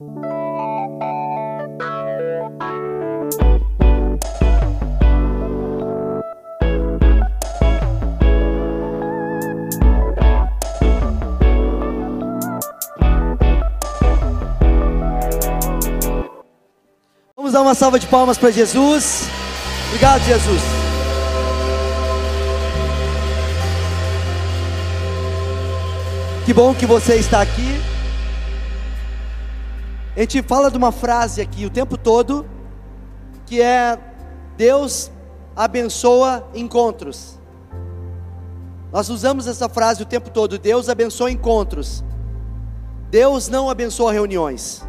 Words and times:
Vamos 0.00 0.12
dar 17.52 17.62
uma 17.62 17.74
salva 17.74 17.98
de 17.98 18.06
palmas 18.06 18.38
para 18.38 18.52
Jesus. 18.52 19.28
Obrigado, 19.88 20.22
Jesus. 20.22 20.62
Que 26.46 26.54
bom 26.54 26.72
que 26.72 26.86
você 26.86 27.16
está 27.16 27.40
aqui. 27.42 27.97
A 30.18 30.22
gente 30.22 30.42
fala 30.42 30.68
de 30.68 30.76
uma 30.76 30.90
frase 30.90 31.40
aqui 31.40 31.64
o 31.64 31.70
tempo 31.70 31.96
todo, 31.96 32.44
que 33.46 33.62
é 33.62 33.96
Deus 34.56 35.12
abençoa 35.54 36.44
encontros. 36.52 37.38
Nós 38.92 39.10
usamos 39.10 39.46
essa 39.46 39.68
frase 39.68 40.02
o 40.02 40.04
tempo 40.04 40.28
todo, 40.28 40.58
Deus 40.58 40.88
abençoa 40.88 41.30
encontros. 41.30 42.02
Deus 43.08 43.48
não 43.48 43.70
abençoa 43.70 44.12
reuniões. 44.12 44.84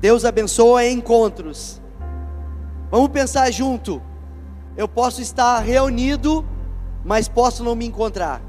Deus 0.00 0.22
abençoa 0.26 0.84
encontros. 0.84 1.80
Vamos 2.90 3.08
pensar 3.08 3.50
junto. 3.50 4.02
Eu 4.76 4.86
posso 4.86 5.22
estar 5.22 5.60
reunido, 5.60 6.44
mas 7.02 7.26
posso 7.26 7.64
não 7.64 7.74
me 7.74 7.86
encontrar. 7.86 8.42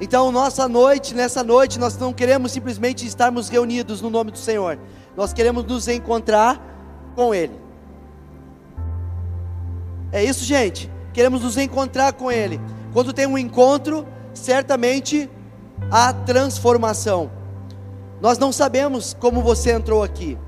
Então, 0.00 0.30
nossa 0.30 0.68
noite, 0.68 1.14
nessa 1.14 1.42
noite, 1.42 1.78
nós 1.78 1.96
não 1.98 2.12
queremos 2.12 2.52
simplesmente 2.52 3.06
estarmos 3.06 3.48
reunidos 3.48 4.00
no 4.00 4.10
nome 4.10 4.30
do 4.30 4.38
Senhor. 4.38 4.78
Nós 5.16 5.32
queremos 5.32 5.64
nos 5.64 5.88
encontrar 5.88 6.60
com 7.16 7.34
Ele. 7.34 7.58
É 10.12 10.22
isso, 10.22 10.44
gente. 10.44 10.90
Queremos 11.12 11.42
nos 11.42 11.56
encontrar 11.56 12.12
com 12.12 12.30
Ele. 12.30 12.60
Quando 12.92 13.12
tem 13.12 13.26
um 13.26 13.36
encontro, 13.36 14.06
certamente 14.32 15.28
há 15.90 16.12
transformação. 16.12 17.30
Nós 18.20 18.38
não 18.38 18.52
sabemos 18.52 19.14
como 19.18 19.42
você 19.42 19.72
entrou 19.72 20.02
aqui. 20.02 20.38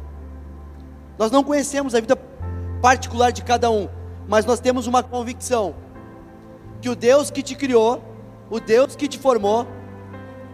Nós 1.18 1.30
não 1.30 1.42
conhecemos 1.42 1.94
a 1.94 2.00
vida 2.00 2.16
particular 2.80 3.30
de 3.30 3.42
cada 3.42 3.70
um, 3.70 3.88
mas 4.28 4.46
nós 4.46 4.60
temos 4.60 4.86
uma 4.86 5.02
convicção 5.02 5.74
que 6.80 6.88
o 6.88 6.96
Deus 6.96 7.30
que 7.30 7.42
te 7.42 7.54
criou, 7.54 8.02
o 8.50 8.58
Deus 8.58 8.96
que 8.96 9.06
te 9.06 9.18
formou, 9.18 9.66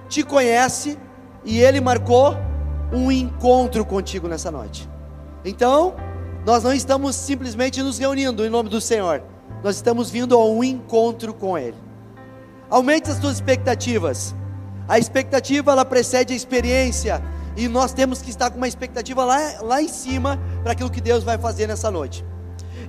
te 0.09 0.23
conhece 0.23 0.99
e 1.45 1.59
ele 1.61 1.81
marcou 1.81 2.37
um 2.93 3.11
encontro 3.11 3.85
contigo 3.85 4.29
nessa 4.29 4.51
noite. 4.51 4.89
Então, 5.45 5.95
nós 6.45 6.63
não 6.63 6.73
estamos 6.73 7.17
simplesmente 7.17 7.83
nos 7.83 7.99
reunindo 7.99 8.45
em 8.45 8.51
nome 8.51 8.69
do 8.69 8.81
Senhor, 8.81 9.23
nós 9.65 9.77
estamos 9.77 10.11
vindo 10.11 10.37
a 10.37 10.45
um 10.45 10.63
encontro 10.63 11.33
com 11.33 11.57
ele. 11.57 11.77
Aumente 12.69 13.11
as 13.11 13.17
suas 13.19 13.37
expectativas. 13.37 14.35
A 14.89 14.99
expectativa 14.99 15.73
ela 15.73 15.85
precede 15.85 16.33
a 16.33 16.37
experiência 16.37 17.23
e 17.57 17.67
nós 17.69 17.93
temos 17.93 18.21
que 18.21 18.31
estar 18.31 18.51
com 18.51 18.59
uma 18.59 18.69
expectativa 18.69 19.25
lá, 19.25 19.39
lá 19.63 19.83
em 19.83 19.89
cima 19.89 20.39
para 20.63 20.73
aquilo 20.73 20.91
que 20.91 21.01
Deus 21.01 21.25
vai 21.25 21.39
fazer 21.39 21.67
nessa 21.67 21.91
noite. 21.91 22.25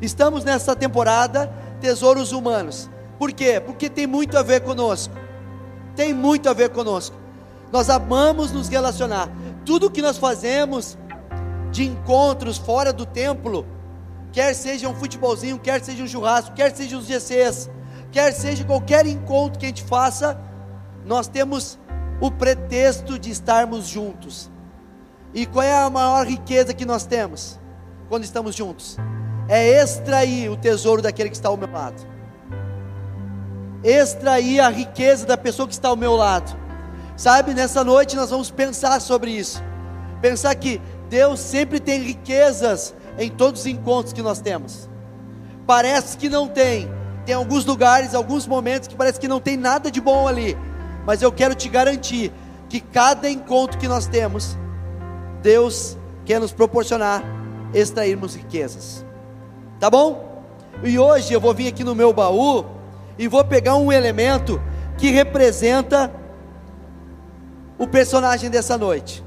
Estamos 0.01 0.43
nessa 0.43 0.75
temporada 0.75 1.51
Tesouros 1.79 2.31
Humanos. 2.31 2.89
Por 3.17 3.31
quê? 3.31 3.59
Porque 3.59 3.89
tem 3.89 4.05
muito 4.05 4.37
a 4.37 4.43
ver 4.43 4.61
conosco. 4.61 5.13
Tem 5.95 6.13
muito 6.13 6.49
a 6.49 6.53
ver 6.53 6.69
conosco. 6.69 7.15
Nós 7.71 7.89
amamos 7.89 8.51
nos 8.51 8.67
relacionar. 8.67 9.29
Tudo 9.65 9.91
que 9.91 10.01
nós 10.01 10.17
fazemos 10.17 10.97
de 11.71 11.85
encontros 11.85 12.57
fora 12.57 12.93
do 12.93 13.05
templo, 13.05 13.65
quer 14.31 14.53
seja 14.53 14.87
um 14.87 14.95
futebolzinho, 14.95 15.59
quer 15.59 15.83
seja 15.83 16.03
um 16.03 16.07
churrasco, 16.07 16.55
quer 16.55 16.73
seja 16.75 16.97
os 16.97 17.05
GCs, 17.05 17.69
quer 18.11 18.31
seja 18.31 18.63
qualquer 18.63 19.05
encontro 19.05 19.59
que 19.59 19.65
a 19.65 19.69
gente 19.69 19.83
faça, 19.83 20.39
nós 21.05 21.27
temos 21.27 21.77
o 22.21 22.31
pretexto 22.31 23.19
de 23.19 23.31
estarmos 23.31 23.87
juntos. 23.87 24.49
E 25.33 25.45
qual 25.45 25.63
é 25.63 25.83
a 25.83 25.89
maior 25.89 26.25
riqueza 26.25 26.73
que 26.73 26.85
nós 26.85 27.05
temos 27.05 27.59
quando 28.09 28.23
estamos 28.23 28.55
juntos? 28.55 28.97
É 29.49 29.81
extrair 29.81 30.49
o 30.49 30.57
tesouro 30.57 31.01
daquele 31.01 31.29
que 31.29 31.35
está 31.35 31.49
ao 31.49 31.57
meu 31.57 31.71
lado. 31.71 32.16
Extrair 33.89 34.59
a 34.59 34.69
riqueza 34.69 35.25
da 35.25 35.37
pessoa 35.37 35.67
que 35.67 35.73
está 35.73 35.89
ao 35.89 35.95
meu 35.95 36.15
lado. 36.15 36.55
Sabe, 37.15 37.53
nessa 37.53 37.83
noite 37.83 38.15
nós 38.15 38.29
vamos 38.29 38.51
pensar 38.51 38.99
sobre 38.99 39.31
isso. 39.31 39.63
Pensar 40.21 40.53
que 40.55 40.81
Deus 41.09 41.39
sempre 41.39 41.79
tem 41.79 42.01
riquezas 42.01 42.93
em 43.17 43.29
todos 43.29 43.61
os 43.61 43.67
encontros 43.67 44.13
que 44.13 44.21
nós 44.21 44.41
temos. 44.41 44.89
Parece 45.65 46.17
que 46.17 46.29
não 46.29 46.47
tem. 46.47 46.89
Tem 47.25 47.33
alguns 47.33 47.65
lugares, 47.65 48.13
alguns 48.13 48.45
momentos 48.45 48.87
que 48.87 48.95
parece 48.95 49.19
que 49.19 49.27
não 49.27 49.39
tem 49.39 49.55
nada 49.55 49.89
de 49.89 50.01
bom 50.01 50.27
ali 50.27 50.57
mas 51.07 51.21
eu 51.21 51.31
quero 51.31 51.55
te 51.55 51.69
garantir 51.69 52.33
que 52.67 52.81
cada 52.81 53.29
encontro 53.29 53.77
que 53.77 53.87
nós 53.87 54.07
temos, 54.07 54.57
Deus 55.41 55.97
quer 56.25 56.37
nos 56.37 56.51
proporcionar 56.51 57.23
extrairmos 57.73 58.35
riquezas. 58.35 59.05
Tá 59.79 59.89
bom? 59.89 60.43
E 60.83 60.99
hoje 60.99 61.31
eu 61.31 61.39
vou 61.39 61.53
vir 61.53 61.69
aqui 61.69 61.81
no 61.81 61.95
meu 61.95 62.11
baú 62.11 62.65
e 63.17 63.27
vou 63.27 63.43
pegar 63.43 63.75
um 63.75 63.91
elemento 63.91 64.61
que 64.97 65.11
representa 65.11 66.11
o 67.77 67.87
personagem 67.87 68.49
dessa 68.49 68.77
noite. 68.77 69.23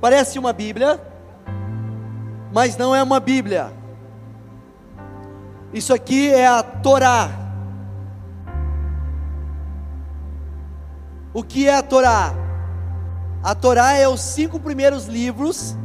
Parece 0.00 0.38
uma 0.38 0.52
Bíblia, 0.52 1.00
mas 2.52 2.76
não 2.76 2.94
é 2.94 3.02
uma 3.02 3.20
Bíblia. 3.20 3.72
Isso 5.72 5.92
aqui 5.92 6.32
é 6.32 6.46
a 6.46 6.62
Torá. 6.62 7.30
O 11.32 11.42
que 11.42 11.68
é 11.68 11.74
a 11.74 11.82
Torá? 11.82 12.34
A 13.42 13.54
Torá 13.54 13.92
é 13.92 14.08
os 14.08 14.20
cinco 14.20 14.58
primeiros 14.58 15.06
livros, 15.06 15.76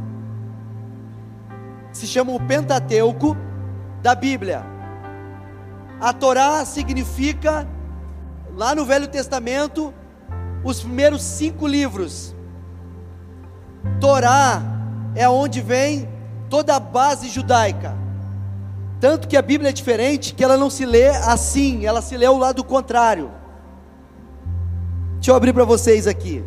se 1.92 2.06
chamam 2.06 2.34
o 2.34 2.40
Pentateuco 2.40 3.36
da 4.02 4.14
Bíblia. 4.14 4.73
A 6.00 6.12
Torá 6.12 6.64
significa, 6.64 7.66
lá 8.54 8.74
no 8.74 8.84
Velho 8.84 9.08
Testamento, 9.08 9.92
os 10.62 10.80
primeiros 10.80 11.22
cinco 11.22 11.66
livros. 11.66 12.34
Torá 14.00 14.62
é 15.14 15.28
onde 15.28 15.60
vem 15.60 16.08
toda 16.48 16.76
a 16.76 16.80
base 16.80 17.28
judaica. 17.28 17.96
Tanto 19.00 19.28
que 19.28 19.36
a 19.36 19.42
Bíblia 19.42 19.70
é 19.70 19.72
diferente 19.72 20.34
que 20.34 20.42
ela 20.42 20.56
não 20.56 20.70
se 20.70 20.86
lê 20.86 21.08
assim, 21.08 21.84
ela 21.84 22.00
se 22.00 22.16
lê 22.16 22.26
ao 22.26 22.38
lado 22.38 22.64
contrário. 22.64 23.30
Deixa 25.14 25.30
eu 25.30 25.36
abrir 25.36 25.52
para 25.52 25.64
vocês 25.64 26.06
aqui. 26.06 26.44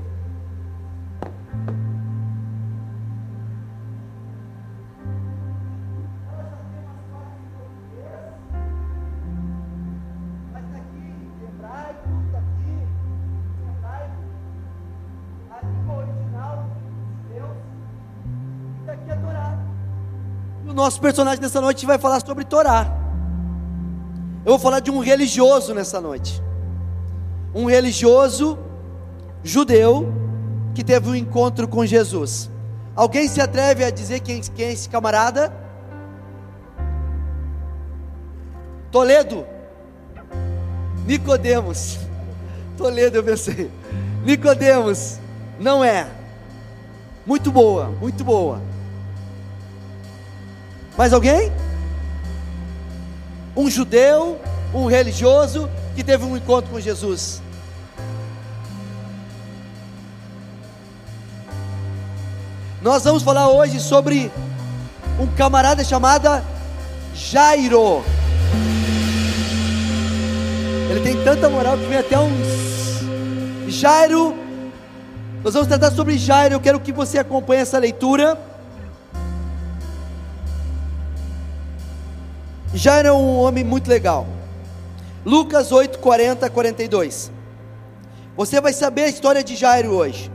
Nosso 20.88 21.02
personagem 21.02 21.42
nessa 21.42 21.60
noite 21.60 21.86
vai 21.86 21.98
falar 21.98 22.22
sobre 22.26 22.46
Torá. 22.46 22.90
Eu 24.46 24.52
vou 24.52 24.60
falar 24.60 24.80
de 24.80 24.90
um 24.90 25.00
religioso 25.00 25.74
nessa 25.74 26.00
noite. 26.00 26.42
Um 27.54 27.66
religioso 27.66 28.58
judeu 29.44 30.14
que 30.74 30.86
teve 30.86 31.10
um 31.10 31.16
encontro 31.16 31.68
com 31.68 31.86
Jesus. 31.86 32.50
Alguém 32.96 33.28
se 33.28 33.42
atreve 33.42 33.84
a 33.84 33.90
dizer 33.90 34.22
quem, 34.22 34.40
quem 34.40 34.68
é 34.68 34.72
esse 34.72 34.88
camarada? 34.88 35.54
Toledo. 38.90 39.46
Nicodemos. 41.06 42.00
Toledo 42.78 43.18
eu 43.18 43.24
pensei. 43.26 43.70
Nicodemos. 44.24 45.20
Não 45.60 45.84
é. 45.84 46.08
Muito 47.26 47.52
boa, 47.52 47.90
muito 48.00 48.24
boa. 48.24 48.62
Mais 50.98 51.14
alguém? 51.14 51.52
Um 53.56 53.70
judeu, 53.70 54.42
um 54.74 54.88
religioso 54.88 55.70
que 55.96 56.04
teve 56.04 56.26
um 56.26 56.36
encontro 56.36 56.72
com 56.72 56.80
Jesus. 56.80 57.42
Nós 62.82 63.04
vamos 63.04 63.22
falar 63.22 63.50
hoje 63.50 63.80
sobre 63.80 64.32
um 65.20 65.28
camarada 65.28 65.84
chamado 65.84 66.44
Jairo. 67.14 68.04
Ele 70.90 71.02
tem 71.02 71.24
tanta 71.24 71.48
moral 71.50 71.78
que 71.78 71.86
vem 71.86 71.98
até 71.98 72.18
uns. 72.18 72.68
Jairo 73.68 74.34
Nós 75.44 75.54
vamos 75.54 75.68
tratar 75.68 75.92
sobre 75.92 76.18
Jairo. 76.18 76.56
Eu 76.56 76.60
quero 76.60 76.80
que 76.80 76.92
você 76.92 77.20
acompanhe 77.20 77.62
essa 77.62 77.78
leitura. 77.78 78.47
Jairo 82.74 83.08
é 83.08 83.14
um 83.14 83.40
homem 83.40 83.64
muito 83.64 83.90
legal. 83.90 84.28
Lucas 85.26 85.72
8, 85.72 86.00
40 86.00 86.50
42. 86.50 87.32
Você 88.36 88.62
vai 88.62 88.74
saber 88.74 89.04
a 89.04 89.08
história 89.08 89.44
de 89.44 89.56
Jairo 89.56 89.92
hoje. 89.92 90.32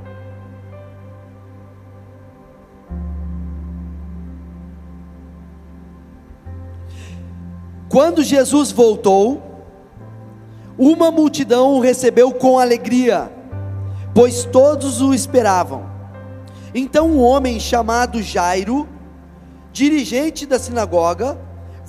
Quando 7.88 8.24
Jesus 8.24 8.72
voltou, 8.72 9.42
uma 10.78 11.10
multidão 11.10 11.74
o 11.74 11.80
recebeu 11.80 12.32
com 12.32 12.58
alegria, 12.58 13.30
pois 14.14 14.44
todos 14.44 15.02
o 15.02 15.12
esperavam. 15.12 15.84
Então 16.74 17.10
um 17.10 17.20
homem 17.20 17.60
chamado 17.60 18.22
Jairo, 18.22 18.88
dirigente 19.72 20.46
da 20.46 20.58
sinagoga, 20.58 21.38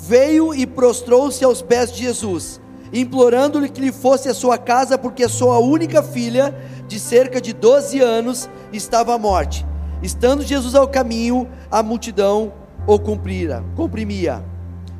veio 0.07 0.53
e 0.53 0.65
prostrou-se 0.67 1.43
aos 1.45 1.61
pés 1.61 1.91
de 1.91 2.03
Jesus, 2.03 2.59
implorando-lhe 2.91 3.69
que 3.69 3.79
lhe 3.79 3.91
fosse 3.91 4.27
a 4.27 4.33
sua 4.33 4.57
casa, 4.57 4.97
porque 4.97 5.29
sua 5.29 5.59
única 5.59 6.03
filha, 6.03 6.53
de 6.87 6.99
cerca 6.99 7.39
de 7.39 7.53
12 7.53 8.01
anos, 8.01 8.49
estava 8.73 9.13
à 9.13 9.17
morte. 9.17 9.65
Estando 10.01 10.43
Jesus 10.43 10.75
ao 10.75 10.89
caminho, 10.89 11.47
a 11.71 11.81
multidão 11.81 12.51
o 12.85 12.99
cumpria. 12.99 13.63
comprimia. 13.77 14.43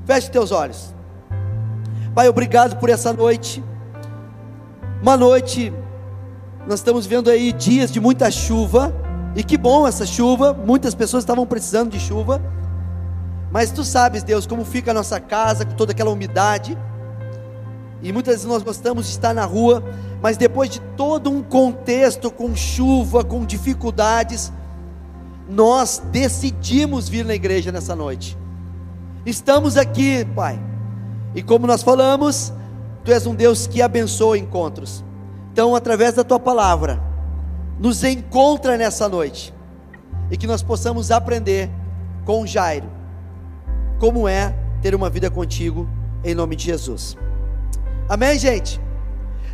Feche 0.05 0.31
teus 0.31 0.51
olhos. 0.53 0.95
Pai, 2.15 2.29
obrigado 2.29 2.77
por 2.79 2.89
essa 2.89 3.11
noite. 3.11 3.61
Uma 5.01 5.17
noite, 5.17 5.73
nós 6.65 6.79
estamos 6.79 7.05
vendo 7.05 7.29
aí 7.29 7.51
dias 7.51 7.91
de 7.91 7.99
muita 7.99 8.31
chuva, 8.31 8.95
e 9.35 9.43
que 9.43 9.57
bom 9.57 9.85
essa 9.85 10.05
chuva, 10.05 10.53
muitas 10.53 10.95
pessoas 10.95 11.23
estavam 11.23 11.45
precisando 11.45 11.91
de 11.91 11.99
chuva, 11.99 12.41
mas 13.53 13.71
tu 13.71 13.85
sabes, 13.85 14.23
Deus, 14.23 14.45
como 14.45 14.65
fica 14.65 14.91
a 14.91 14.93
nossa 14.93 15.19
casa 15.19 15.65
com 15.65 15.73
toda 15.75 15.93
aquela 15.93 16.11
umidade, 16.11 16.77
e 18.01 18.11
muitas 18.11 18.33
vezes 18.33 18.47
nós 18.47 18.63
gostamos 18.63 19.05
de 19.05 19.11
estar 19.11 19.33
na 19.33 19.45
rua, 19.45 19.81
mas 20.21 20.35
depois 20.35 20.69
de 20.69 20.81
todo 20.97 21.29
um 21.29 21.41
contexto 21.41 22.29
com 22.29 22.53
chuva, 22.53 23.23
com 23.23 23.45
dificuldades, 23.45 24.51
nós 25.47 26.01
decidimos 26.11 27.07
vir 27.07 27.23
na 27.23 27.33
igreja 27.33 27.71
nessa 27.71 27.95
noite. 27.95 28.37
Estamos 29.25 29.77
aqui, 29.77 30.25
Pai 30.25 30.59
e 31.35 31.41
como 31.41 31.65
nós 31.65 31.81
falamos, 31.81 32.53
Tu 33.03 33.11
és 33.11 33.25
um 33.25 33.35
Deus 33.35 33.67
que 33.67 33.81
abençoa 33.81 34.37
encontros. 34.37 35.03
Então, 35.51 35.75
através 35.75 36.13
da 36.13 36.23
Tua 36.23 36.39
palavra, 36.39 37.01
nos 37.79 38.03
encontra 38.03 38.77
nessa 38.77 39.09
noite 39.09 39.53
e 40.31 40.37
que 40.37 40.47
nós 40.47 40.63
possamos 40.63 41.11
aprender 41.11 41.69
com 42.23 42.45
Jairo 42.45 42.89
como 44.03 44.27
é 44.27 44.53
ter 44.81 44.93
uma 44.93 45.09
vida 45.09 45.31
contigo, 45.31 45.87
em 46.25 46.35
nome 46.35 46.57
de 46.57 46.65
Jesus. 46.65 47.15
Amém, 48.09 48.37
gente? 48.37 48.77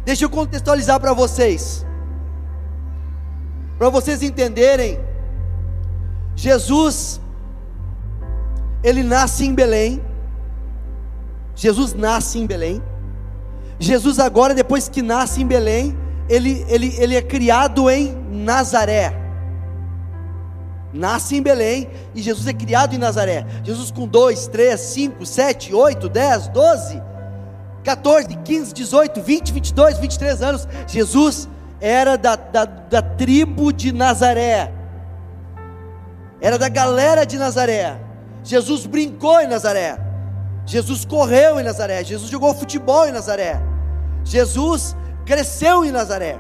Deixa 0.04 0.26
eu 0.26 0.30
contextualizar 0.38 1.00
para 1.00 1.14
vocês, 1.14 1.86
para 3.78 3.90
vocês 3.90 4.24
entenderem. 4.24 5.00
Jesus, 6.36 7.22
ele 8.84 9.04
nasce 9.04 9.46
em 9.46 9.54
Belém, 9.54 10.02
Jesus 11.54 11.94
nasce 11.94 12.40
em 12.40 12.48
Belém. 12.48 12.82
Jesus 13.78 14.18
agora, 14.18 14.56
depois 14.56 14.90
que 14.90 15.04
nasce 15.04 15.44
em 15.44 15.46
Belém, 15.46 15.96
ele, 16.28 16.66
ele, 16.68 16.96
ele 16.98 17.16
é 17.16 17.22
criado 17.22 17.88
em 17.88 18.16
Nazaré. 18.32 19.29
Nasce 20.94 21.36
em 21.36 21.42
Belém 21.42 21.90
e 22.16 22.22
Jesus 22.22 22.48
é 22.48 22.54
criado 22.54 22.96
em 22.96 22.98
Nazaré. 22.98 23.46
Jesus 23.64 23.92
com 23.92 24.08
2, 24.08 24.48
3, 24.48 24.80
5, 24.80 25.26
7, 25.26 25.74
8, 25.74 26.10
10, 26.10 26.48
12, 26.48 27.02
14, 27.84 28.36
15, 28.36 28.74
18, 28.74 29.22
20, 29.22 29.54
22, 29.54 29.98
23 30.00 30.42
anos. 30.42 30.68
Jesus 30.88 31.48
era 31.80 32.18
da, 32.18 32.36
da, 32.36 32.66
da 32.66 33.02
tribo 33.02 33.72
de 33.72 33.92
Nazaré, 33.92 34.72
era 36.42 36.58
da 36.58 36.70
galera 36.70 37.26
de 37.26 37.38
Nazaré. 37.38 38.00
Jesus 38.44 38.86
brincou 38.86 39.40
em 39.40 39.48
Nazaré. 39.48 39.98
Jesus 40.66 41.04
correu 41.04 41.60
em 41.60 41.64
Nazaré, 41.64 42.04
Jesus 42.04 42.30
jogou 42.30 42.54
futebol 42.54 43.08
em 43.08 43.12
Nazaré, 43.12 43.60
Jesus 44.24 44.96
cresceu 45.26 45.84
em 45.84 45.92
Nazaré. 45.92 46.38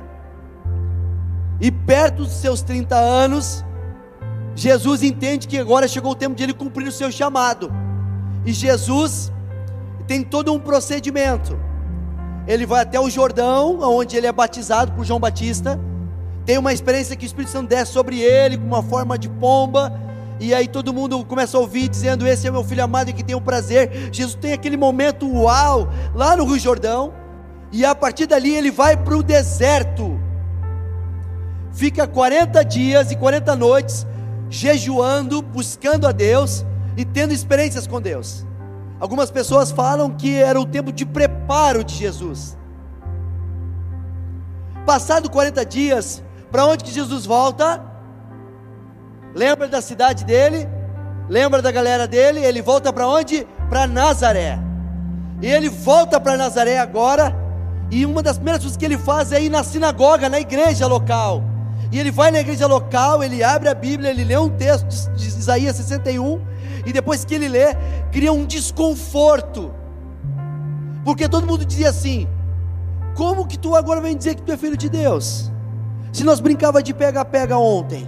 E 1.59 1.71
perto 1.71 2.17
dos 2.17 2.33
seus 2.33 2.61
30 2.61 2.95
anos, 2.95 3.65
Jesus 4.59 5.03
entende 5.03 5.47
que 5.47 5.57
agora 5.57 5.87
chegou 5.87 6.11
o 6.11 6.15
tempo 6.15 6.35
de 6.35 6.43
ele 6.43 6.53
cumprir 6.53 6.87
o 6.87 6.91
seu 6.91 7.11
chamado. 7.11 7.71
E 8.45 8.51
Jesus 8.51 9.31
tem 10.05 10.21
todo 10.23 10.53
um 10.53 10.59
procedimento. 10.59 11.57
Ele 12.45 12.65
vai 12.65 12.81
até 12.81 12.99
o 12.99 13.09
Jordão, 13.09 13.79
onde 13.81 14.17
ele 14.17 14.27
é 14.27 14.31
batizado 14.31 14.91
por 14.91 15.05
João 15.05 15.19
Batista. 15.19 15.79
Tem 16.45 16.57
uma 16.57 16.73
experiência 16.73 17.15
que 17.15 17.25
o 17.25 17.27
Espírito 17.27 17.51
Santo 17.51 17.69
desce 17.69 17.93
sobre 17.93 18.19
ele 18.19 18.57
com 18.57 18.65
uma 18.65 18.83
forma 18.83 19.17
de 19.17 19.29
pomba 19.29 19.97
e 20.39 20.53
aí 20.53 20.67
todo 20.67 20.93
mundo 20.93 21.23
começa 21.25 21.57
a 21.57 21.59
ouvir 21.59 21.89
dizendo: 21.89 22.25
Esse 22.25 22.47
é 22.47 22.51
meu 22.51 22.63
filho 22.63 22.83
amado 22.83 23.09
e 23.09 23.13
que 23.13 23.23
tem 23.23 23.35
o 23.35 23.41
prazer. 23.41 24.09
Jesus 24.11 24.35
tem 24.35 24.53
aquele 24.53 24.77
momento 24.77 25.27
uau, 25.27 25.89
lá 26.15 26.35
no 26.35 26.45
Rio 26.45 26.57
Jordão, 26.57 27.13
e 27.71 27.83
a 27.83 27.93
partir 27.93 28.25
dali 28.25 28.55
ele 28.55 28.71
vai 28.71 28.95
para 28.95 29.17
o 29.17 29.21
deserto, 29.21 30.19
fica 31.73 32.07
40 32.07 32.63
dias 32.63 33.11
e 33.11 33.15
40 33.17 33.55
noites 33.55 34.07
jejuando, 34.49 35.41
buscando 35.41 36.07
a 36.07 36.11
Deus 36.11 36.65
e 36.97 37.05
tendo 37.05 37.33
experiências 37.33 37.87
com 37.87 38.01
Deus. 38.01 38.45
Algumas 38.99 39.31
pessoas 39.31 39.71
falam 39.71 40.11
que 40.11 40.35
era 40.35 40.59
o 40.59 40.65
tempo 40.65 40.91
de 40.91 41.05
preparo 41.05 41.83
de 41.83 41.95
Jesus. 41.95 42.57
Passado 44.85 45.29
40 45.29 45.65
dias, 45.65 46.23
para 46.51 46.65
onde 46.65 46.83
que 46.83 46.91
Jesus 46.91 47.25
volta? 47.25 47.81
Lembra 49.33 49.67
da 49.67 49.81
cidade 49.81 50.25
dele? 50.25 50.67
Lembra 51.29 51.61
da 51.61 51.71
galera 51.71 52.07
dele? 52.07 52.43
Ele 52.43 52.61
volta 52.61 52.91
para 52.91 53.07
onde? 53.07 53.47
Para 53.69 53.85
Nazaré. 53.85 54.59
E 55.41 55.47
ele 55.47 55.69
volta 55.69 56.19
para 56.19 56.35
Nazaré 56.35 56.79
agora. 56.79 57.35
E 57.91 58.05
uma 58.05 58.21
das 58.21 58.37
primeiras 58.37 58.61
coisas 58.61 58.77
que 58.77 58.85
ele 58.85 58.97
faz 58.97 59.31
é 59.31 59.41
ir 59.41 59.49
na 59.49 59.63
sinagoga, 59.63 60.27
na 60.27 60.39
igreja 60.39 60.87
local. 60.87 61.43
E 61.91 61.99
ele 61.99 62.11
vai 62.11 62.29
na 62.29 62.39
igreja 62.39 62.67
local, 62.67 63.23
ele 63.23 63.43
abre 63.43 63.67
a 63.67 63.73
Bíblia, 63.73 64.11
ele 64.11 64.23
lê 64.23 64.37
um 64.37 64.49
texto 64.49 64.87
de 65.15 65.27
Isaías 65.27 65.75
61. 65.75 66.39
E 66.85 66.93
depois 66.93 67.25
que 67.25 67.33
ele 67.33 67.47
lê, 67.47 67.75
cria 68.11 68.31
um 68.31 68.45
desconforto. 68.45 69.73
Porque 71.03 71.27
todo 71.27 71.47
mundo 71.47 71.65
dizia 71.65 71.89
assim: 71.89 72.27
Como 73.15 73.47
que 73.47 73.57
tu 73.57 73.75
agora 73.75 74.01
vem 74.01 74.15
dizer 74.15 74.35
que 74.35 74.43
tu 74.43 74.51
é 74.51 74.57
filho 74.57 74.77
de 74.77 74.89
Deus? 74.89 75.51
Se 76.11 76.23
nós 76.23 76.39
brincava 76.39 76.81
de 76.81 76.93
pega-pega 76.93 77.57
ontem. 77.57 78.07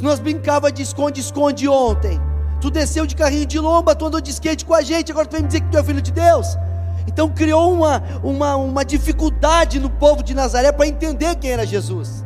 Nós 0.00 0.18
brincava 0.18 0.72
de 0.72 0.82
esconde-esconde 0.82 1.68
ontem. 1.68 2.20
Tu 2.60 2.70
desceu 2.70 3.06
de 3.06 3.14
carrinho 3.14 3.46
de 3.46 3.58
lomba, 3.58 3.94
tu 3.94 4.06
andou 4.06 4.20
de 4.20 4.30
skate 4.30 4.64
com 4.64 4.74
a 4.74 4.82
gente, 4.82 5.12
agora 5.12 5.26
tu 5.26 5.36
vem 5.36 5.46
dizer 5.46 5.60
que 5.60 5.68
tu 5.68 5.78
é 5.78 5.84
filho 5.84 6.02
de 6.02 6.10
Deus. 6.10 6.56
Então 7.06 7.28
criou 7.28 7.72
uma, 7.72 8.02
uma, 8.22 8.56
uma 8.56 8.84
dificuldade 8.84 9.78
no 9.78 9.90
povo 9.90 10.22
de 10.22 10.34
Nazaré 10.34 10.72
para 10.72 10.86
entender 10.86 11.36
quem 11.36 11.50
era 11.50 11.66
Jesus. 11.66 12.24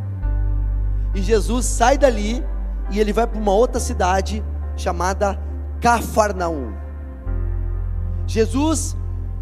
E 1.15 1.23
Jesus 1.23 1.67
sai 1.67 1.99
dali 1.99 2.45
e 2.91 3.01
ele 3.01 3.13
vai 3.13 3.27
para 3.27 3.39
uma 3.39 3.53
outra 3.53 3.81
cidade 3.81 4.43
chamada 4.77 5.39
Cafarnaum. 5.81 6.73
Jesus 8.27 8.97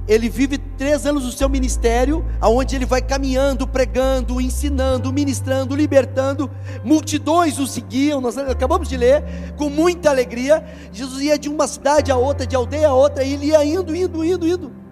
ele 0.08 0.28
vive 0.28 0.56
três 0.56 1.04
anos 1.04 1.24
do 1.24 1.32
seu 1.32 1.48
ministério, 1.48 2.24
aonde 2.40 2.76
ele 2.76 2.86
vai 2.86 3.02
caminhando, 3.02 3.66
pregando, 3.66 4.40
ensinando, 4.40 5.12
ministrando, 5.12 5.74
libertando. 5.74 6.48
Multidões 6.84 7.58
o 7.58 7.66
seguiam, 7.66 8.20
nós 8.20 8.38
acabamos 8.38 8.88
de 8.88 8.96
ler, 8.96 9.24
com 9.56 9.68
muita 9.68 10.08
alegria. 10.08 10.64
Jesus 10.92 11.22
ia 11.22 11.36
de 11.36 11.48
uma 11.48 11.66
cidade 11.66 12.12
a 12.12 12.16
outra, 12.16 12.46
de 12.46 12.54
aldeia 12.54 12.88
a 12.88 12.94
outra, 12.94 13.24
e 13.24 13.34
ele 13.34 13.46
ia 13.46 13.64
indo, 13.64 13.96
indo, 13.96 14.24
indo, 14.24 14.46
indo. 14.46 14.85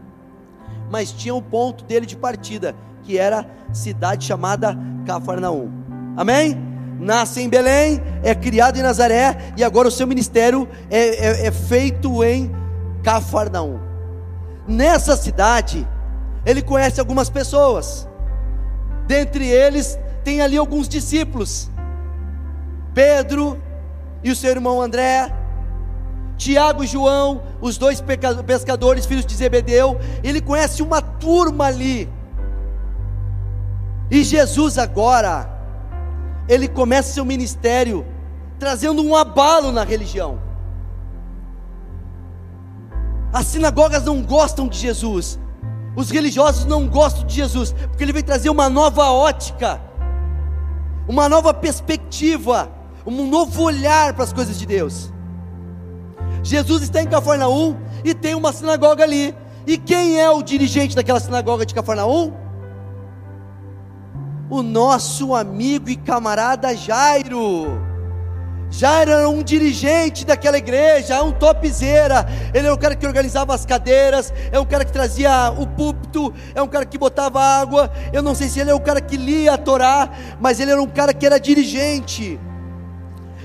Mas 0.95 1.11
tinha 1.11 1.35
um 1.35 1.43
ponto 1.43 1.83
dele 1.83 2.07
de 2.07 2.15
partida, 2.15 2.73
que 3.03 3.19
era 3.19 3.45
cidade 3.73 4.25
chamada 4.25 4.79
Cafarnaum. 5.05 5.69
Amém? 6.17 6.57
Nasce 7.01 7.43
em 7.43 7.49
Belém, 7.49 8.01
é 8.23 8.33
criado 8.33 8.79
em 8.79 8.83
Nazaré, 8.83 9.53
e 9.57 9.65
agora 9.65 9.89
o 9.89 9.91
seu 9.91 10.07
ministério 10.07 10.69
é, 10.89 10.99
é, 10.99 11.47
é 11.49 11.51
feito 11.51 12.23
em 12.23 12.49
Cafarnaum. 13.03 13.81
Nessa 14.69 15.17
cidade, 15.17 15.85
ele 16.47 16.63
conhece 16.63 17.01
algumas 17.01 17.29
pessoas. 17.29 18.09
Dentre 19.09 19.49
eles, 19.49 19.99
tem 20.23 20.43
ali 20.43 20.57
alguns 20.57 20.89
discípulos: 20.89 21.69
Pedro 22.95 23.61
e 24.23 24.31
o 24.31 24.37
seu 24.37 24.53
irmão 24.53 24.81
André, 24.81 25.29
Tiago 26.37 26.83
e 26.85 26.87
João, 26.87 27.43
os 27.61 27.79
dois 27.79 28.03
pescadores, 28.47 29.07
filhos 29.07 29.27
de 29.27 29.35
Zebedeu. 29.35 29.99
Ele 30.23 30.41
conhece 30.41 30.83
uma 30.83 31.01
turma 31.01 31.67
ali. 31.67 32.09
E 34.11 34.23
Jesus 34.23 34.79
agora 34.79 35.51
ele 36.49 36.69
começa 36.69 37.13
seu 37.13 37.25
ministério 37.25 38.05
trazendo 38.59 39.03
um 39.03 39.15
abalo 39.17 39.73
na 39.73 39.85
religião. 39.85 40.39
As 43.33 43.47
sinagogas 43.47 44.05
não 44.05 44.23
gostam 44.23 44.69
de 44.69 44.79
Jesus, 44.79 45.39
os 45.97 46.11
religiosos 46.11 46.65
não 46.65 46.87
gostam 46.87 47.27
de 47.27 47.35
Jesus, 47.35 47.73
porque 47.73 48.05
ele 48.05 48.13
veio 48.13 48.25
trazer 48.25 48.49
uma 48.49 48.69
nova 48.69 49.11
ótica, 49.11 49.81
uma 51.09 51.29
nova 51.29 51.53
perspectiva, 51.53 52.71
um 53.05 53.29
novo 53.29 53.63
olhar 53.63 54.15
para 54.15 54.25
as 54.25 54.33
coisas 54.33 54.59
de 54.59 54.67
Deus. 54.67 55.13
Jesus 56.45 56.83
está 56.83 57.01
em 57.01 57.07
Cafarnaum 57.07 57.75
e 58.05 58.13
tem 58.13 58.35
uma 58.35 58.53
sinagoga 58.53 59.03
ali. 59.03 59.35
E 59.67 59.79
quem 59.79 60.21
é 60.21 60.31
o 60.31 60.43
dirigente 60.43 60.95
daquela 60.95 61.19
sinagoga 61.19 61.65
de 61.65 61.75
Cafarnaum? 61.75 62.35
O 64.51 64.63
nosso 64.63 65.35
amigo 65.35 65.89
e 65.89 65.97
camarada 65.97 66.77
Jairo. 66.77 67.81
Jairo 68.71 69.11
era 69.11 69.29
um 69.29 69.43
dirigente 69.43 70.27
daquela 70.27 70.59
igreja, 70.59 71.23
um 71.23 71.33
topzeira. 71.33 72.27
Ele 72.53 72.67
era 72.67 72.75
o 72.75 72.79
cara 72.79 72.95
que 72.95 73.07
organizava 73.07 73.55
as 73.55 73.65
cadeiras, 73.65 74.31
é 74.53 74.61
um 74.61 74.67
cara 74.67 74.85
que 74.85 74.93
trazia 74.93 75.51
o 75.51 75.67
púlpito, 75.67 76.35
é 76.55 76.61
um 76.61 76.69
cara 76.69 76.85
que 76.85 76.99
botava 76.99 77.41
água. 77.41 77.91
Eu 78.13 78.23
não 78.23 78.35
sei 78.35 78.51
se 78.51 78.61
ele 78.61 78.71
é 78.71 78.75
o 78.75 78.81
cara 78.81 79.01
que 79.01 79.17
lia 79.17 79.55
a 79.55 79.59
Torá, 79.59 80.11
mas 80.39 80.61
ele 80.61 80.73
era 80.73 80.83
um 80.83 80.89
cara 80.89 81.15
que 81.15 81.25
era 81.25 81.41
dirigente, 81.41 82.39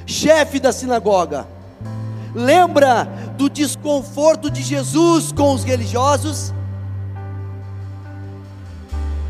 chefe 0.06 0.60
da 0.60 0.74
sinagoga. 0.74 1.59
Lembra 2.34 3.06
do 3.38 3.50
desconforto 3.50 4.50
de 4.50 4.62
Jesus 4.62 5.32
com 5.32 5.54
os 5.54 5.64
religiosos? 5.64 6.54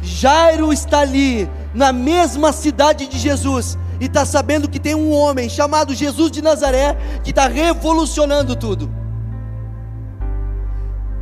Jairo 0.01 0.73
está 0.73 0.99
ali, 0.99 1.49
na 1.73 1.93
mesma 1.93 2.51
cidade 2.51 3.07
de 3.07 3.17
Jesus, 3.17 3.77
e 3.99 4.05
está 4.05 4.25
sabendo 4.25 4.69
que 4.69 4.79
tem 4.79 4.95
um 4.95 5.11
homem 5.11 5.47
chamado 5.49 5.93
Jesus 5.93 6.31
de 6.31 6.41
Nazaré 6.41 6.97
que 7.23 7.29
está 7.29 7.47
revolucionando 7.47 8.55
tudo. 8.55 8.91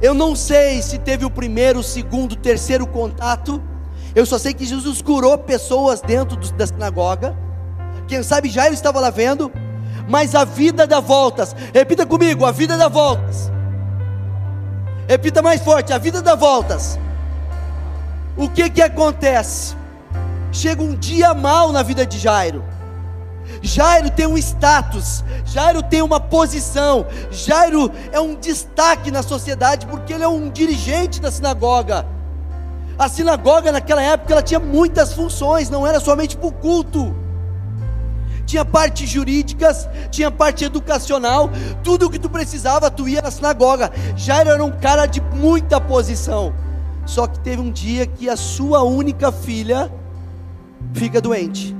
Eu 0.01 0.13
não 0.13 0.35
sei 0.35 0.81
se 0.81 0.99
teve 0.99 1.25
o 1.25 1.29
primeiro, 1.29 1.79
o 1.79 1.83
segundo, 1.83 2.33
o 2.33 2.35
terceiro 2.35 2.85
contato. 2.85 3.61
Eu 4.15 4.25
só 4.25 4.37
sei 4.37 4.53
que 4.53 4.65
Jesus 4.65 5.01
curou 5.01 5.37
pessoas 5.37 6.01
dentro 6.01 6.37
da 6.53 6.67
sinagoga. 6.67 7.35
Quem 8.07 8.21
sabe 8.23 8.49
Jairo 8.49 8.73
estava 8.73 8.99
lá 8.99 9.09
vendo 9.09 9.51
mas 10.07 10.33
a 10.33 10.45
vida 10.45 10.87
dá 10.87 10.99
voltas. 10.99 11.55
Repita 11.73 12.05
comigo: 12.05 12.45
a 12.45 12.51
vida 12.51 12.77
dá 12.77 12.87
voltas. 12.87 13.51
Repita 15.07 15.41
mais 15.41 15.61
forte: 15.61 15.91
a 15.91 15.97
vida 15.97 16.21
dá 16.21 16.33
voltas. 16.33 16.97
O 18.37 18.49
que 18.49 18.69
que 18.69 18.81
acontece? 18.81 19.75
Chega 20.51 20.81
um 20.81 20.95
dia 20.95 21.33
mal 21.33 21.71
na 21.71 21.83
vida 21.83 22.05
de 22.05 22.17
Jairo. 22.17 22.63
Jairo 23.61 24.09
tem 24.09 24.27
um 24.27 24.37
status, 24.37 25.23
Jairo 25.45 25.81
tem 25.81 26.01
uma 26.01 26.19
posição, 26.19 27.05
Jairo 27.31 27.89
é 28.11 28.19
um 28.19 28.35
destaque 28.35 29.09
na 29.09 29.23
sociedade 29.23 29.87
porque 29.87 30.13
ele 30.13 30.23
é 30.23 30.27
um 30.27 30.49
dirigente 30.49 31.19
da 31.19 31.31
sinagoga. 31.31 32.05
A 32.99 33.07
sinagoga 33.07 33.71
naquela 33.71 34.01
época 34.01 34.33
ela 34.33 34.41
tinha 34.41 34.59
muitas 34.59 35.13
funções, 35.13 35.69
não 35.69 35.87
era 35.87 35.99
somente 35.99 36.35
para 36.35 36.47
o 36.47 36.51
culto 36.51 37.15
tinha 38.47 38.63
parte 38.63 39.05
jurídicas, 39.05 39.87
tinha 40.09 40.31
parte 40.31 40.63
educacional, 40.63 41.49
tudo 41.83 42.07
o 42.07 42.09
que 42.09 42.17
tu 42.17 42.29
precisava, 42.29 42.89
tu 42.89 43.07
ia 43.07 43.21
na 43.21 43.29
sinagoga. 43.29 43.91
Jairo 44.15 44.49
era 44.49 44.63
um 44.63 44.71
cara 44.71 45.05
de 45.05 45.19
muita 45.19 45.81
posição. 45.81 46.53
Só 47.05 47.27
que 47.27 47.39
teve 47.39 47.61
um 47.61 47.69
dia 47.69 48.07
que 48.07 48.29
a 48.29 48.37
sua 48.37 48.83
única 48.83 49.33
filha 49.33 49.91
fica 50.93 51.19
doente. 51.19 51.75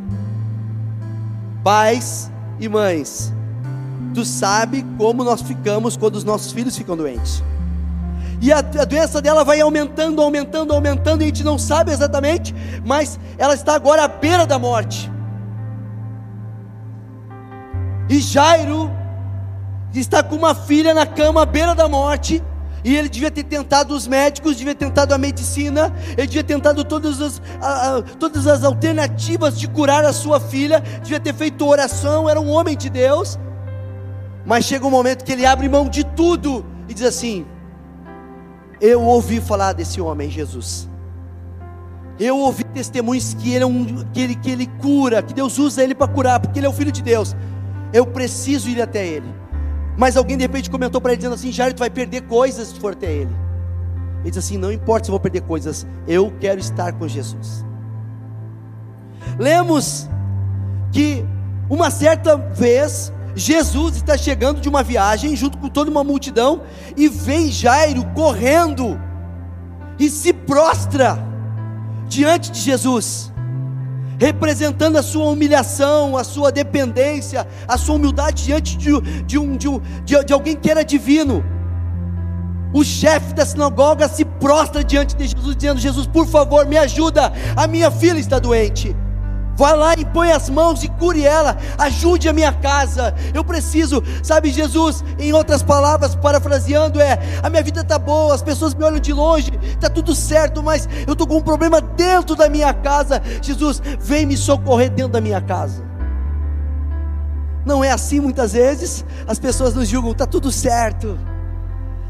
Pais 1.63 2.29
e 2.59 2.67
mães, 2.67 3.33
tu 4.13 4.25
sabe 4.25 4.85
como 4.97 5.23
nós 5.23 5.41
ficamos 5.41 5.95
quando 5.95 6.15
os 6.15 6.23
nossos 6.25 6.51
filhos 6.51 6.77
ficam 6.77 6.97
doentes. 6.97 7.41
E 8.41 8.51
a, 8.51 8.59
a, 8.59 8.85
doença 8.85 9.21
dela 9.21 9.43
vai 9.43 9.61
aumentando, 9.61 10.21
aumentando, 10.21 10.73
aumentando, 10.73 11.21
e 11.21 11.25
a 11.25 11.27
gente 11.27 11.43
não 11.45 11.57
sabe 11.57 11.91
exatamente, 11.91 12.53
mas 12.85 13.17
ela 13.37 13.53
está 13.53 13.73
agora 13.73 14.03
à 14.03 14.07
beira 14.07 14.45
da 14.45 14.59
morte. 14.59 15.09
E 18.09 18.19
Jairo 18.19 18.91
está 19.93 20.23
com 20.23 20.35
uma 20.35 20.55
filha 20.55 20.93
na 20.93 21.05
cama 21.05 21.41
à 21.41 21.45
beira 21.45 21.73
da 21.73 21.87
morte. 21.87 22.41
E 22.83 22.95
ele 22.95 23.09
devia 23.09 23.29
ter 23.29 23.43
tentado 23.43 23.93
os 23.93 24.07
médicos, 24.07 24.55
devia 24.55 24.73
ter 24.73 24.85
tentado 24.85 25.13
a 25.13 25.17
medicina, 25.17 25.93
ele 26.17 26.27
devia 26.27 26.43
ter 26.43 26.53
tentado 26.53 26.83
todas 26.85 27.19
as, 27.19 27.41
a, 27.59 27.97
a, 27.97 28.01
todas 28.01 28.47
as 28.47 28.63
alternativas 28.63 29.59
de 29.59 29.67
curar 29.67 30.05
a 30.05 30.13
sua 30.13 30.39
filha, 30.39 30.79
devia 31.01 31.19
ter 31.19 31.33
feito 31.33 31.65
oração, 31.65 32.29
era 32.29 32.39
um 32.39 32.49
homem 32.49 32.77
de 32.77 32.89
Deus. 32.89 33.37
Mas 34.45 34.63
chega 34.63 34.85
um 34.85 34.91
momento 34.91 35.25
que 35.25 35.31
ele 35.33 35.45
abre 35.45 35.67
mão 35.67 35.89
de 35.89 36.05
tudo 36.05 36.65
e 36.87 36.93
diz 36.93 37.05
assim: 37.05 37.45
Eu 38.79 39.01
ouvi 39.03 39.41
falar 39.41 39.73
desse 39.73 39.99
homem, 39.99 40.29
Jesus. 40.29 40.87
Eu 42.19 42.37
ouvi 42.37 42.63
testemunhos 42.63 43.33
que 43.33 43.53
ele, 43.53 43.63
é 43.63 43.67
um, 43.67 43.85
que 44.13 44.21
ele, 44.21 44.35
que 44.35 44.49
ele 44.49 44.65
cura, 44.81 45.21
que 45.21 45.33
Deus 45.33 45.59
usa 45.59 45.83
ele 45.83 45.93
para 45.93 46.07
curar, 46.07 46.39
porque 46.39 46.57
ele 46.57 46.65
é 46.65 46.69
o 46.69 46.73
filho 46.73 46.91
de 46.91 47.01
Deus. 47.01 47.35
Eu 47.93 48.05
preciso 48.05 48.69
ir 48.69 48.81
até 48.81 49.05
ele. 49.05 49.33
Mas 49.97 50.15
alguém 50.15 50.37
de 50.37 50.43
repente 50.43 50.69
comentou 50.69 51.01
para 51.01 51.11
ele 51.11 51.17
dizendo 51.17 51.35
assim: 51.35 51.51
Jairo, 51.51 51.73
tu 51.73 51.79
vai 51.79 51.89
perder 51.89 52.21
coisas 52.21 52.69
se 52.69 52.79
for 52.79 52.93
até 52.93 53.11
ele. 53.11 53.35
Ele 54.21 54.29
diz 54.29 54.37
assim: 54.37 54.57
Não 54.57 54.71
importa 54.71 55.05
se 55.05 55.09
eu 55.09 55.13
vou 55.13 55.19
perder 55.19 55.41
coisas, 55.41 55.87
eu 56.07 56.31
quero 56.39 56.59
estar 56.59 56.93
com 56.93 57.07
Jesus. 57.07 57.65
Lemos 59.39 60.07
que 60.91 61.25
uma 61.69 61.89
certa 61.89 62.37
vez 62.37 63.11
Jesus 63.35 63.97
está 63.97 64.17
chegando 64.17 64.59
de 64.59 64.69
uma 64.69 64.83
viagem 64.83 65.35
junto 65.35 65.57
com 65.57 65.69
toda 65.69 65.91
uma 65.91 66.03
multidão 66.03 66.61
e 66.95 67.07
vem 67.07 67.51
Jairo 67.51 68.03
correndo 68.15 68.99
e 69.99 70.09
se 70.09 70.33
prostra 70.33 71.19
diante 72.07 72.51
de 72.51 72.59
Jesus 72.59 73.31
representando 74.19 74.97
a 74.97 75.03
sua 75.03 75.25
humilhação, 75.25 76.17
a 76.17 76.23
sua 76.23 76.51
dependência, 76.51 77.47
a 77.67 77.77
sua 77.77 77.95
humildade 77.95 78.45
diante 78.45 78.77
de, 78.77 78.99
de, 79.23 79.37
um, 79.37 79.55
de, 79.55 79.67
um, 79.67 79.79
de, 80.03 80.23
de 80.23 80.33
alguém 80.33 80.55
que 80.55 80.69
era 80.69 80.83
divino. 80.83 81.43
O 82.73 82.83
chefe 82.83 83.33
da 83.33 83.45
sinagoga 83.45 84.07
se 84.09 84.25
prostra 84.25 84.83
diante 84.83 85.15
de 85.15 85.27
Jesus, 85.27 85.55
dizendo: 85.55 85.79
Jesus, 85.79 86.05
por 86.05 86.27
favor, 86.27 86.65
me 86.65 86.77
ajuda, 86.77 87.31
a 87.55 87.67
minha 87.67 87.89
filha 87.89 88.19
está 88.19 88.39
doente. 88.39 88.95
Vá 89.57 89.73
lá 89.73 89.95
e 89.95 90.05
põe 90.05 90.31
as 90.31 90.49
mãos 90.49 90.83
e 90.83 90.87
cure 90.87 91.25
ela. 91.25 91.57
Ajude 91.79 92.29
a 92.29 92.33
minha 92.33 92.53
casa. 92.53 93.13
Eu 93.33 93.43
preciso, 93.43 94.03
sabe, 94.21 94.51
Jesus, 94.51 95.03
em 95.17 95.33
outras 95.33 95.63
palavras, 95.63 96.15
parafraseando, 96.15 97.01
é: 97.01 97.17
a 97.41 97.49
minha 97.49 97.63
vida 97.63 97.81
está 97.81 97.97
boa, 97.97 98.35
as 98.35 98.43
pessoas 98.43 98.75
me 98.75 98.83
olham 98.83 98.99
de 98.99 99.11
longe, 99.11 99.51
está 99.63 99.89
tudo 99.89 100.13
certo, 100.13 100.61
mas 100.61 100.87
eu 101.07 101.13
estou 101.13 101.25
com 101.25 101.37
um 101.37 101.41
problema 101.41 101.81
dentro 101.81 102.35
da 102.35 102.47
minha 102.47 102.71
casa. 102.71 103.19
Jesus, 103.41 103.81
vem 103.99 104.27
me 104.27 104.37
socorrer 104.37 104.91
dentro 104.91 105.13
da 105.13 105.21
minha 105.21 105.41
casa. 105.41 105.83
Não 107.65 107.83
é 107.83 107.91
assim 107.91 108.19
muitas 108.19 108.53
vezes, 108.53 109.03
as 109.27 109.39
pessoas 109.39 109.73
nos 109.73 109.89
julgam, 109.89 110.11
está 110.11 110.27
tudo 110.27 110.51
certo, 110.51 111.19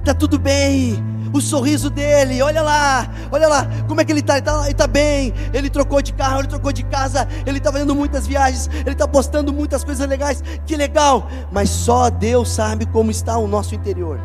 está 0.08 0.14
tudo 0.14 0.40
bem, 0.40 1.04
o 1.34 1.42
sorriso 1.42 1.90
dele, 1.90 2.42
olha 2.42 2.62
lá, 2.62 3.10
olha 3.30 3.46
lá, 3.46 3.68
como 3.90 4.00
é 4.00 4.06
que 4.06 4.12
ele 4.14 4.22
está, 4.22 4.38
ele 4.38 4.48
está 4.48 4.74
tá 4.74 4.88
bem, 4.88 5.34
ele 5.54 5.70
trocou 5.70 6.02
de 6.02 6.14
carro, 6.14 6.40
ele 6.40 6.48
trocou 6.48 6.72
de 6.72 6.84
casa, 6.84 7.28
ele 7.46 7.58
está 7.58 7.74
fazendo 7.74 7.94
muitas 7.94 8.26
viagens, 8.26 8.70
ele 8.86 8.92
está 8.92 9.06
postando 9.06 9.52
muitas 9.52 9.84
coisas 9.84 10.08
legais, 10.08 10.42
que 10.66 10.78
legal, 10.78 11.28
mas 11.52 11.70
só 11.70 12.10
Deus 12.10 12.50
sabe 12.50 12.86
como 12.86 13.12
está 13.12 13.38
o 13.38 13.48
nosso 13.48 13.76
interior. 13.76 14.18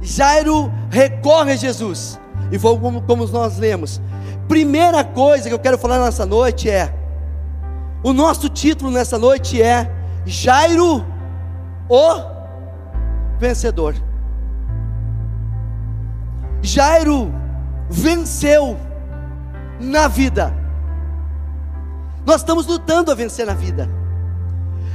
Jairo 0.00 0.72
recorre 0.88 1.54
a 1.54 1.56
Jesus, 1.56 2.20
e 2.52 2.58
foi 2.60 2.78
como, 2.78 3.02
como 3.02 3.26
nós 3.26 3.58
lemos. 3.58 4.00
Primeira 4.46 5.02
coisa 5.02 5.48
que 5.48 5.54
eu 5.54 5.58
quero 5.58 5.76
falar 5.76 5.98
nessa 5.98 6.24
noite 6.24 6.70
é: 6.70 6.92
o 8.04 8.12
nosso 8.12 8.48
título 8.48 8.92
nessa 8.92 9.18
noite 9.18 9.60
é 9.60 9.90
Jairo, 10.24 11.04
o 11.88 12.31
vencedor. 13.42 13.94
Jairo 16.62 17.32
venceu 17.90 18.78
na 19.80 20.06
vida. 20.06 20.54
Nós 22.24 22.36
estamos 22.36 22.66
lutando 22.66 23.10
a 23.10 23.14
vencer 23.16 23.44
na 23.44 23.54
vida. 23.54 23.88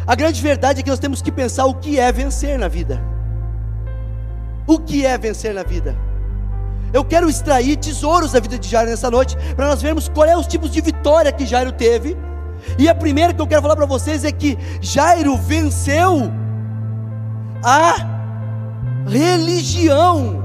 A 0.08 0.16
grande 0.16 0.42
verdade 0.42 0.80
é 0.80 0.84
que 0.84 0.90
nós 0.90 1.00
temos 1.00 1.22
que 1.22 1.30
pensar 1.30 1.66
o 1.66 1.76
que 1.76 2.00
é 2.00 2.10
vencer 2.10 2.58
na 2.58 2.70
vida. 2.70 3.04
O 4.66 4.80
que 4.80 5.06
é 5.06 5.18
vencer 5.18 5.54
na 5.54 5.64
vida? 5.64 5.94
Eu 6.94 7.04
quero 7.04 7.30
extrair 7.30 7.76
tesouros 7.76 8.32
da 8.32 8.40
vida 8.40 8.58
de 8.58 8.70
Jairo 8.70 8.90
nessa 8.90 9.12
noite, 9.12 9.36
para 9.58 9.68
nós 9.68 9.82
vermos 9.82 10.08
qual 10.08 10.26
é 10.26 10.38
os 10.38 10.48
tipos 10.48 10.72
de 10.72 10.80
vitória 10.80 11.34
que 11.34 11.46
Jairo 11.46 11.74
teve. 11.74 12.16
E 12.80 12.88
a 12.88 12.96
primeira 12.96 13.34
que 13.34 13.42
eu 13.42 13.48
quero 13.48 13.62
falar 13.62 13.76
para 13.76 13.86
vocês 13.86 14.24
é 14.24 14.32
que 14.32 14.58
Jairo 14.80 15.36
venceu 15.36 16.32
a 17.62 18.17
religião. 19.08 20.44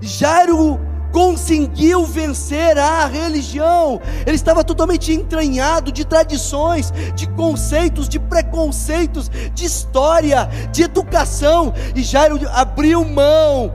Jairo 0.00 0.78
conseguiu 1.12 2.04
vencer 2.04 2.78
a 2.78 3.06
religião. 3.06 4.00
Ele 4.26 4.36
estava 4.36 4.62
totalmente 4.62 5.12
entranhado 5.12 5.90
de 5.90 6.04
tradições, 6.04 6.92
de 7.14 7.26
conceitos, 7.30 8.08
de 8.08 8.18
preconceitos, 8.18 9.30
de 9.54 9.64
história, 9.64 10.48
de 10.70 10.82
educação. 10.82 11.72
E 11.94 12.02
Jairo 12.02 12.38
abriu 12.50 13.04
mão 13.04 13.72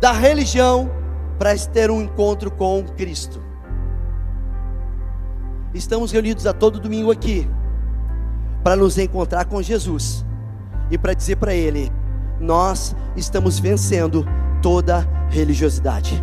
da 0.00 0.12
religião 0.12 0.90
para 1.38 1.56
ter 1.58 1.90
um 1.90 2.00
encontro 2.00 2.50
com 2.50 2.84
Cristo. 2.96 3.42
Estamos 5.74 6.12
reunidos 6.12 6.46
a 6.46 6.52
todo 6.52 6.78
domingo 6.78 7.10
aqui 7.10 7.48
para 8.62 8.76
nos 8.76 8.98
encontrar 8.98 9.46
com 9.46 9.60
Jesus 9.60 10.24
e 10.92 10.98
para 10.98 11.14
dizer 11.14 11.36
para 11.36 11.54
Ele: 11.54 11.90
nós 12.38 12.94
estamos 13.16 13.58
vencendo 13.58 14.26
toda 14.60 15.08
religiosidade. 15.30 16.22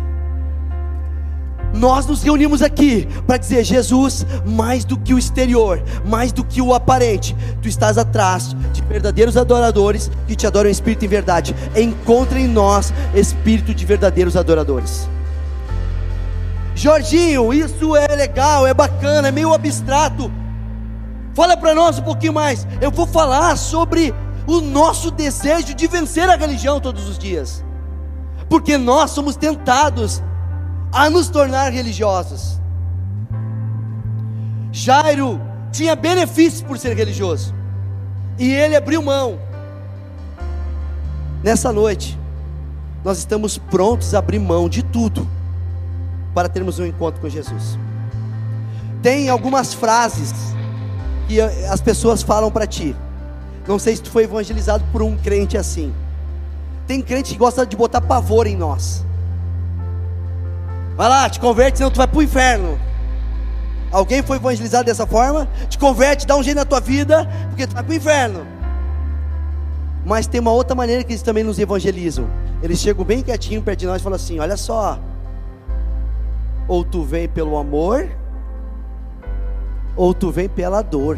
Nós 1.74 2.06
nos 2.06 2.22
reunimos 2.22 2.62
aqui 2.62 3.06
para 3.26 3.36
dizer: 3.36 3.64
Jesus, 3.64 4.24
mais 4.46 4.84
do 4.84 4.96
que 4.96 5.12
o 5.12 5.18
exterior, 5.18 5.82
mais 6.04 6.32
do 6.32 6.44
que 6.44 6.62
o 6.62 6.72
aparente, 6.72 7.36
tu 7.60 7.68
estás 7.68 7.98
atrás 7.98 8.54
de 8.72 8.82
verdadeiros 8.82 9.36
adoradores 9.36 10.10
que 10.26 10.36
te 10.36 10.46
adoram 10.46 10.68
em 10.68 10.72
espírito 10.72 11.02
e 11.02 11.06
em 11.06 11.08
verdade. 11.08 11.54
Encontre 11.76 12.40
em 12.40 12.48
nós 12.48 12.92
espírito 13.14 13.74
de 13.74 13.84
verdadeiros 13.84 14.36
adoradores. 14.36 15.08
Jorginho, 16.74 17.52
isso 17.52 17.96
é 17.96 18.08
legal, 18.14 18.66
é 18.66 18.72
bacana, 18.72 19.28
é 19.28 19.32
meio 19.32 19.52
abstrato. 19.52 20.30
Fala 21.34 21.56
para 21.56 21.74
nós 21.74 21.98
um 21.98 22.02
pouquinho 22.02 22.32
mais. 22.32 22.66
Eu 22.80 22.90
vou 22.90 23.06
falar 23.06 23.56
sobre 23.56 24.14
o 24.50 24.60
nosso 24.60 25.10
desejo 25.10 25.74
de 25.74 25.86
vencer 25.86 26.28
a 26.28 26.36
religião 26.36 26.80
todos 26.80 27.08
os 27.08 27.18
dias, 27.18 27.64
porque 28.48 28.76
nós 28.76 29.10
somos 29.12 29.36
tentados 29.36 30.22
a 30.92 31.08
nos 31.08 31.28
tornar 31.28 31.72
religiosos. 31.72 32.60
Jairo 34.72 35.40
tinha 35.70 35.94
benefícios 35.94 36.62
por 36.62 36.78
ser 36.78 36.96
religioso, 36.96 37.54
e 38.38 38.50
ele 38.50 38.74
abriu 38.74 39.02
mão. 39.02 39.38
Nessa 41.42 41.72
noite, 41.72 42.18
nós 43.04 43.18
estamos 43.18 43.56
prontos 43.56 44.14
a 44.14 44.18
abrir 44.18 44.38
mão 44.38 44.68
de 44.68 44.82
tudo 44.82 45.26
para 46.34 46.48
termos 46.48 46.78
um 46.78 46.86
encontro 46.86 47.20
com 47.20 47.28
Jesus. 47.28 47.78
Tem 49.02 49.28
algumas 49.28 49.72
frases 49.72 50.32
que 51.26 51.40
as 51.40 51.80
pessoas 51.80 52.22
falam 52.22 52.50
para 52.50 52.66
ti. 52.66 52.94
Não 53.70 53.78
sei 53.78 53.94
se 53.94 54.02
tu 54.02 54.10
foi 54.10 54.24
evangelizado 54.24 54.82
por 54.90 55.00
um 55.00 55.16
crente 55.16 55.56
assim. 55.56 55.94
Tem 56.88 57.00
crente 57.00 57.34
que 57.34 57.38
gosta 57.38 57.64
de 57.64 57.76
botar 57.76 58.00
pavor 58.00 58.48
em 58.48 58.56
nós. 58.56 59.04
Vai 60.96 61.08
lá, 61.08 61.30
te 61.30 61.38
converte, 61.38 61.78
senão 61.78 61.88
tu 61.88 61.98
vai 61.98 62.08
para 62.08 62.18
o 62.18 62.22
inferno. 62.22 62.76
Alguém 63.92 64.24
foi 64.24 64.38
evangelizado 64.38 64.86
dessa 64.86 65.06
forma? 65.06 65.48
Te 65.68 65.78
converte, 65.78 66.26
dá 66.26 66.34
um 66.36 66.42
jeito 66.42 66.56
na 66.56 66.64
tua 66.64 66.80
vida, 66.80 67.28
porque 67.48 67.64
tu 67.64 67.74
vai 67.74 67.84
para 67.84 67.92
o 67.92 67.94
inferno. 67.94 68.44
Mas 70.04 70.26
tem 70.26 70.40
uma 70.40 70.50
outra 70.50 70.74
maneira 70.74 71.04
que 71.04 71.12
eles 71.12 71.22
também 71.22 71.44
nos 71.44 71.56
evangelizam. 71.56 72.26
Eles 72.64 72.80
chegam 72.80 73.04
bem 73.04 73.22
quietinho 73.22 73.62
perto 73.62 73.78
de 73.78 73.86
nós 73.86 74.00
e 74.00 74.02
falam 74.02 74.16
assim: 74.16 74.40
Olha 74.40 74.56
só, 74.56 74.98
ou 76.66 76.84
tu 76.84 77.04
vem 77.04 77.28
pelo 77.28 77.56
amor, 77.56 78.08
ou 79.94 80.12
tu 80.12 80.32
vem 80.32 80.48
pela 80.48 80.82
dor. 80.82 81.16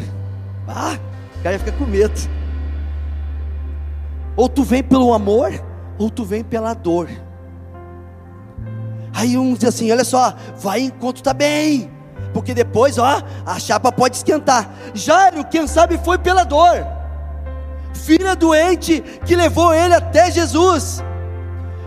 Ah, 0.67 0.99
o 1.39 1.41
cara 1.41 1.57
fica 1.57 1.71
com 1.71 1.85
medo. 1.85 2.42
Ou 4.35 4.49
tu 4.49 4.63
vem 4.63 4.83
pelo 4.83 5.13
amor, 5.13 5.51
ou 5.97 6.09
tu 6.09 6.23
vem 6.23 6.43
pela 6.43 6.73
dor. 6.73 7.09
Aí 9.13 9.37
um 9.37 9.53
diz 9.53 9.65
assim: 9.65 9.91
olha 9.91 10.03
só, 10.03 10.33
vai 10.57 10.81
enquanto 10.81 11.17
está 11.17 11.33
bem, 11.33 11.91
porque 12.33 12.53
depois, 12.53 12.97
ó, 12.97 13.21
a 13.45 13.59
chapa 13.59 13.91
pode 13.91 14.17
esquentar. 14.17 14.73
Jairo, 14.93 15.45
quem 15.45 15.67
sabe, 15.67 15.97
foi 15.97 16.17
pela 16.17 16.43
dor. 16.43 16.85
Filha 17.93 18.35
doente 18.35 19.01
que 19.25 19.35
levou 19.35 19.73
ele 19.73 19.93
até 19.93 20.31
Jesus. 20.31 21.03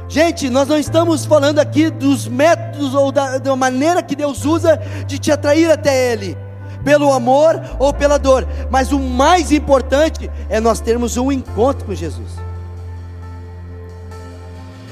Gente, 0.09 0.48
nós 0.48 0.68
não 0.68 0.78
estamos 0.78 1.26
falando 1.26 1.59
aqui 1.59 1.90
dos 1.90 2.28
métodos 2.28 2.94
ou 2.94 3.11
da, 3.11 3.38
da 3.38 3.56
maneira 3.56 4.02
que 4.02 4.14
Deus 4.14 4.44
usa 4.44 4.80
de 5.04 5.18
te 5.18 5.32
atrair 5.32 5.68
até 5.68 6.12
Ele, 6.12 6.38
pelo 6.87 7.12
amor 7.12 7.61
ou 7.81 7.92
pela 7.92 8.16
dor, 8.16 8.46
mas 8.70 8.92
o 8.92 9.01
mais 9.01 9.51
importante 9.51 10.31
é 10.49 10.61
nós 10.61 10.79
termos 10.79 11.16
um 11.16 11.33
encontro 11.33 11.85
com 11.85 11.92
Jesus. 11.92 12.31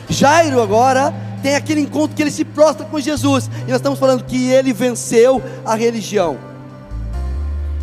Jairo 0.09 0.61
agora 0.61 1.15
tem 1.41 1.55
aquele 1.55 1.81
encontro 1.81 2.17
que 2.17 2.23
ele 2.23 2.33
se 2.33 2.45
prostra 2.45 2.85
com 2.85 2.99
Jesus, 2.99 3.49
e 3.65 3.71
nós 3.71 3.77
estamos 3.77 4.01
falando 4.01 4.25
que 4.25 4.51
ele 4.51 4.73
venceu 4.73 5.41
a 5.65 5.77
religião. 5.77 6.37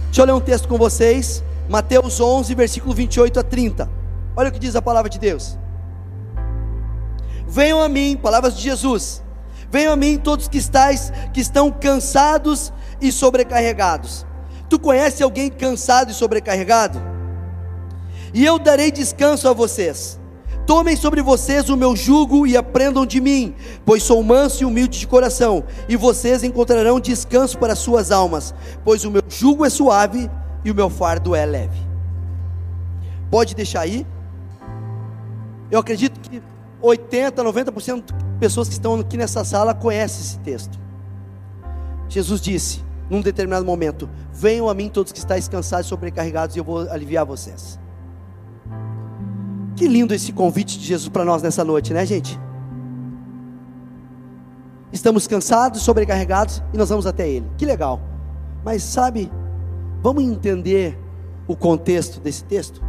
Deixa 0.07 0.23
eu 0.23 0.25
ler 0.25 0.33
um 0.33 0.41
texto 0.41 0.67
com 0.67 0.77
vocês, 0.77 1.41
Mateus 1.69 2.19
11, 2.19 2.53
versículo 2.53 2.93
28 2.93 3.39
a 3.39 3.43
30. 3.43 3.89
Olha 4.35 4.49
o 4.49 4.51
que 4.51 4.59
diz 4.59 4.75
a 4.75 4.81
palavra 4.81 5.09
de 5.09 5.19
Deus. 5.19 5.57
Venham 7.47 7.81
a 7.81 7.87
mim, 7.87 8.19
palavras 8.21 8.57
de 8.57 8.61
Jesus. 8.61 9.23
Venham 9.71 9.93
a 9.93 9.95
mim 9.95 10.17
todos 10.17 10.49
que 10.49 10.57
estáis, 10.57 11.13
que 11.33 11.39
estão 11.39 11.71
cansados 11.71 12.73
e 13.01 13.11
sobrecarregados. 13.11 14.25
Tu 14.69 14.79
conhece 14.79 15.23
alguém 15.23 15.49
cansado 15.49 16.11
e 16.11 16.13
sobrecarregado? 16.13 17.01
E 18.33 18.45
eu 18.45 18.57
darei 18.57 18.91
descanso 18.91 19.49
a 19.49 19.53
vocês. 19.53 20.19
Tomem 20.65 20.95
sobre 20.95 21.21
vocês 21.21 21.69
o 21.69 21.75
meu 21.75 21.95
jugo 21.95 22.45
e 22.47 22.55
aprendam 22.55 23.05
de 23.05 23.19
mim, 23.19 23.53
pois 23.85 24.03
sou 24.03 24.23
manso 24.23 24.63
e 24.63 24.65
humilde 24.65 24.99
de 24.99 25.07
coração, 25.07 25.63
e 25.89 25.97
vocês 25.97 26.43
encontrarão 26.43 26.99
descanso 26.99 27.57
para 27.57 27.75
suas 27.75 28.11
almas, 28.11 28.53
pois 28.85 29.03
o 29.03 29.11
meu 29.11 29.23
jugo 29.27 29.65
é 29.65 29.69
suave 29.69 30.29
e 30.63 30.71
o 30.71 30.75
meu 30.75 30.89
fardo 30.89 31.35
é 31.35 31.45
leve. 31.45 31.77
Pode 33.29 33.55
deixar 33.55 33.81
aí. 33.81 34.05
Eu 35.69 35.79
acredito 35.79 36.19
que 36.19 36.41
80, 36.81 37.43
90% 37.43 38.05
de 38.05 38.13
pessoas 38.39 38.67
que 38.67 38.73
estão 38.73 38.95
aqui 38.95 39.17
nessa 39.17 39.43
sala 39.43 39.73
conhecem 39.73 40.21
esse 40.21 40.39
texto. 40.39 40.79
Jesus 42.07 42.41
disse, 42.41 42.83
num 43.11 43.19
determinado 43.21 43.65
momento: 43.65 44.09
Venham 44.31 44.69
a 44.69 44.73
mim 44.73 44.89
todos 44.89 45.11
que 45.11 45.19
estáis 45.19 45.49
cansados 45.49 45.85
e 45.85 45.89
sobrecarregados, 45.89 46.55
e 46.55 46.59
eu 46.59 46.63
vou 46.63 46.89
aliviar 46.89 47.25
vocês. 47.25 47.77
Que 49.75 49.85
lindo 49.87 50.13
esse 50.13 50.31
convite 50.31 50.79
de 50.79 50.85
Jesus 50.85 51.09
para 51.09 51.25
nós 51.25 51.43
nessa 51.43 51.63
noite, 51.65 51.93
né, 51.93 52.05
gente? 52.05 52.39
Estamos 54.93 55.27
cansados, 55.27 55.81
sobrecarregados 55.81 56.63
e 56.73 56.77
nós 56.77 56.89
vamos 56.89 57.05
até 57.05 57.27
Ele. 57.27 57.49
Que 57.57 57.65
legal. 57.65 57.99
Mas 58.63 58.83
sabe, 58.83 59.31
vamos 60.01 60.23
entender 60.23 60.97
o 61.47 61.55
contexto 61.55 62.19
desse 62.19 62.43
texto? 62.43 62.81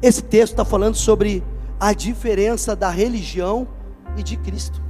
Esse 0.00 0.22
texto 0.22 0.52
está 0.52 0.64
falando 0.64 0.94
sobre 0.94 1.42
a 1.80 1.92
diferença 1.92 2.76
da 2.76 2.88
religião 2.88 3.66
e 4.16 4.22
de 4.22 4.36
Cristo. 4.36 4.87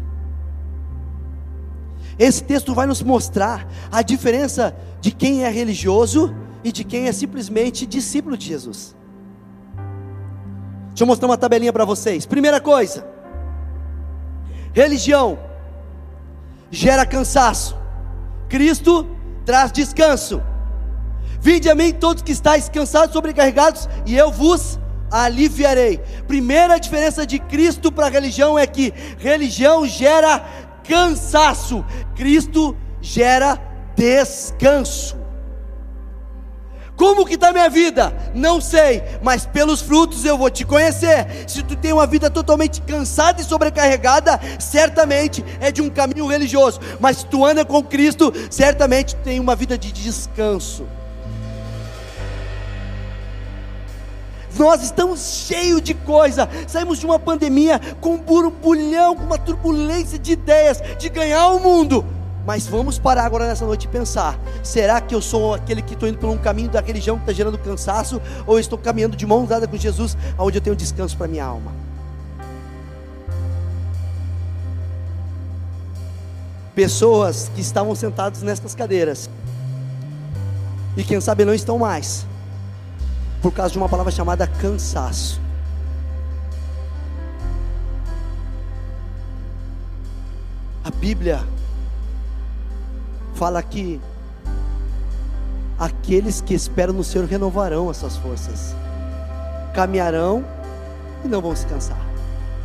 Esse 2.19 2.43
texto 2.43 2.75
vai 2.75 2.87
nos 2.87 3.03
mostrar 3.03 3.67
a 3.93 4.03
diferença 4.03 4.75
de 5.01 5.13
quem 5.13 5.45
é 5.45 5.49
religioso 5.49 6.35
e 6.65 6.73
de 6.73 6.83
quem 6.83 7.07
é 7.07 7.13
simplesmente 7.13 7.87
discípulo 7.87 8.37
de 8.37 8.47
Jesus. 8.47 8.97
Deixa 10.89 11.05
eu 11.05 11.07
mostrar 11.07 11.29
uma 11.29 11.39
tabelinha 11.39 11.73
para 11.73 11.85
vocês. 11.85 12.27
Primeira 12.27 12.61
coisa: 12.61 13.07
religião 14.73 15.39
gera 16.71 17.07
cansaço, 17.07 17.79
Cristo 18.49 19.07
traz 19.45 19.71
descanso. 19.71 20.43
Vinde 21.41 21.71
a 21.71 21.75
mim 21.75 21.93
todos 21.93 22.23
que 22.23 22.33
estáis 22.33 22.69
cansados, 22.69 23.13
sobrecarregados, 23.13 23.89
e 24.05 24.17
eu 24.17 24.33
vos 24.33 24.79
aliviarei. 25.11 25.99
Primeira 26.27 26.79
diferença 26.79 27.27
de 27.27 27.39
Cristo 27.39 27.91
para 27.91 28.07
a 28.07 28.11
religião 28.11 28.59
é 28.59 28.67
que 28.67 28.93
religião 29.19 29.87
gera 29.87 30.45
cansaço, 30.89 31.85
Cristo 32.17 32.77
gera 33.01 33.59
descanso. 33.95 35.17
Como 36.97 37.25
que 37.25 37.35
está 37.35 37.53
minha 37.53 37.71
vida? 37.71 38.13
Não 38.35 38.61
sei, 38.61 39.05
mas 39.23 39.47
pelos 39.47 39.81
frutos 39.81 40.25
eu 40.25 40.37
vou 40.37 40.51
te 40.51 40.65
conhecer. 40.65 41.49
Se 41.49 41.63
tu 41.63 41.77
tem 41.77 41.93
uma 41.93 42.09
vida 42.09 42.29
totalmente 42.29 42.81
cansada 42.83 43.41
e 43.41 43.45
sobrecarregada, 43.45 44.41
certamente 44.59 45.45
é 45.61 45.71
de 45.71 45.81
um 45.81 45.89
caminho 45.89 46.27
religioso. 46.27 46.81
Mas 46.99 47.19
se 47.19 47.27
tu 47.27 47.47
anda 47.47 47.65
com 47.65 47.85
Cristo, 47.85 48.33
certamente 48.51 49.15
tem 49.17 49.39
uma 49.39 49.55
vida 49.55 49.79
de 49.79 49.93
descanso. 49.93 50.89
Nós 54.59 54.83
estamos 54.83 55.21
cheios 55.47 55.81
de 55.81 55.95
coisa. 55.95 56.49
Saímos 56.67 56.99
de 56.99 57.07
uma 57.07 57.19
pandemia 57.19 57.81
com 58.01 58.15
um 58.15 58.19
burbulhão, 58.19 59.15
com 59.15 59.23
uma 59.23 59.39
turbulência 59.39 60.19
de 60.19 60.33
ideias 60.33 60.83
de 60.99 61.09
ganhar 61.09 61.49
o 61.49 61.61
mundo. 61.61 62.05
Mas 62.45 62.67
vamos 62.67 62.99
parar 62.99 63.25
agora 63.25 63.47
nessa 63.47 63.65
noite 63.65 63.85
e 63.85 63.89
pensar: 63.89 64.39
será 64.63 65.01
que 65.01 65.15
eu 65.15 65.21
sou 65.21 65.55
aquele 65.55 65.83
que 65.83 65.95
estou 65.95 66.09
indo 66.09 66.19
por 66.19 66.29
um 66.29 66.39
caminho 66.39 66.71
daquele 66.71 67.01
jão 67.01 67.17
que 67.17 67.23
está 67.23 67.33
gerando 67.33 67.59
cansaço? 67.59 68.21
Ou 68.47 68.59
estou 68.59 68.79
caminhando 68.79 69.17
de 69.17 69.27
mãos 69.27 69.49
dadas 69.49 69.69
com 69.69 69.77
Jesus, 69.77 70.17
onde 70.39 70.59
eu 70.59 70.63
tenho 70.63 70.75
descanso 70.75 71.17
para 71.17 71.29
minha 71.29 71.45
alma? 71.45 71.73
Pessoas 76.75 77.51
que 77.55 77.61
estavam 77.61 77.95
sentadas 77.95 78.41
nestas 78.41 78.75
cadeiras, 78.75 79.29
e 80.97 81.05
quem 81.05 81.21
sabe 81.21 81.45
não 81.45 81.53
estão 81.53 81.77
mais, 81.77 82.25
por 83.43 83.53
causa 83.53 83.73
de 83.73 83.79
uma 83.79 83.89
palavra 83.89 84.13
chamada 84.13 84.47
cansaço. 84.47 85.41
A 90.85 90.91
Bíblia 90.91 91.41
fala 93.35 93.63
que 93.63 94.01
aqueles 95.79 96.41
que 96.41 96.55
esperam 96.55 96.93
no 96.93 97.05
Senhor 97.05 97.27
renovarão 97.29 97.89
as 97.89 97.99
suas 97.99 98.17
forças, 98.17 98.75
caminharão 99.75 100.45
e 101.25 101.29
não 101.29 101.41
vão 101.41 101.55
se 101.55 101.67
cansar, 101.67 102.01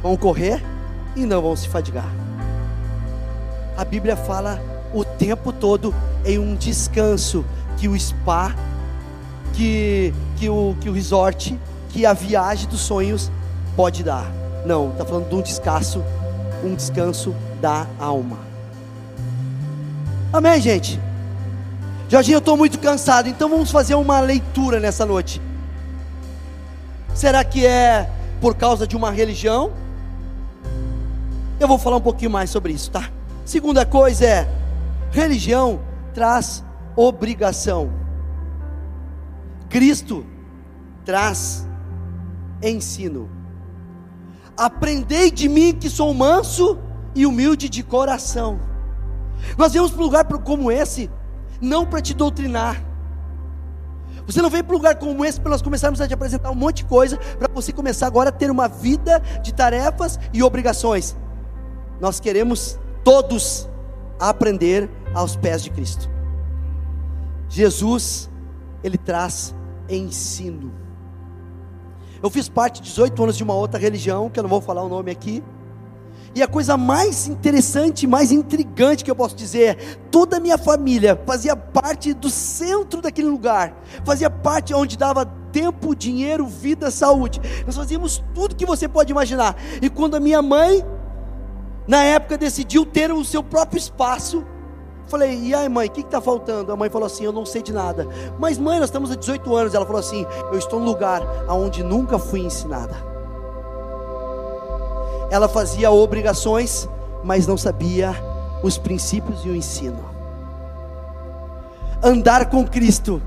vão 0.01 0.17
correr 0.17 0.63
e 1.15 1.25
não 1.25 1.41
vão 1.41 1.55
se 1.55 1.67
fadigar. 1.67 2.09
A 3.77 3.85
Bíblia 3.85 4.15
fala 4.15 4.59
o 4.93 5.03
tempo 5.03 5.51
todo 5.51 5.93
em 6.25 6.39
um 6.39 6.55
descanso 6.55 7.43
que 7.77 7.87
o 7.87 7.99
spa, 7.99 8.55
que, 9.53 10.13
que, 10.37 10.49
o, 10.49 10.75
que 10.81 10.89
o 10.89 10.93
resort, 10.93 11.57
que 11.89 12.05
a 12.05 12.13
viagem 12.13 12.67
dos 12.67 12.81
sonhos 12.81 13.31
pode 13.75 14.03
dar. 14.03 14.29
Não, 14.65 14.91
está 14.91 15.05
falando 15.05 15.29
de 15.29 15.35
um 15.35 15.41
descanso, 15.41 16.03
um 16.63 16.75
descanso 16.75 17.33
da 17.61 17.87
alma. 17.99 18.39
Amém, 20.31 20.59
gente? 20.59 20.99
Jorginho, 22.09 22.35
eu 22.35 22.39
estou 22.39 22.57
muito 22.57 22.79
cansado, 22.79 23.29
então 23.29 23.49
vamos 23.49 23.71
fazer 23.71 23.95
uma 23.95 24.19
leitura 24.19 24.79
nessa 24.79 25.05
noite. 25.05 25.41
Será 27.13 27.43
que 27.43 27.65
é 27.65 28.09
por 28.41 28.55
causa 28.55 28.85
de 28.87 28.95
uma 28.95 29.11
religião? 29.11 29.71
Eu 31.59 31.67
vou 31.67 31.77
falar 31.77 31.97
um 31.97 32.01
pouquinho 32.01 32.31
mais 32.31 32.49
sobre 32.49 32.73
isso, 32.73 32.91
tá? 32.91 33.09
Segunda 33.45 33.85
coisa 33.85 34.25
é: 34.25 34.49
religião 35.11 35.79
traz 36.13 36.63
obrigação. 36.95 38.02
Cristo 39.73 40.23
traz 41.03 41.67
ensino. 42.61 43.27
Aprendei 44.55 45.31
de 45.31 45.49
mim 45.49 45.73
que 45.73 45.89
sou 45.89 46.13
manso 46.13 46.77
e 47.15 47.25
humilde 47.25 47.67
de 47.67 47.81
coração. 47.81 48.59
Nós 49.57 49.71
viemos 49.71 49.89
para 49.89 49.99
um 49.99 50.03
lugar 50.03 50.25
como 50.25 50.71
esse, 50.71 51.09
não 51.59 51.87
para 51.87 52.03
te 52.03 52.13
doutrinar. 52.13 52.85
Você 54.27 54.43
não 54.43 54.49
veio 54.51 54.63
para 54.63 54.75
um 54.75 54.77
lugar 54.77 54.95
como 54.99 55.25
esse 55.25 55.41
para 55.41 55.49
nós 55.49 55.63
começarmos 55.63 55.99
a 55.99 56.07
te 56.07 56.13
apresentar 56.13 56.51
um 56.51 56.55
monte 56.55 56.77
de 56.77 56.85
coisa, 56.85 57.17
para 57.17 57.51
você 57.51 57.73
começar 57.73 58.05
agora 58.05 58.29
a 58.29 58.31
ter 58.31 58.51
uma 58.51 58.67
vida 58.67 59.19
de 59.41 59.51
tarefas 59.55 60.19
e 60.31 60.43
obrigações. 60.43 61.17
Nós 61.99 62.19
queremos 62.19 62.77
todos 63.03 63.67
aprender 64.19 64.87
aos 65.15 65.35
pés 65.35 65.63
de 65.63 65.71
Cristo. 65.71 66.07
Jesus, 67.49 68.29
ele 68.83 68.99
traz 68.99 69.55
ensino. 69.89 70.73
Eu 72.21 72.29
fiz 72.29 72.47
parte 72.47 72.81
de 72.81 72.89
18 72.89 73.23
anos 73.23 73.37
de 73.37 73.43
uma 73.43 73.53
outra 73.53 73.79
religião, 73.79 74.29
que 74.29 74.39
eu 74.39 74.43
não 74.43 74.49
vou 74.49 74.61
falar 74.61 74.83
o 74.83 74.89
nome 74.89 75.11
aqui. 75.11 75.43
E 76.35 76.41
a 76.41 76.47
coisa 76.47 76.75
mais 76.75 77.27
interessante, 77.27 78.07
mais 78.07 78.31
intrigante 78.31 79.03
que 79.03 79.11
eu 79.11 79.15
posso 79.15 79.35
dizer 79.35 79.63
é: 79.63 79.73
toda 80.09 80.37
a 80.37 80.39
minha 80.39 80.57
família 80.57 81.21
fazia 81.25 81.55
parte 81.55 82.13
do 82.13 82.29
centro 82.29 83.01
daquele 83.01 83.27
lugar, 83.27 83.75
fazia 84.03 84.29
parte 84.29 84.73
onde 84.73 84.97
dava 84.97 85.25
tempo, 85.51 85.95
dinheiro, 85.95 86.47
vida, 86.47 86.89
saúde. 86.89 87.39
Nós 87.65 87.75
fazíamos 87.75 88.23
tudo 88.33 88.55
que 88.55 88.65
você 88.65 88.87
pode 88.87 89.11
imaginar. 89.11 89.55
E 89.81 89.89
quando 89.89 90.15
a 90.15 90.19
minha 90.19 90.41
mãe 90.41 90.83
na 91.87 92.03
época 92.03 92.37
decidiu 92.37 92.85
ter 92.85 93.11
o 93.11 93.23
seu 93.23 93.43
próprio 93.43 93.77
espaço. 93.77 94.45
Falei, 95.07 95.37
e 95.37 95.53
aí 95.53 95.67
mãe, 95.69 95.87
o 95.87 95.91
que 95.91 96.01
está 96.01 96.21
faltando? 96.21 96.71
A 96.71 96.75
mãe 96.75 96.89
falou 96.89 97.05
assim: 97.05 97.23
Eu 97.23 97.31
não 97.31 97.45
sei 97.45 97.61
de 97.61 97.73
nada. 97.73 98.07
Mas 98.39 98.57
mãe, 98.57 98.79
nós 98.79 98.89
estamos 98.89 99.11
há 99.11 99.15
18 99.15 99.55
anos. 99.55 99.73
Ela 99.73 99.85
falou 99.85 99.99
assim: 99.99 100.25
Eu 100.51 100.57
estou 100.57 100.79
num 100.79 100.85
lugar 100.85 101.21
onde 101.49 101.83
nunca 101.83 102.17
fui 102.17 102.41
ensinada. 102.41 102.95
Ela 105.29 105.47
fazia 105.47 105.91
obrigações, 105.91 106.87
mas 107.23 107.47
não 107.47 107.57
sabia 107.57 108.15
os 108.61 108.77
princípios 108.77 109.43
e 109.43 109.49
o 109.49 109.55
ensino. 109.55 109.99
Andar 112.01 112.49
com 112.49 112.65
Cristo 112.65 113.21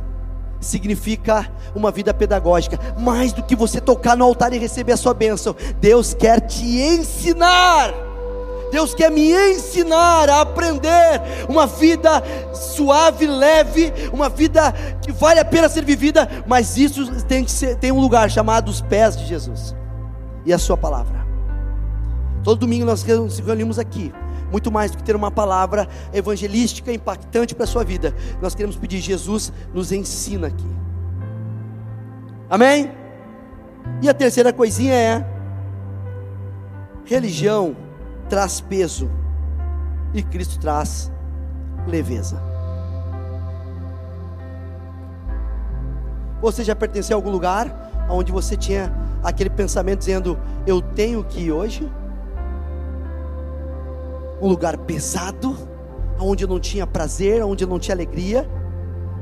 significa 0.60 1.50
uma 1.74 1.90
vida 1.90 2.12
pedagógica, 2.14 2.78
mais 2.98 3.32
do 3.32 3.42
que 3.42 3.56
você 3.56 3.80
tocar 3.80 4.16
no 4.16 4.24
altar 4.24 4.52
e 4.52 4.58
receber 4.58 4.92
a 4.92 4.96
sua 4.96 5.14
bênção. 5.14 5.54
Deus 5.80 6.14
quer 6.14 6.40
te 6.40 6.64
ensinar. 6.64 8.05
Deus 8.70 8.94
quer 8.94 9.10
me 9.10 9.32
ensinar 9.32 10.28
a 10.28 10.40
aprender 10.40 11.22
uma 11.48 11.66
vida 11.66 12.22
suave, 12.52 13.26
leve, 13.26 13.92
uma 14.12 14.28
vida 14.28 14.72
que 15.00 15.12
vale 15.12 15.40
a 15.40 15.44
pena 15.44 15.68
ser 15.68 15.84
vivida, 15.84 16.28
mas 16.46 16.76
isso 16.76 17.24
tem, 17.24 17.44
que 17.44 17.50
ser, 17.50 17.76
tem 17.76 17.92
um 17.92 18.00
lugar 18.00 18.30
chamado 18.30 18.68
os 18.68 18.80
pés 18.80 19.16
de 19.16 19.26
Jesus 19.26 19.74
e 20.44 20.52
a 20.52 20.58
Sua 20.58 20.76
palavra. 20.76 21.24
Todo 22.42 22.60
domingo 22.60 22.84
nós 22.84 23.02
nos 23.04 23.38
reunimos 23.38 23.78
aqui, 23.78 24.12
muito 24.52 24.70
mais 24.70 24.90
do 24.90 24.96
que 24.96 25.02
ter 25.02 25.16
uma 25.16 25.30
palavra 25.30 25.88
evangelística 26.12 26.92
impactante 26.92 27.54
para 27.54 27.64
a 27.64 27.66
sua 27.66 27.82
vida, 27.82 28.14
nós 28.40 28.54
queremos 28.54 28.76
pedir, 28.76 29.00
Jesus, 29.00 29.52
nos 29.74 29.90
ensina 29.90 30.46
aqui. 30.46 30.76
Amém? 32.48 32.92
E 34.00 34.08
a 34.08 34.14
terceira 34.14 34.52
coisinha 34.52 34.94
é: 34.94 35.26
religião 37.04 37.76
traz 38.28 38.60
peso 38.60 39.10
e 40.12 40.22
Cristo 40.22 40.58
traz 40.58 41.12
leveza. 41.86 42.40
Você 46.40 46.62
já 46.62 46.74
pertenceu 46.74 47.16
a 47.16 47.18
algum 47.18 47.30
lugar 47.30 48.06
onde 48.10 48.30
você 48.30 48.56
tinha 48.56 48.92
aquele 49.22 49.50
pensamento 49.50 50.00
dizendo: 50.00 50.38
Eu 50.66 50.80
tenho 50.80 51.24
que 51.24 51.40
ir 51.40 51.52
hoje? 51.52 51.90
Um 54.40 54.48
lugar 54.48 54.76
pesado, 54.78 55.56
onde 56.20 56.46
não 56.46 56.60
tinha 56.60 56.86
prazer, 56.86 57.42
onde 57.42 57.64
não 57.64 57.78
tinha 57.78 57.94
alegria, 57.94 58.48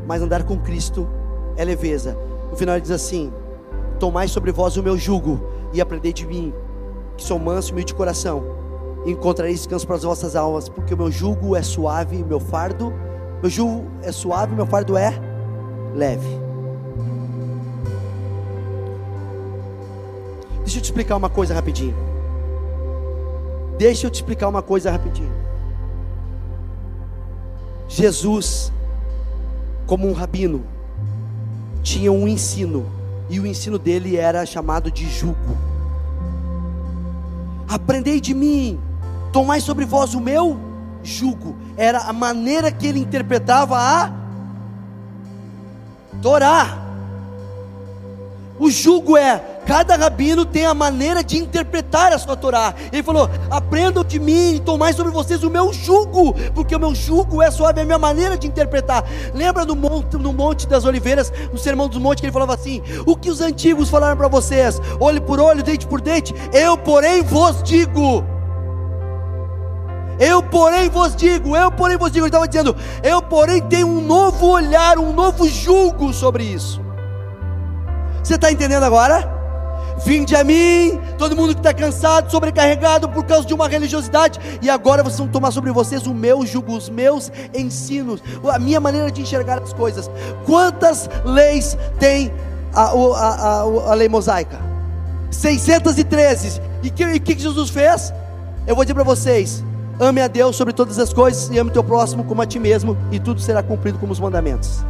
mas 0.07 0.21
andar 0.23 0.43
com 0.43 0.59
Cristo 0.59 1.09
é 1.57 1.65
leveza. 1.65 2.17
No 2.51 2.57
final 2.57 2.75
ele 2.75 2.83
diz 2.83 2.91
assim: 2.91 3.33
Tomai 3.99 4.29
sobre 4.29 4.51
vós 4.51 4.77
o 4.77 4.83
meu 4.83 4.99
jugo 4.99 5.41
e 5.73 5.81
aprendei 5.81 6.13
de 6.13 6.27
mim, 6.27 6.53
que 7.17 7.23
sou 7.23 7.39
manso 7.39 7.71
e 7.71 7.73
humilde 7.73 7.93
de 7.93 7.95
coração 7.95 8.64
encontrareis 9.07 9.59
descanso 9.59 9.87
para 9.87 9.97
as 9.97 10.03
vossas 10.03 10.35
almas, 10.35 10.69
porque 10.69 10.95
o 10.95 10.97
meu 10.97 11.11
jugo 11.11 11.55
é 11.55 11.63
suave, 11.63 12.23
meu 12.25 12.41
fardo, 12.41 12.93
meu 13.41 13.51
jugo 13.51 13.85
é 14.03 14.11
suave, 14.11 14.55
meu 14.55 14.67
fardo 14.67 14.97
é 14.97 15.13
leve. 15.95 16.41
Deixa 20.61 20.79
eu 20.79 20.83
te 20.83 20.85
explicar 20.85 21.17
uma 21.17 21.29
coisa 21.29 21.53
rapidinho. 21.55 21.95
Deixa 23.79 24.07
eu 24.07 24.11
te 24.11 24.15
explicar 24.15 24.49
uma 24.49 24.63
coisa 24.63 24.91
rapidinho. 24.91 25.33
Jesus, 27.89 28.73
como 29.87 30.09
um 30.09 30.13
rabino, 30.13 30.65
tinha 31.83 32.11
um 32.11 32.27
ensino, 32.27 32.87
e 33.29 33.39
o 33.39 33.47
ensino 33.47 33.79
dele 33.79 34.17
era 34.17 34.47
chamado 34.47 34.91
de 34.91 35.09
jugo. 35.09 35.57
Aprendei 37.69 38.21
de 38.21 38.33
mim, 38.35 38.81
Tomai 39.35 39.61
sobre 39.61 39.85
vós 39.85 40.15
o 40.15 40.21
meu 40.21 40.57
jugo. 41.03 41.57
Era 41.77 42.03
a 42.03 42.13
maneira 42.13 42.71
que 42.71 42.87
ele 42.87 43.01
interpretava 43.01 43.77
a 43.77 44.13
Torá. 46.23 46.79
O 48.61 48.71
jugo 48.71 49.17
é, 49.17 49.39
cada 49.67 49.97
rabino 49.97 50.45
tem 50.45 50.65
a 50.65 50.73
maneira 50.73 51.25
de 51.25 51.37
interpretar 51.37 52.13
a 52.13 52.19
sua 52.21 52.37
Torá. 52.37 52.73
Ele 52.93 53.03
falou: 53.03 53.29
aprendam 53.51 54.05
de 54.05 54.21
mim, 54.21 54.63
tomai 54.65 54.93
sobre 54.93 55.11
vocês 55.11 55.43
o 55.43 55.51
meu 55.51 55.73
jugo, 55.73 56.33
porque 56.55 56.77
o 56.77 56.79
meu 56.79 56.95
jugo 56.95 57.43
é 57.43 57.51
suave, 57.51 57.81
é 57.81 57.83
a 57.83 57.87
minha 57.87 57.99
maneira 57.99 58.39
de 58.39 58.47
interpretar. 58.47 59.05
Lembra 59.35 59.65
no 59.65 59.75
monte, 59.75 60.17
no 60.17 60.33
monte 60.33 60.69
das 60.69 60.85
Oliveiras, 60.85 61.33
no 61.51 61.59
sermão 61.59 61.89
dos 61.89 61.99
montes, 61.99 62.21
que 62.21 62.27
ele 62.27 62.33
falava 62.33 62.55
assim: 62.55 62.81
o 63.05 63.17
que 63.17 63.31
os 63.31 63.41
antigos 63.41 63.91
falaram 63.91 64.17
para 64.17 64.29
vocês, 64.29 64.81
olho 65.01 65.21
por 65.21 65.41
olho, 65.41 65.61
dente 65.61 65.89
por 65.89 66.01
dente, 66.01 66.33
eu, 66.53 66.79
porém, 66.79 67.21
vos 67.21 67.65
digo. 67.65 68.33
Eu, 70.19 70.43
porém, 70.43 70.89
vos 70.89 71.15
digo, 71.15 71.57
eu, 71.57 71.71
porém, 71.71 71.97
vos 71.97 72.11
digo, 72.11 72.25
ele 72.25 72.29
estava 72.29 72.47
dizendo, 72.47 72.77
eu, 73.03 73.21
porém, 73.21 73.61
tenho 73.63 73.87
um 73.87 74.01
novo 74.01 74.47
olhar, 74.47 74.99
um 74.99 75.13
novo 75.13 75.49
julgo 75.49 76.13
sobre 76.13 76.45
isso. 76.45 76.81
Você 78.23 78.37
está 78.37 78.51
entendendo 78.51 78.85
agora? 78.85 79.33
Vinde 80.05 80.35
a 80.35 80.43
mim, 80.43 81.01
todo 81.19 81.37
mundo 81.37 81.55
que 81.55 81.61
está 81.61 81.73
cansado, 81.73 82.31
sobrecarregado 82.31 83.09
por 83.09 83.25
causa 83.25 83.47
de 83.47 83.55
uma 83.55 83.69
religiosidade, 83.69 84.41
e 84.61 84.69
agora 84.69 85.03
vocês 85.03 85.19
vão 85.19 85.29
tomar 85.29 85.51
sobre 85.51 85.71
vocês 85.71 86.07
o 86.07 86.15
meu 86.15 86.45
jugo, 86.45 86.77
os 86.77 86.89
meus 86.89 87.31
ensinos, 87.55 88.23
a 88.53 88.59
minha 88.59 88.81
maneira 88.81 89.11
de 89.11 89.23
enxergar 89.23 89.63
as 89.63 89.73
coisas. 89.73 90.11
Quantas 90.45 91.09
leis 91.25 91.77
tem 91.99 92.33
a, 92.75 92.83
a, 92.83 93.29
a, 93.29 93.61
a 93.63 93.95
lei 93.95 94.09
mosaica? 94.09 94.59
613. 95.31 96.61
E 96.83 96.89
o 96.89 97.21
que, 97.21 97.35
que 97.35 97.43
Jesus 97.43 97.71
fez? 97.71 98.13
Eu 98.67 98.75
vou 98.75 98.85
dizer 98.85 98.95
para 98.95 99.05
vocês: 99.05 99.63
ame 100.01 100.21
a 100.21 100.29
Deus 100.29 100.57
sobre 100.57 100.73
todas 100.75 100.99
as 100.99 101.13
coisas 101.13 101.51
e 101.51 101.59
ame 101.59 101.71
teu 101.71 101.85
próximo 101.85 102.25
como 102.25 102.43
a 102.43 102.47
ti 102.47 102.59
mesmo, 102.59 102.97
e 103.11 103.19
tudo 103.19 103.41
será 103.41 103.63
cumprido 103.63 103.99
como 103.99 104.13
os 104.13 104.21
mandamentos. 104.21 104.85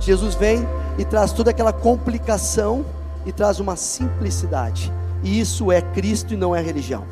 Jesus 0.00 0.34
vem 0.34 0.66
e 0.98 1.04
traz 1.04 1.32
toda 1.32 1.50
aquela 1.50 1.72
complicação 1.72 2.84
e 3.24 3.32
traz 3.32 3.60
uma 3.60 3.76
simplicidade. 3.76 4.92
E 5.22 5.38
isso 5.38 5.70
é 5.70 5.80
Cristo 5.80 6.34
e 6.34 6.36
não 6.36 6.54
é 6.54 6.60
religião. 6.60 7.04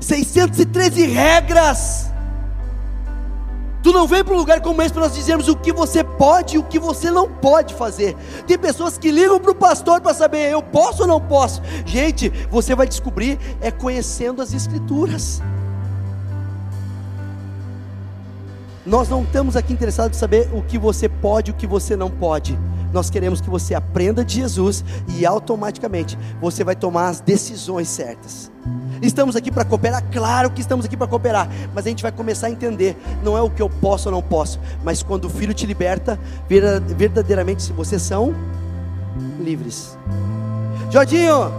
613 0.00 1.06
regras. 1.06 2.13
Tu 3.84 3.92
não 3.92 4.08
vem 4.08 4.24
para 4.24 4.32
um 4.32 4.38
lugar 4.38 4.62
como 4.62 4.80
esse 4.80 4.94
para 4.94 5.02
nós 5.02 5.14
dizermos 5.14 5.46
o 5.46 5.54
que 5.54 5.70
você 5.70 6.02
pode 6.02 6.54
e 6.54 6.58
o 6.58 6.62
que 6.62 6.78
você 6.78 7.10
não 7.10 7.30
pode 7.30 7.74
fazer. 7.74 8.16
Tem 8.46 8.58
pessoas 8.58 8.96
que 8.96 9.10
ligam 9.10 9.38
para 9.38 9.50
o 9.50 9.54
pastor 9.54 10.00
para 10.00 10.14
saber 10.14 10.50
eu 10.50 10.62
posso 10.62 11.02
ou 11.02 11.06
não 11.06 11.20
posso. 11.20 11.60
Gente, 11.84 12.30
você 12.50 12.74
vai 12.74 12.88
descobrir 12.88 13.38
é 13.60 13.70
conhecendo 13.70 14.40
as 14.40 14.54
escrituras. 14.54 15.42
Nós 18.86 19.10
não 19.10 19.22
estamos 19.22 19.54
aqui 19.54 19.74
interessados 19.74 20.16
em 20.16 20.20
saber 20.20 20.48
o 20.54 20.62
que 20.62 20.78
você 20.78 21.06
pode 21.06 21.50
e 21.50 21.52
o 21.52 21.56
que 21.56 21.66
você 21.66 21.94
não 21.94 22.10
pode. 22.10 22.58
Nós 22.94 23.10
queremos 23.10 23.40
que 23.40 23.50
você 23.50 23.74
aprenda 23.74 24.24
de 24.24 24.36
Jesus 24.36 24.84
e 25.08 25.26
automaticamente 25.26 26.16
você 26.40 26.62
vai 26.62 26.76
tomar 26.76 27.08
as 27.08 27.18
decisões 27.18 27.88
certas. 27.88 28.52
Estamos 29.02 29.34
aqui 29.34 29.50
para 29.50 29.64
cooperar, 29.64 30.02
claro 30.12 30.48
que 30.48 30.60
estamos 30.60 30.86
aqui 30.86 30.96
para 30.96 31.08
cooperar, 31.08 31.48
mas 31.74 31.84
a 31.84 31.88
gente 31.88 32.04
vai 32.04 32.12
começar 32.12 32.46
a 32.46 32.50
entender, 32.50 32.96
não 33.24 33.36
é 33.36 33.42
o 33.42 33.50
que 33.50 33.60
eu 33.60 33.68
posso 33.68 34.08
ou 34.08 34.14
não 34.14 34.22
posso, 34.22 34.60
mas 34.84 35.02
quando 35.02 35.24
o 35.24 35.28
Filho 35.28 35.52
te 35.52 35.66
liberta, 35.66 36.18
verdadeiramente 36.96 37.72
vocês 37.72 38.00
são 38.00 38.32
livres. 39.40 39.98
Jordinho, 40.88 41.50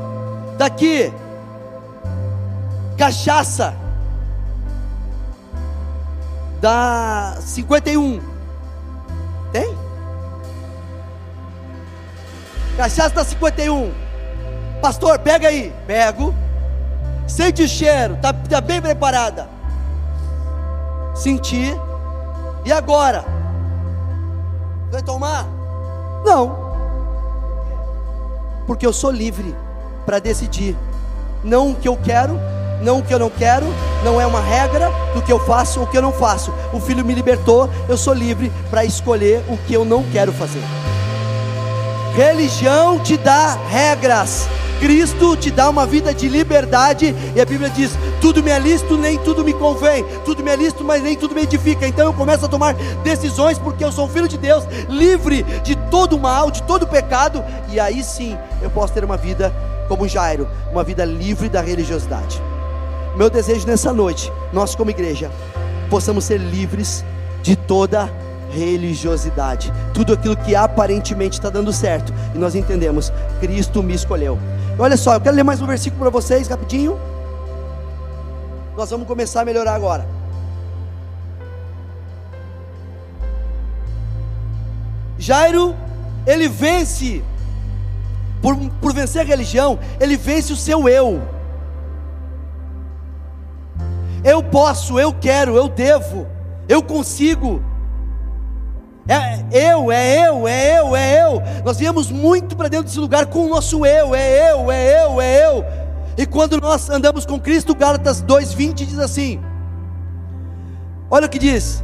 daqui, 0.57 1.11
cachaça, 2.97 3.75
da 6.61 7.35
51, 7.41 8.21
tem? 9.51 9.84
Cachaça 12.77 13.15
da 13.15 13.23
51. 13.23 13.93
Pastor, 14.81 15.17
pega 15.19 15.47
aí. 15.47 15.73
Pego. 15.87 16.33
Sente 17.27 17.63
o 17.63 17.67
cheiro. 17.67 18.15
Está 18.15 18.33
tá 18.33 18.61
bem 18.61 18.81
preparada. 18.81 19.47
Senti. 21.15 21.73
E 22.65 22.71
agora? 22.71 23.23
Vai 24.91 25.01
tomar? 25.01 25.47
Não. 26.25 26.65
Porque 28.67 28.85
eu 28.85 28.91
sou 28.91 29.11
livre 29.11 29.55
para 30.05 30.19
decidir. 30.19 30.75
Não 31.43 31.71
o 31.71 31.75
que 31.75 31.87
eu 31.87 31.95
quero, 31.95 32.39
não 32.81 32.99
o 32.99 33.03
que 33.03 33.13
eu 33.13 33.19
não 33.19 33.29
quero, 33.29 33.65
não 34.03 34.19
é 34.19 34.25
uma 34.25 34.41
regra 34.41 34.89
do 35.13 35.21
que 35.21 35.31
eu 35.31 35.39
faço 35.39 35.79
ou 35.79 35.85
o 35.85 35.89
que 35.89 35.97
eu 35.97 36.01
não 36.01 36.11
faço. 36.11 36.51
O 36.73 36.79
filho 36.79 37.05
me 37.05 37.13
libertou, 37.13 37.69
eu 37.87 37.97
sou 37.97 38.13
livre 38.13 38.51
para 38.69 38.83
escolher 38.83 39.43
o 39.47 39.57
que 39.57 39.73
eu 39.73 39.85
não 39.85 40.03
quero 40.11 40.33
fazer. 40.33 40.61
Religião 42.15 42.97
te 42.97 43.17
dá 43.17 43.57
regras. 43.69 44.47
Cristo 44.79 45.35
te 45.35 45.51
dá 45.51 45.69
uma 45.69 45.85
vida 45.85 46.13
de 46.13 46.27
liberdade, 46.29 47.13
e 47.35 47.41
a 47.41 47.45
Bíblia 47.45 47.69
diz: 47.69 47.91
tudo 48.21 48.41
me 48.41 48.51
é 48.51 48.59
lícito, 48.59 48.97
nem 48.97 49.17
tudo 49.17 49.43
me 49.43 49.53
convém, 49.53 50.05
tudo 50.23 50.41
me 50.41 50.49
é 50.51 50.55
lícito, 50.55 50.83
mas 50.83 51.03
nem 51.03 51.15
tudo 51.15 51.35
me 51.35 51.41
edifica. 51.41 51.85
Então 51.85 52.05
eu 52.05 52.13
começo 52.13 52.45
a 52.45 52.47
tomar 52.47 52.73
decisões, 53.03 53.57
porque 53.57 53.83
eu 53.83 53.91
sou 53.91 54.07
filho 54.07 54.27
de 54.27 54.37
Deus, 54.37 54.63
livre 54.87 55.43
de 55.63 55.75
todo 55.89 56.17
mal, 56.17 56.49
de 56.51 56.63
todo 56.63 56.87
pecado, 56.87 57.43
e 57.69 57.79
aí 57.79 58.01
sim 58.01 58.37
eu 58.61 58.69
posso 58.69 58.93
ter 58.93 59.03
uma 59.03 59.17
vida 59.17 59.53
como 59.89 60.07
Jairo, 60.07 60.47
uma 60.71 60.83
vida 60.83 61.03
livre 61.03 61.49
da 61.49 61.61
religiosidade. 61.61 62.41
Meu 63.17 63.29
desejo 63.29 63.67
nessa 63.67 63.91
noite, 63.91 64.31
nós 64.53 64.73
como 64.73 64.89
igreja, 64.89 65.29
possamos 65.89 66.23
ser 66.23 66.37
livres 66.37 67.03
de 67.41 67.55
toda 67.55 68.09
religiosidade, 68.55 69.71
tudo 69.93 70.13
aquilo 70.13 70.37
que 70.37 70.55
aparentemente 70.55 71.37
está 71.37 71.49
dando 71.49 71.73
certo, 71.73 72.13
e 72.33 72.37
nós 72.37 72.55
entendemos: 72.55 73.11
Cristo 73.39 73.83
me 73.83 73.93
escolheu. 73.93 74.39
Olha 74.79 74.97
só, 74.97 75.13
eu 75.13 75.21
quero 75.21 75.35
ler 75.35 75.43
mais 75.43 75.61
um 75.61 75.67
versículo 75.67 76.01
para 76.01 76.09
vocês, 76.09 76.47
rapidinho. 76.47 76.97
Nós 78.75 78.89
vamos 78.89 79.07
começar 79.07 79.41
a 79.41 79.45
melhorar 79.45 79.75
agora. 79.75 80.05
Jairo, 85.17 85.75
ele 86.25 86.47
vence, 86.47 87.23
por, 88.41 88.55
por 88.81 88.93
vencer 88.93 89.21
a 89.21 89.25
religião, 89.25 89.79
ele 89.99 90.17
vence 90.17 90.51
o 90.51 90.57
seu 90.57 90.89
eu. 90.89 91.21
Eu 94.23 94.43
posso, 94.43 94.99
eu 94.99 95.13
quero, 95.13 95.55
eu 95.55 95.69
devo, 95.69 96.27
eu 96.67 96.81
consigo. 96.81 97.63
É 99.07 99.45
eu, 99.51 99.91
é 99.91 100.27
eu, 100.27 100.47
é 100.47 100.79
eu, 100.79 100.95
é 100.95 101.23
eu. 101.23 101.41
Nós 101.63 101.77
viemos 101.77 102.09
muito 102.09 102.55
para 102.55 102.67
dentro 102.67 102.85
desse 102.85 102.99
lugar 102.99 103.27
com 103.27 103.45
o 103.45 103.49
nosso 103.49 103.85
eu, 103.85 104.15
é 104.15 104.51
eu, 104.51 104.71
é 104.71 105.03
eu, 105.03 105.21
é 105.21 105.45
eu. 105.45 105.65
E 106.17 106.25
quando 106.25 106.59
nós 106.59 106.89
andamos 106.89 107.25
com 107.25 107.39
Cristo, 107.39 107.75
Gálatas 107.75 108.21
2:20 108.21 108.85
diz 108.85 108.97
assim: 108.97 109.39
Olha 111.09 111.27
o 111.27 111.29
que 111.29 111.37
diz: 111.37 111.83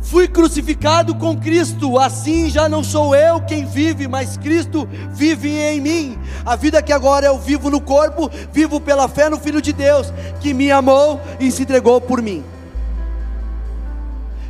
Fui 0.00 0.28
crucificado 0.28 1.14
com 1.14 1.36
Cristo, 1.36 1.98
assim 1.98 2.48
já 2.48 2.68
não 2.68 2.82
sou 2.82 3.14
eu 3.14 3.40
quem 3.40 3.64
vive, 3.64 4.06
mas 4.06 4.36
Cristo 4.36 4.88
vive 5.10 5.50
em 5.50 5.80
mim. 5.80 6.18
A 6.44 6.56
vida 6.56 6.80
que 6.82 6.92
agora 6.92 7.26
eu 7.26 7.38
vivo 7.38 7.68
no 7.68 7.80
corpo, 7.80 8.30
vivo 8.52 8.80
pela 8.80 9.08
fé 9.08 9.28
no 9.28 9.38
Filho 9.38 9.60
de 9.60 9.72
Deus, 9.72 10.12
que 10.40 10.54
me 10.54 10.70
amou 10.70 11.20
e 11.38 11.50
se 11.50 11.62
entregou 11.62 12.00
por 12.00 12.22
mim. 12.22 12.44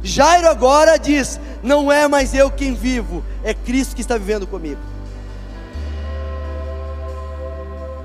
Jairo 0.02 0.48
agora 0.48 0.98
diz: 0.98 1.40
Não 1.62 1.92
é 1.92 2.09
mais 2.09 2.35
eu 2.35 2.51
quem 2.51 2.75
vivo, 2.75 3.23
é 3.44 3.53
Cristo 3.53 3.94
que 3.94 4.01
está 4.01 4.16
vivendo 4.16 4.46
comigo. 4.46 4.81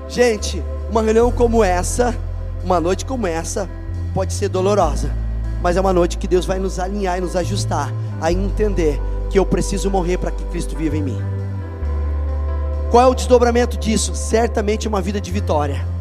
Gente, 0.08 0.62
uma 0.90 1.02
reunião 1.02 1.32
como 1.32 1.64
essa, 1.64 2.14
uma 2.62 2.80
noite 2.80 3.04
como 3.04 3.26
essa, 3.26 3.68
pode 4.14 4.32
ser 4.32 4.48
dolorosa, 4.48 5.10
mas 5.62 5.76
é 5.76 5.80
uma 5.80 5.92
noite 5.92 6.18
que 6.18 6.28
Deus 6.28 6.44
vai 6.44 6.58
nos 6.58 6.78
alinhar 6.78 7.18
e 7.18 7.20
nos 7.20 7.34
ajustar 7.34 7.92
a 8.20 8.30
entender 8.30 9.00
que 9.30 9.38
eu 9.38 9.46
preciso 9.46 9.90
morrer 9.90 10.18
para 10.18 10.30
que 10.30 10.44
Cristo 10.44 10.76
viva 10.76 10.96
em 10.96 11.02
mim. 11.02 11.18
Qual 12.90 13.02
é 13.02 13.06
o 13.06 13.14
desdobramento 13.14 13.76
disso? 13.76 14.14
Certamente 14.14 14.86
uma 14.86 15.00
vida 15.00 15.20
de 15.20 15.30
vitória 15.30 15.95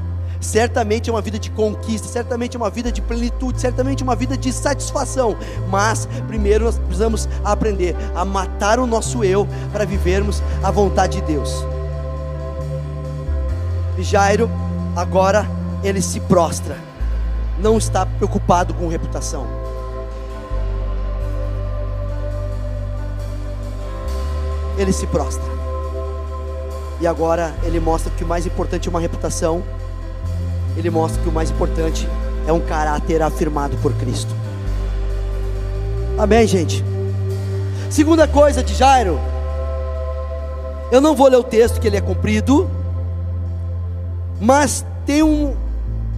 certamente 0.46 1.10
é 1.10 1.14
uma 1.14 1.22
vida 1.22 1.40
de 1.40 1.50
conquista, 1.50 2.08
certamente 2.08 2.56
é 2.56 2.60
uma 2.60 2.70
vida 2.70 2.92
de 2.92 3.02
plenitude, 3.02 3.60
certamente 3.60 4.02
é 4.02 4.04
uma 4.04 4.16
vida 4.16 4.38
de 4.38 4.54
satisfação. 4.54 5.36
Mas 5.70 6.08
primeiro 6.28 6.66
nós 6.66 6.78
precisamos 6.78 7.28
aprender 7.44 7.96
a 8.16 8.24
matar 8.24 8.80
o 8.80 8.86
nosso 8.86 9.24
eu 9.24 9.48
para 9.74 9.86
vivermos 9.86 10.42
a 10.64 10.70
vontade 10.70 11.20
de 11.20 11.28
Deus. 11.34 11.66
E 13.98 14.04
Jairo, 14.04 14.50
agora 14.96 15.50
ele 15.84 16.02
se 16.02 16.20
prostra, 16.20 16.78
não 17.58 17.78
está 17.78 18.06
preocupado 18.06 18.74
com 18.74 18.88
reputação. 18.88 19.48
Ele 24.78 24.94
se 24.94 25.08
prostra. 25.08 25.56
E 27.00 27.08
agora 27.08 27.54
ele 27.64 27.80
mostra 27.80 28.12
que 28.12 28.24
o 28.24 28.28
mais 28.28 28.46
importante 28.46 28.88
é 28.88 28.90
uma 28.90 29.00
reputação 29.00 29.64
ele 30.78 30.90
mostra 30.90 31.22
que 31.22 31.30
o 31.30 31.32
mais 31.32 31.52
importante 31.52 32.08
é 32.48 32.52
um 32.52 32.60
caráter 32.60 33.22
afirmado 33.22 33.78
por 33.78 33.94
Cristo. 33.94 34.34
Amém, 36.18 36.48
gente? 36.48 36.84
Segunda 37.90 38.28
coisa 38.28 38.64
de 38.64 38.74
Jairo, 38.74 39.20
eu 40.92 41.02
não 41.02 41.16
vou 41.16 41.28
ler 41.28 41.38
o 41.38 41.44
texto 41.44 41.80
que 41.80 41.88
ele 41.88 41.98
é 41.98 42.02
comprido, 42.02 42.70
mas 44.40 44.86
tem 45.06 45.24
um, 45.24 45.56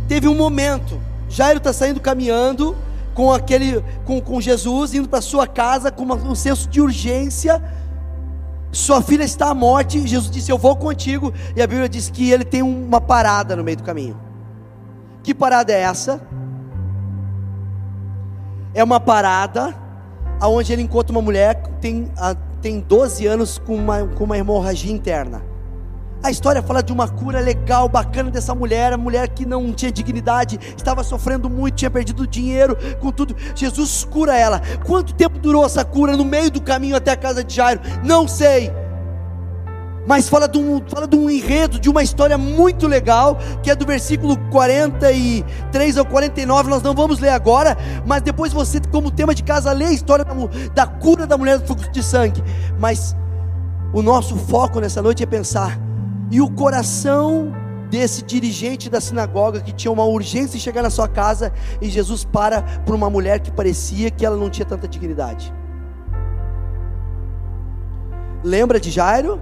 teve 0.08 0.28
um 0.28 0.36
momento. 0.36 1.00
Jairo 1.30 1.58
está 1.58 1.74
saindo 1.74 2.00
caminhando 2.00 2.76
com 3.14 3.34
aquele, 3.34 3.84
com, 4.06 4.22
com 4.22 4.40
Jesus, 4.40 4.94
indo 4.94 5.10
para 5.10 5.22
sua 5.22 5.48
casa 5.48 5.92
com 5.92 6.04
uma, 6.04 6.16
um 6.16 6.36
senso 6.36 6.68
de 6.70 6.80
urgência. 6.80 7.62
Sua 8.72 9.02
filha 9.02 9.24
está 9.24 9.50
à 9.50 9.54
morte. 9.54 10.06
Jesus 10.08 10.30
disse: 10.30 10.52
Eu 10.52 10.58
vou 10.58 10.76
contigo. 10.76 11.34
E 11.56 11.62
a 11.62 11.68
Bíblia 11.68 11.90
diz 11.90 12.10
que 12.10 12.30
ele 12.30 12.46
tem 12.46 12.62
uma 12.62 13.02
parada 13.02 13.56
no 13.56 13.64
meio 13.64 13.78
do 13.78 13.84
caminho. 13.84 14.27
Que 15.28 15.36
parada 15.36 15.74
é 15.74 15.82
essa? 15.82 16.22
É 18.74 18.82
uma 18.82 18.98
parada 18.98 19.76
aonde 20.40 20.72
ele 20.72 20.82
encontra 20.82 21.12
uma 21.12 21.22
mulher 21.22 21.62
que 21.64 21.70
tem, 21.82 22.10
tem 22.62 22.80
12 22.80 23.28
anos 23.28 23.58
com 23.58 23.76
uma, 23.76 24.08
com 24.08 24.24
uma 24.24 24.38
hemorragia 24.38 24.90
interna. 24.90 25.44
A 26.24 26.32
história 26.32 26.64
fala 26.64 26.82
de 26.82 26.94
uma 26.94 27.10
cura 27.10 27.42
legal, 27.42 27.90
bacana 27.90 28.32
dessa 28.32 28.56
mulher, 28.56 28.94
a 28.94 28.98
mulher 28.98 29.28
que 29.28 29.46
não 29.46 29.74
tinha 29.74 29.92
dignidade, 29.92 30.58
estava 30.78 31.04
sofrendo 31.04 31.50
muito, 31.50 31.76
tinha 31.76 31.92
perdido 31.92 32.26
dinheiro, 32.26 32.78
com 33.02 33.12
tudo. 33.12 33.36
Jesus 33.54 34.06
cura 34.06 34.34
ela. 34.34 34.62
Quanto 34.86 35.14
tempo 35.14 35.40
durou 35.40 35.66
essa 35.66 35.84
cura 35.84 36.16
no 36.16 36.24
meio 36.24 36.50
do 36.50 36.62
caminho 36.62 36.96
até 36.96 37.12
a 37.12 37.18
casa 37.18 37.44
de 37.44 37.54
Jairo? 37.54 37.82
Não 38.02 38.30
sei. 38.30 38.72
Mas 40.08 40.30
fala 40.30 40.48
de, 40.48 40.58
um, 40.58 40.82
fala 40.88 41.06
de 41.06 41.18
um 41.18 41.30
enredo, 41.30 41.78
de 41.78 41.90
uma 41.90 42.02
história 42.02 42.38
muito 42.38 42.88
legal, 42.88 43.38
que 43.62 43.70
é 43.70 43.76
do 43.76 43.86
versículo 43.86 44.38
43 44.50 45.98
ao 45.98 46.06
49, 46.06 46.70
nós 46.70 46.82
não 46.82 46.96
vamos 46.96 47.20
ler 47.20 47.30
agora, 47.30 47.78
mas 48.06 48.22
depois 48.22 48.54
você, 48.54 48.80
como 48.90 49.12
tema 49.12 49.36
de 49.36 49.44
casa, 49.44 49.74
lê 49.74 49.86
a 49.86 49.92
história 49.92 50.24
da, 50.24 50.34
da 50.74 50.88
cura 50.88 51.28
da 51.28 51.38
mulher 51.38 51.60
do 51.60 51.68
fluxo 51.68 51.92
de 51.92 52.02
sangue. 52.02 52.42
Mas 52.80 53.14
o 53.94 54.02
nosso 54.02 54.38
foco 54.38 54.80
nessa 54.80 55.02
noite 55.02 55.22
é 55.22 55.26
pensar, 55.26 55.78
e 56.32 56.40
o 56.40 56.50
coração 56.50 57.54
desse 57.90 58.22
dirigente 58.22 58.90
da 58.90 59.02
sinagoga 59.02 59.60
que 59.60 59.74
tinha 59.74 59.92
uma 59.92 60.04
urgência 60.06 60.56
em 60.58 60.60
chegar 60.60 60.84
na 60.84 60.90
sua 60.90 61.10
casa, 61.10 61.52
e 61.82 61.90
Jesus 61.90 62.24
para 62.24 62.62
por 62.86 62.96
uma 62.96 63.10
mulher 63.10 63.42
que 63.42 63.52
parecia 63.52 64.10
que 64.10 64.26
ela 64.26 64.38
não 64.38 64.50
tinha 64.50 64.66
tanta 64.66 64.88
dignidade. 64.88 65.54
Lembra 68.42 68.80
de 68.80 68.90
Jairo? 68.90 69.42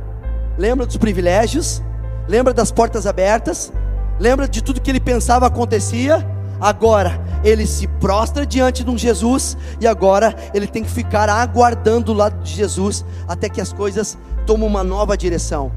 Lembra 0.57 0.85
dos 0.85 0.97
privilégios, 0.97 1.81
lembra 2.27 2.53
das 2.53 2.71
portas 2.71 3.05
abertas, 3.05 3.71
lembra 4.19 4.47
de 4.47 4.63
tudo 4.63 4.81
que 4.81 4.89
ele 4.89 4.99
pensava 4.99 5.47
acontecia. 5.47 6.25
Agora 6.59 7.19
ele 7.43 7.67
se 7.67 7.85
prostra 7.85 8.45
diante 8.45 8.83
de 8.83 8.89
um 8.89 8.97
Jesus 8.97 9.57
e 9.79 9.85
agora 9.85 10.33
ele 10.53 10.65
tem 10.65 10.83
que 10.83 10.89
ficar 10.89 11.29
aguardando 11.29 12.11
o 12.11 12.15
lado 12.15 12.41
de 12.41 12.53
Jesus 12.53 13.03
até 13.27 13.49
que 13.49 13.59
as 13.59 13.73
coisas 13.73 14.17
tomem 14.45 14.65
uma 14.65 14.83
nova 14.83 15.17
direção. 15.17 15.71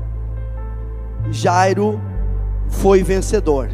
Jairo 1.31 2.01
foi 2.69 3.03
vencedor. 3.03 3.69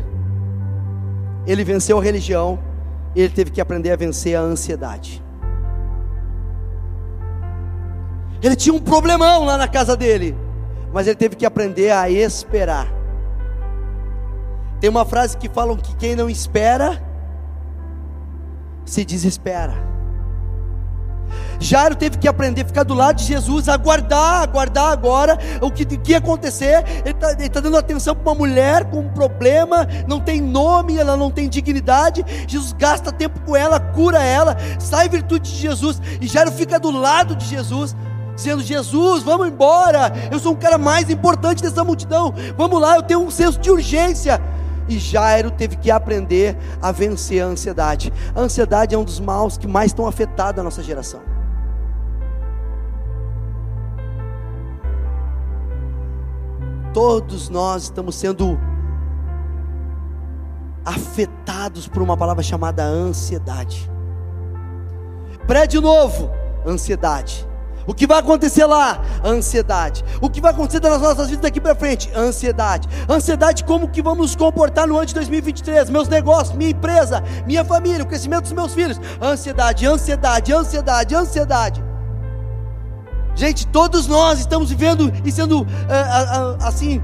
Ele 1.47 1.63
venceu 1.63 1.99
a 1.99 2.03
religião, 2.03 2.59
ele 3.15 3.29
teve 3.29 3.51
que 3.51 3.61
aprender 3.61 3.93
a 3.93 3.97
vencer 3.97 4.35
a 4.35 4.41
ansiedade. 4.41 5.23
Ele 8.43 8.57
tinha 8.57 8.75
um 8.75 8.81
problemão 8.81 9.45
lá 9.45 9.59
na 9.59 9.69
casa 9.69 9.97
dele 9.97 10.35
mas 10.95 11.09
ele 11.09 11.17
teve 11.17 11.35
que 11.35 11.45
aprender 11.45 11.91
a 11.91 12.09
esperar. 12.09 12.87
Tem 14.81 14.89
uma 14.89 15.05
frase 15.05 15.37
que 15.37 15.49
falam 15.49 15.77
que 15.77 15.95
quem 15.97 16.15
não 16.15 16.31
espera 16.31 17.03
se 18.85 19.05
desespera. 19.05 19.75
Jairo 21.59 21.97
teve 21.97 22.19
que 22.19 22.29
aprender 22.29 22.63
a 22.63 22.67
ficar 22.67 22.85
do 22.85 22.95
lado 22.95 23.17
de 23.17 23.25
Jesus, 23.25 23.69
aguardar, 23.69 24.43
aguardar 24.43 24.93
agora 24.93 25.37
o 25.61 25.69
que, 25.69 25.85
que 25.85 26.13
ia 26.13 26.19
acontecer. 26.19 26.85
Ele 27.05 27.11
está 27.11 27.35
tá 27.35 27.61
dando 27.61 27.77
atenção 27.77 28.15
para 28.15 28.31
uma 28.31 28.39
mulher 28.39 28.85
com 28.85 29.01
um 29.01 29.09
problema, 29.09 29.89
não 30.07 30.21
tem 30.21 30.41
nome, 30.41 30.97
ela 30.97 31.17
não 31.17 31.31
tem 31.31 31.49
dignidade. 31.49 32.25
Jesus 32.47 32.73
gasta 32.73 33.11
tempo 33.11 33.41
com 33.41 33.57
ela, 33.57 33.81
cura 33.81 34.23
ela, 34.23 34.57
sai 34.79 35.09
virtude 35.09 35.51
de 35.51 35.57
Jesus. 35.57 36.01
E 36.21 36.27
Jairo 36.29 36.53
fica 36.53 36.79
do 36.79 36.93
lado 36.93 37.35
de 37.35 37.47
Jesus, 37.47 37.97
dizendo: 38.35 38.63
Jesus, 38.63 39.23
vamos 39.23 39.49
embora. 39.49 40.13
Eu 40.31 40.39
sou 40.39 40.53
um 40.53 40.57
cara 40.57 40.79
mais 40.79 41.11
importante 41.11 41.63
dessa 41.63 41.85
multidão. 41.85 42.35
Vamos 42.57 42.81
lá, 42.81 42.97
eu 42.97 43.03
tenho 43.03 43.21
um 43.21 43.31
senso 43.31 43.59
de 43.59 43.71
urgência. 43.71 44.41
E 44.89 44.99
Jairo 44.99 45.51
teve 45.51 45.77
que 45.77 45.91
aprender 45.91 46.57
a 46.81 46.93
vencer 46.93 47.43
a 47.43 47.47
ansiedade. 47.47 48.13
A 48.35 48.41
ansiedade 48.41 48.95
é 48.95 48.99
um 48.99 49.05
dos 49.05 49.19
maus 49.19 49.57
que 49.57 49.67
mais 49.67 49.87
estão 49.87 50.07
afetando 50.07 50.61
a 50.61 50.65
nossa 50.65 50.83
geração. 50.83 51.21
Todos 56.93 57.49
nós 57.49 57.85
estamos 57.85 58.15
sendo 58.15 58.59
afetados 60.85 61.89
por 61.89 62.03
uma 62.03 62.17
palavra 62.17 62.43
chamada 62.43 62.85
ansiedade. 62.85 63.91
Prédio 65.47 65.81
novo, 65.81 66.31
ansiedade. 66.67 67.49
O 67.87 67.93
que 67.93 68.07
vai 68.07 68.19
acontecer 68.19 68.65
lá? 68.65 69.01
Ansiedade. 69.25 70.05
O 70.21 70.31
que 70.31 70.41
vai 70.41 70.53
acontecer 70.53 70.81
nas 70.81 71.01
nossas 71.01 71.29
vidas 71.29 71.43
daqui 71.43 71.61
para 71.61 71.75
frente? 71.75 72.11
Ansiedade. 72.15 72.89
Ansiedade 73.09 73.65
como 73.65 73.89
que 73.89 74.03
vamos 74.03 74.19
nos 74.19 74.37
comportar 74.37 74.87
no 74.87 74.97
ano 74.97 75.07
de 75.07 75.15
2023? 75.15 75.91
Meus 75.91 76.09
negócios, 76.09 76.57
minha 76.57 76.71
empresa, 76.71 77.23
minha 77.47 77.65
família, 77.65 78.03
o 78.03 78.07
crescimento 78.07 78.43
dos 78.45 78.53
meus 78.53 78.73
filhos. 78.73 79.01
Ansiedade, 79.21 79.87
ansiedade, 79.87 80.53
ansiedade, 80.53 81.15
ansiedade. 81.15 81.85
Gente, 83.35 83.67
todos 83.67 84.07
nós 84.07 84.39
estamos 84.39 84.71
vivendo 84.71 85.13
e 85.25 85.33
sendo 85.33 85.67
é, 85.89 86.67
assim 86.67 87.03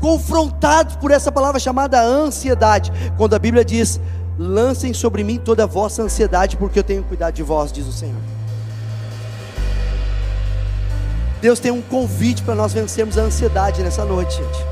confrontados 0.00 0.96
por 0.96 1.10
essa 1.10 1.32
palavra 1.32 1.58
chamada 1.58 2.00
ansiedade. 2.00 2.92
Quando 3.16 3.34
a 3.34 3.38
Bíblia 3.38 3.64
diz: 3.64 4.00
"Lancem 4.38 4.94
sobre 4.94 5.24
mim 5.24 5.38
toda 5.38 5.64
a 5.64 5.66
vossa 5.66 6.02
ansiedade, 6.02 6.56
porque 6.56 6.78
eu 6.78 6.84
tenho 6.84 7.02
cuidado 7.02 7.34
de 7.34 7.42
vós", 7.42 7.72
diz 7.72 7.86
o 7.86 7.92
Senhor. 7.92 8.33
Deus 11.44 11.60
tem 11.60 11.70
um 11.70 11.82
convite 11.82 12.42
para 12.42 12.54
nós 12.54 12.72
vencermos 12.72 13.18
a 13.18 13.20
ansiedade 13.20 13.82
nessa 13.82 14.02
noite, 14.02 14.34
gente. 14.36 14.66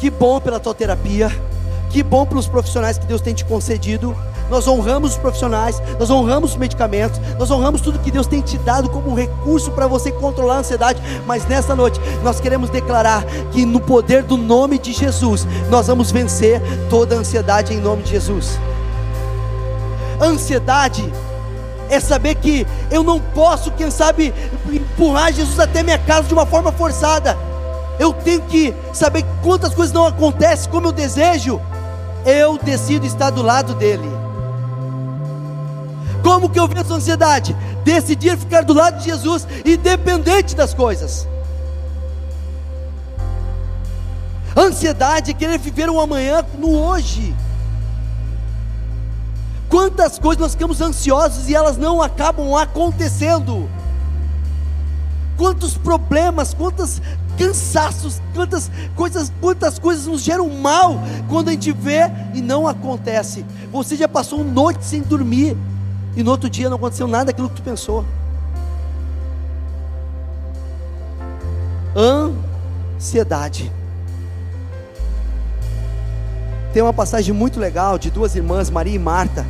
Que 0.00 0.10
bom 0.10 0.40
pela 0.40 0.58
tua 0.58 0.74
terapia, 0.74 1.30
que 1.88 2.02
bom 2.02 2.26
pelos 2.26 2.48
profissionais 2.48 2.98
que 2.98 3.06
Deus 3.06 3.20
tem 3.20 3.32
te 3.32 3.44
concedido. 3.44 4.12
Nós 4.50 4.66
honramos 4.66 5.12
os 5.12 5.18
profissionais, 5.18 5.80
nós 6.00 6.10
honramos 6.10 6.50
os 6.50 6.56
medicamentos, 6.56 7.20
nós 7.38 7.48
honramos 7.48 7.80
tudo 7.80 8.00
que 8.00 8.10
Deus 8.10 8.26
tem 8.26 8.40
te 8.40 8.58
dado 8.58 8.90
como 8.90 9.10
um 9.10 9.14
recurso 9.14 9.70
para 9.70 9.86
você 9.86 10.10
controlar 10.10 10.56
a 10.56 10.58
ansiedade. 10.58 11.00
Mas 11.28 11.46
nessa 11.46 11.76
noite 11.76 12.00
nós 12.24 12.40
queremos 12.40 12.68
declarar 12.68 13.24
que 13.52 13.64
no 13.64 13.78
poder 13.78 14.24
do 14.24 14.36
nome 14.36 14.80
de 14.80 14.92
Jesus 14.92 15.46
nós 15.70 15.86
vamos 15.86 16.10
vencer 16.10 16.60
toda 16.90 17.14
a 17.14 17.18
ansiedade 17.18 17.72
em 17.72 17.80
nome 17.80 18.02
de 18.02 18.10
Jesus. 18.10 18.58
Ansiedade 20.20 21.08
é 21.92 22.00
saber 22.00 22.36
que 22.36 22.66
eu 22.90 23.02
não 23.02 23.20
posso, 23.20 23.70
quem 23.72 23.90
sabe, 23.90 24.32
empurrar 24.72 25.30
Jesus 25.30 25.60
até 25.60 25.82
minha 25.82 25.98
casa 25.98 26.26
de 26.26 26.32
uma 26.32 26.46
forma 26.46 26.72
forçada. 26.72 27.36
Eu 27.98 28.14
tenho 28.14 28.40
que 28.42 28.74
saber 28.94 29.24
quantas 29.42 29.74
coisas 29.74 29.92
não 29.92 30.06
acontecem 30.06 30.70
como 30.70 30.86
eu 30.86 30.92
desejo. 30.92 31.60
Eu 32.24 32.56
decido 32.56 33.04
estar 33.04 33.28
do 33.28 33.42
lado 33.42 33.74
dele. 33.74 34.08
Como 36.22 36.48
que 36.48 36.58
eu 36.58 36.66
venço 36.66 36.94
a 36.94 36.96
ansiedade? 36.96 37.54
Decidir 37.84 38.38
ficar 38.38 38.64
do 38.64 38.72
lado 38.72 38.98
de 38.98 39.04
Jesus, 39.04 39.46
independente 39.62 40.56
das 40.56 40.72
coisas. 40.72 41.28
Ansiedade 44.56 45.32
é 45.32 45.34
querer 45.34 45.58
viver 45.58 45.90
um 45.90 46.00
amanhã 46.00 46.42
no 46.58 46.74
hoje. 46.74 47.34
Quantas 49.72 50.18
coisas 50.18 50.38
nós 50.38 50.52
ficamos 50.52 50.82
ansiosos 50.82 51.48
e 51.48 51.54
elas 51.54 51.78
não 51.78 52.02
acabam 52.02 52.54
acontecendo. 52.56 53.66
Quantos 55.34 55.78
problemas, 55.78 56.52
quantos 56.52 57.00
cansaços, 57.38 58.20
quantas 58.34 58.70
coisas, 58.94 59.32
quantas 59.40 59.78
coisas 59.78 60.06
nos 60.06 60.20
geram 60.22 60.46
mal 60.50 60.96
quando 61.26 61.48
a 61.48 61.52
gente 61.52 61.72
vê 61.72 62.00
e 62.34 62.42
não 62.42 62.68
acontece. 62.68 63.46
Você 63.72 63.96
já 63.96 64.06
passou 64.06 64.42
uma 64.42 64.52
noite 64.52 64.84
sem 64.84 65.00
dormir 65.00 65.56
e 66.14 66.22
no 66.22 66.32
outro 66.32 66.50
dia 66.50 66.68
não 66.68 66.76
aconteceu 66.76 67.08
nada 67.08 67.24
daquilo 67.24 67.48
que 67.48 67.56
tu 67.56 67.62
pensou. 67.62 68.04
Ansiedade. 71.96 73.72
Tem 76.74 76.82
uma 76.82 76.92
passagem 76.92 77.34
muito 77.34 77.58
legal 77.58 77.98
de 77.98 78.10
duas 78.10 78.36
irmãs, 78.36 78.68
Maria 78.68 78.94
e 78.94 78.98
Marta 78.98 79.46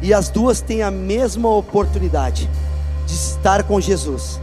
e 0.00 0.12
as 0.12 0.28
duas 0.28 0.60
têm 0.60 0.82
a 0.82 0.90
mesma 0.90 1.48
oportunidade 1.48 2.48
de 3.06 3.14
estar 3.14 3.62
com 3.62 3.80
Jesus. 3.80 4.40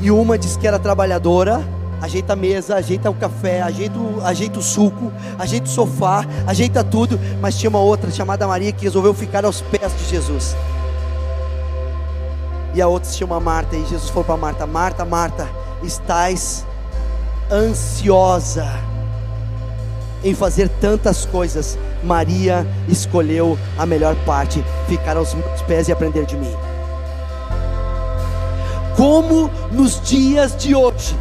E 0.00 0.10
uma 0.10 0.36
diz 0.36 0.56
que 0.56 0.66
era 0.66 0.78
trabalhadora, 0.78 1.62
ajeita 2.00 2.34
a 2.34 2.36
mesa, 2.36 2.76
ajeita 2.76 3.10
o 3.10 3.14
café, 3.14 3.62
ajeita, 3.62 3.98
ajeita 4.24 4.58
o 4.58 4.62
suco, 4.62 5.12
ajeita 5.38 5.66
o 5.66 5.68
sofá, 5.68 6.26
ajeita 6.46 6.84
tudo, 6.84 7.18
mas 7.40 7.58
tinha 7.58 7.70
uma 7.70 7.80
outra 7.80 8.10
chamada 8.10 8.46
Maria 8.46 8.72
que 8.72 8.84
resolveu 8.84 9.14
ficar 9.14 9.44
aos 9.44 9.60
pés 9.60 9.92
de 9.96 10.08
Jesus. 10.10 10.56
E 12.74 12.82
a 12.82 12.86
outra 12.86 13.08
se 13.08 13.16
chama 13.16 13.40
Marta, 13.40 13.74
e 13.74 13.86
Jesus 13.86 14.10
falou 14.10 14.24
para 14.24 14.36
Marta: 14.36 14.66
Marta, 14.66 15.04
Marta, 15.04 15.48
estás 15.82 16.66
ansiosa 17.50 18.68
em 20.22 20.34
fazer 20.34 20.68
tantas 20.68 21.24
coisas, 21.24 21.78
Maria 22.06 22.66
escolheu 22.88 23.58
a 23.76 23.84
melhor 23.84 24.14
parte, 24.24 24.64
ficar 24.88 25.16
aos 25.16 25.34
meus 25.34 25.60
pés 25.62 25.88
e 25.88 25.92
aprender 25.92 26.24
de 26.24 26.36
mim. 26.36 26.54
Como 28.96 29.50
nos 29.70 30.00
dias 30.00 30.56
de 30.56 30.74
hoje, 30.74 31.14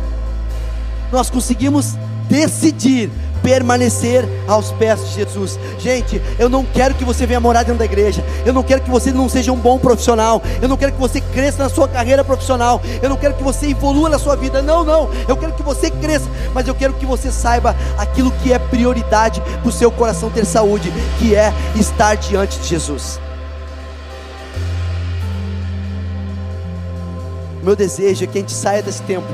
nós 1.11 1.29
conseguimos 1.29 1.95
decidir 2.29 3.11
permanecer 3.45 4.27
aos 4.47 4.71
pés 4.71 5.07
de 5.07 5.13
Jesus. 5.13 5.59
Gente, 5.77 6.19
eu 6.39 6.49
não 6.49 6.65
quero 6.65 6.95
que 6.95 7.05
você 7.05 7.27
venha 7.27 7.39
morar 7.39 7.61
dentro 7.61 7.77
da 7.77 7.85
igreja. 7.85 8.25
Eu 8.43 8.51
não 8.51 8.63
quero 8.63 8.81
que 8.81 8.89
você 8.89 9.11
não 9.11 9.29
seja 9.29 9.51
um 9.51 9.55
bom 9.55 9.77
profissional. 9.77 10.41
Eu 10.59 10.67
não 10.67 10.75
quero 10.75 10.93
que 10.93 10.99
você 10.99 11.21
cresça 11.21 11.61
na 11.61 11.69
sua 11.69 11.87
carreira 11.87 12.23
profissional. 12.23 12.81
Eu 13.03 13.07
não 13.07 13.15
quero 13.15 13.35
que 13.35 13.43
você 13.43 13.67
evolua 13.67 14.09
na 14.09 14.17
sua 14.17 14.35
vida. 14.35 14.63
Não, 14.63 14.83
não. 14.83 15.11
Eu 15.27 15.37
quero 15.37 15.53
que 15.53 15.61
você 15.61 15.91
cresça, 15.91 16.27
mas 16.55 16.67
eu 16.67 16.73
quero 16.73 16.95
que 16.95 17.05
você 17.05 17.31
saiba 17.31 17.75
aquilo 17.99 18.31
que 18.41 18.51
é 18.51 18.57
prioridade 18.57 19.39
para 19.61 19.69
o 19.69 19.71
seu 19.71 19.91
coração 19.91 20.31
ter 20.31 20.43
saúde, 20.43 20.91
que 21.19 21.35
é 21.35 21.53
estar 21.75 22.15
diante 22.15 22.57
de 22.57 22.67
Jesus. 22.67 23.19
Meu 27.61 27.75
desejo 27.75 28.23
é 28.23 28.27
que 28.27 28.39
a 28.39 28.41
gente 28.41 28.53
saia 28.53 28.81
desse 28.81 29.03
tempo 29.03 29.27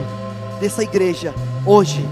dessa 0.60 0.84
igreja 0.84 1.34
hoje 1.66 2.06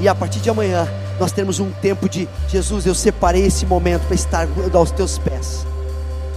e 0.00 0.06
a 0.06 0.14
partir 0.14 0.40
de 0.40 0.50
amanhã 0.50 0.86
nós 1.18 1.32
temos 1.32 1.60
um 1.60 1.70
tempo 1.70 2.08
de 2.08 2.28
Jesus, 2.48 2.86
eu 2.86 2.94
separei 2.94 3.46
esse 3.46 3.64
momento 3.64 4.02
para 4.06 4.14
estar 4.14 4.48
aos 4.72 4.90
teus 4.90 5.18
pés. 5.18 5.66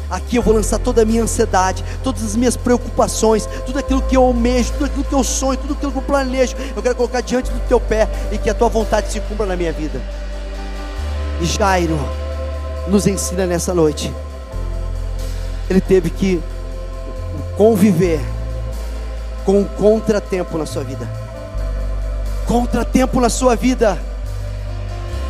Aqui 0.10 0.38
eu 0.38 0.42
vou 0.42 0.56
lançar 0.56 0.80
toda 0.80 1.04
a 1.04 1.06
minha 1.06 1.22
ansiedade, 1.22 1.84
todas 2.04 2.24
as 2.24 2.36
minhas 2.36 2.58
preocupações, 2.58 3.48
tudo 3.66 3.78
aquilo 3.78 4.02
que 4.02 4.18
eu 4.18 4.24
almejo, 4.24 4.72
tudo 4.74 4.86
aquilo 4.86 5.04
que 5.04 5.14
eu 5.14 5.24
sonho, 5.24 5.58
tudo 5.58 5.74
aquilo 5.74 5.92
que 5.92 5.98
eu 5.98 6.02
planejo. 6.02 6.56
Eu 6.76 6.82
quero 6.82 6.96
colocar 6.96 7.22
diante 7.22 7.52
do 7.52 7.60
teu 7.68 7.80
pé 7.80 8.08
e 8.32 8.38
que 8.38 8.50
a 8.50 8.54
tua 8.54 8.70
vontade 8.70 9.12
se 9.12 9.20
cumpra 9.20 9.46
na 9.46 9.56
minha 9.56 9.72
vida. 9.72 10.02
E 11.40 11.46
Jairo 11.46 11.98
nos 12.88 13.06
ensina 13.06 13.46
nessa 13.46 13.72
noite. 13.72 14.12
Ele 15.70 15.80
teve 15.80 16.10
que 16.10 16.42
conviver 17.56 18.20
com 19.46 19.60
um 19.60 19.64
contratempo 19.64 20.58
na 20.58 20.66
sua 20.66 20.84
vida. 20.84 21.08
Contratempo 22.48 23.22
na 23.22 23.30
sua 23.30 23.56
vida 23.56 23.96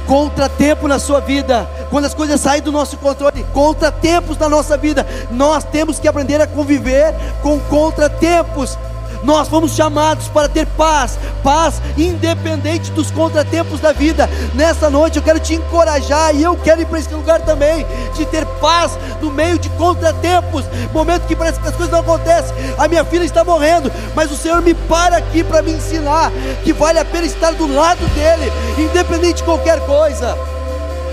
contratempo 0.09 0.87
na 0.87 0.97
sua 0.97 1.19
vida, 1.19 1.69
quando 1.91 2.05
as 2.05 2.15
coisas 2.15 2.41
saem 2.41 2.63
do 2.63 2.71
nosso 2.71 2.97
controle, 2.97 3.45
contratempos 3.53 4.39
na 4.39 4.49
nossa 4.49 4.75
vida, 4.75 5.05
nós 5.29 5.63
temos 5.63 5.99
que 5.99 6.07
aprender 6.07 6.41
a 6.41 6.47
conviver 6.47 7.13
com 7.43 7.59
contratempos. 7.59 8.75
Nós 9.23 9.47
fomos 9.47 9.75
chamados 9.75 10.27
para 10.29 10.47
ter 10.47 10.65
paz, 10.65 11.19
paz 11.43 11.81
independente 11.97 12.91
dos 12.91 13.11
contratempos 13.11 13.79
da 13.79 13.91
vida. 13.91 14.29
Nessa 14.53 14.89
noite 14.89 15.17
eu 15.17 15.23
quero 15.23 15.39
te 15.39 15.55
encorajar 15.55 16.33
e 16.35 16.43
eu 16.43 16.55
quero 16.55 16.81
ir 16.81 16.85
para 16.85 16.99
esse 16.99 17.13
lugar 17.13 17.41
também, 17.41 17.85
de 18.15 18.25
ter 18.25 18.45
paz 18.61 18.97
no 19.21 19.29
meio 19.29 19.57
de 19.59 19.69
contratempos, 19.71 20.65
momento 20.93 21.27
que 21.27 21.35
parece 21.35 21.59
que 21.59 21.67
as 21.67 21.75
coisas 21.75 21.91
não 21.91 21.99
acontecem. 21.99 22.55
A 22.77 22.87
minha 22.87 23.03
filha 23.03 23.23
está 23.23 23.43
morrendo, 23.43 23.91
mas 24.15 24.31
o 24.31 24.37
Senhor 24.37 24.61
me 24.61 24.73
para 24.73 25.17
aqui 25.17 25.43
para 25.43 25.61
me 25.61 25.71
ensinar 25.71 26.31
que 26.63 26.71
vale 26.71 26.99
a 26.99 27.05
pena 27.05 27.25
estar 27.25 27.51
do 27.51 27.73
lado 27.73 28.05
dele, 28.13 28.51
independente 28.77 29.35
de 29.35 29.43
qualquer 29.43 29.79
coisa. 29.85 30.37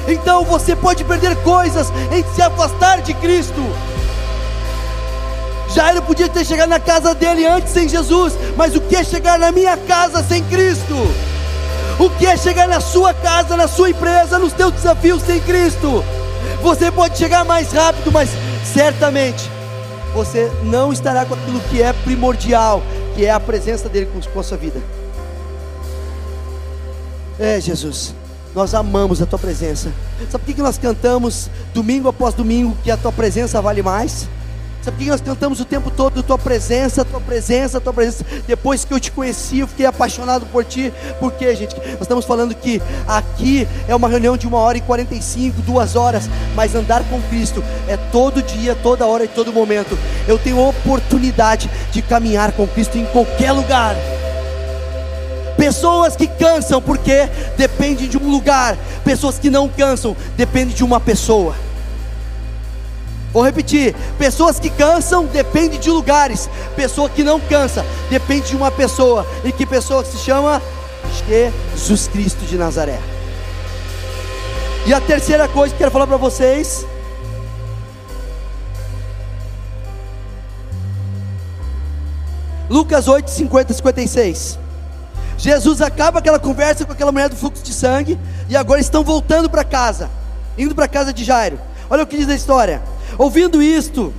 Então 0.09 0.45
você 0.45 0.77
pode 0.77 1.03
perder 1.05 1.35
coisas 1.43 1.93
em 2.13 2.25
se 2.35 2.41
afastar 2.41 3.03
de 3.03 3.13
Cristo. 3.15 3.61
Jairo 5.77 6.01
podia 6.01 6.27
ter 6.27 6.43
chegado 6.43 6.71
na 6.71 6.81
casa 6.81 7.15
dele 7.15 7.45
antes 7.45 7.71
sem 7.71 7.87
Jesus, 7.87 8.33
mas 8.57 8.75
o 8.75 8.81
que 8.81 8.97
é 8.97 9.05
chegar 9.05 9.39
na 9.39 9.53
minha 9.53 9.77
casa 9.77 10.23
sem 10.23 10.43
Cristo? 10.45 10.95
O 11.99 12.09
que 12.09 12.25
é 12.25 12.35
chegar 12.35 12.67
na 12.67 12.81
sua 12.81 13.13
casa, 13.13 13.59
na 13.59 13.69
sua 13.69 13.91
empresa, 13.91 14.39
nos 14.39 14.55
teus 14.55 14.73
desafios 14.73 15.23
sem 15.23 15.39
Cristo? 15.39 16.03
Você 16.63 16.91
pode 16.91 17.19
chegar 17.19 17.45
mais 17.45 17.73
rápido, 17.73 18.11
mas 18.11 18.31
certamente 18.65 19.51
você 20.15 20.51
não 20.63 20.95
estará 20.95 21.27
com 21.27 21.35
aquilo 21.35 21.61
que 21.69 21.83
é 21.83 21.93
primordial, 21.93 22.83
que 23.15 23.27
é 23.27 23.31
a 23.31 23.39
presença 23.39 23.87
dele 23.87 24.09
com 24.33 24.41
a 24.41 24.43
sua 24.43 24.57
vida. 24.57 24.81
É, 27.39 27.61
Jesus, 27.61 28.15
nós 28.55 28.75
amamos 28.75 29.21
a 29.21 29.27
tua 29.27 29.39
presença. 29.39 29.93
Sabe 30.31 30.43
por 30.43 30.55
que 30.55 30.63
nós 30.63 30.79
cantamos 30.79 31.51
domingo 31.75 32.09
após 32.09 32.33
domingo 32.33 32.75
que 32.83 32.91
a 32.91 32.97
tua 32.97 33.13
presença 33.13 33.61
vale 33.61 33.83
mais? 33.83 34.27
Sabe 34.87 34.99
por 34.99 35.05
que 35.05 35.11
nós 35.11 35.21
cantamos 35.21 35.59
o 35.59 35.65
tempo 35.65 35.91
todo 35.91 36.23
tua 36.23 36.39
presença, 36.39 37.05
tua 37.05 37.21
presença, 37.21 37.81
tua 37.81 37.93
presença? 37.93 38.25
Depois 38.47 38.85
que 38.85 38.95
eu 38.95 39.01
te 39.01 39.11
conheci, 39.11 39.59
eu 39.59 39.67
fiquei 39.67 39.85
apaixonado 39.85 40.47
por 40.47 40.65
ti. 40.65 40.93
Por 41.19 41.33
quê, 41.33 41.57
gente? 41.57 41.75
Nós 41.75 42.03
estamos 42.03 42.25
falando 42.25 42.55
que 42.55 42.81
aqui 43.05 43.67
é 43.89 43.97
uma 43.97 44.09
reunião 44.09 44.37
de 44.37 44.47
uma 44.47 44.59
hora 44.59 44.79
e 44.79 44.81
45, 44.81 45.61
duas 45.63 45.97
horas, 45.97 46.31
mas 46.55 46.73
andar 46.77 47.03
com 47.11 47.21
Cristo 47.23 47.65
é 47.89 47.97
todo 47.97 48.41
dia, 48.41 48.77
toda 48.77 49.05
hora 49.05 49.25
e 49.25 49.29
todo 49.29 49.53
momento. 49.53 49.99
Eu 50.29 50.39
tenho 50.39 50.65
oportunidade 50.65 51.69
de 51.91 52.01
caminhar 52.01 52.53
com 52.53 52.65
Cristo 52.69 52.97
em 52.97 53.07
qualquer 53.07 53.51
lugar. 53.51 53.97
Pessoas 55.57 56.15
que 56.15 56.29
cansam 56.29 56.81
porque 56.81 57.29
dependem 57.57 58.09
de 58.09 58.17
um 58.17 58.31
lugar, 58.31 58.79
pessoas 59.05 59.37
que 59.37 59.51
não 59.51 59.69
cansam 59.69 60.17
dependem 60.37 60.77
de 60.77 60.85
uma 60.85 61.01
pessoa. 61.01 61.66
Vou 63.37 63.45
repetir: 63.45 63.95
pessoas 64.19 64.59
que 64.59 64.71
cansam 64.71 65.27
dependem 65.27 65.79
de 65.79 65.91
lugares, 65.91 66.49
pessoa 66.75 67.07
que 67.11 67.23
não 67.23 67.39
cansa 67.39 67.85
depende 68.09 68.49
de 68.49 68.57
uma 68.57 68.71
pessoa, 68.71 69.27
e 69.45 69.53
que 69.53 69.67
pessoa 69.67 70.03
se 70.07 70.17
chama 70.17 70.63
Jesus 71.77 72.09
Cristo 72.09 72.47
de 72.47 72.57
Nazaré. 72.57 72.99
E 74.87 74.95
a 74.95 75.03
terceira 75.03 75.47
coisa 75.49 75.75
que 75.75 75.79
quero 75.79 75.91
falar 75.91 76.07
para 76.07 76.17
vocês. 76.17 76.87
Lucas 82.71 83.07
8, 83.07 83.31
50 83.31 83.75
56. 83.75 84.59
Jesus 85.37 85.83
acaba 85.83 86.21
aquela 86.21 86.39
conversa 86.39 86.87
com 86.87 86.93
aquela 86.93 87.13
mulher 87.13 87.29
do 87.29 87.37
fluxo 87.37 87.63
de 87.63 87.75
sangue 87.75 88.19
e 88.49 88.57
agora 88.57 88.81
estão 88.81 89.05
voltando 89.05 89.51
para 89.51 89.63
casa, 89.63 90.09
indo 90.57 90.75
para 90.75 90.89
casa 90.89 91.13
de 91.13 91.23
Jairo. 91.23 91.61
Olha 91.91 92.03
o 92.03 92.07
que 92.07 92.17
diz 92.17 92.31
a 92.31 92.35
história. 92.35 92.96
Ouvindo 93.19 93.63
isto, 93.63 94.13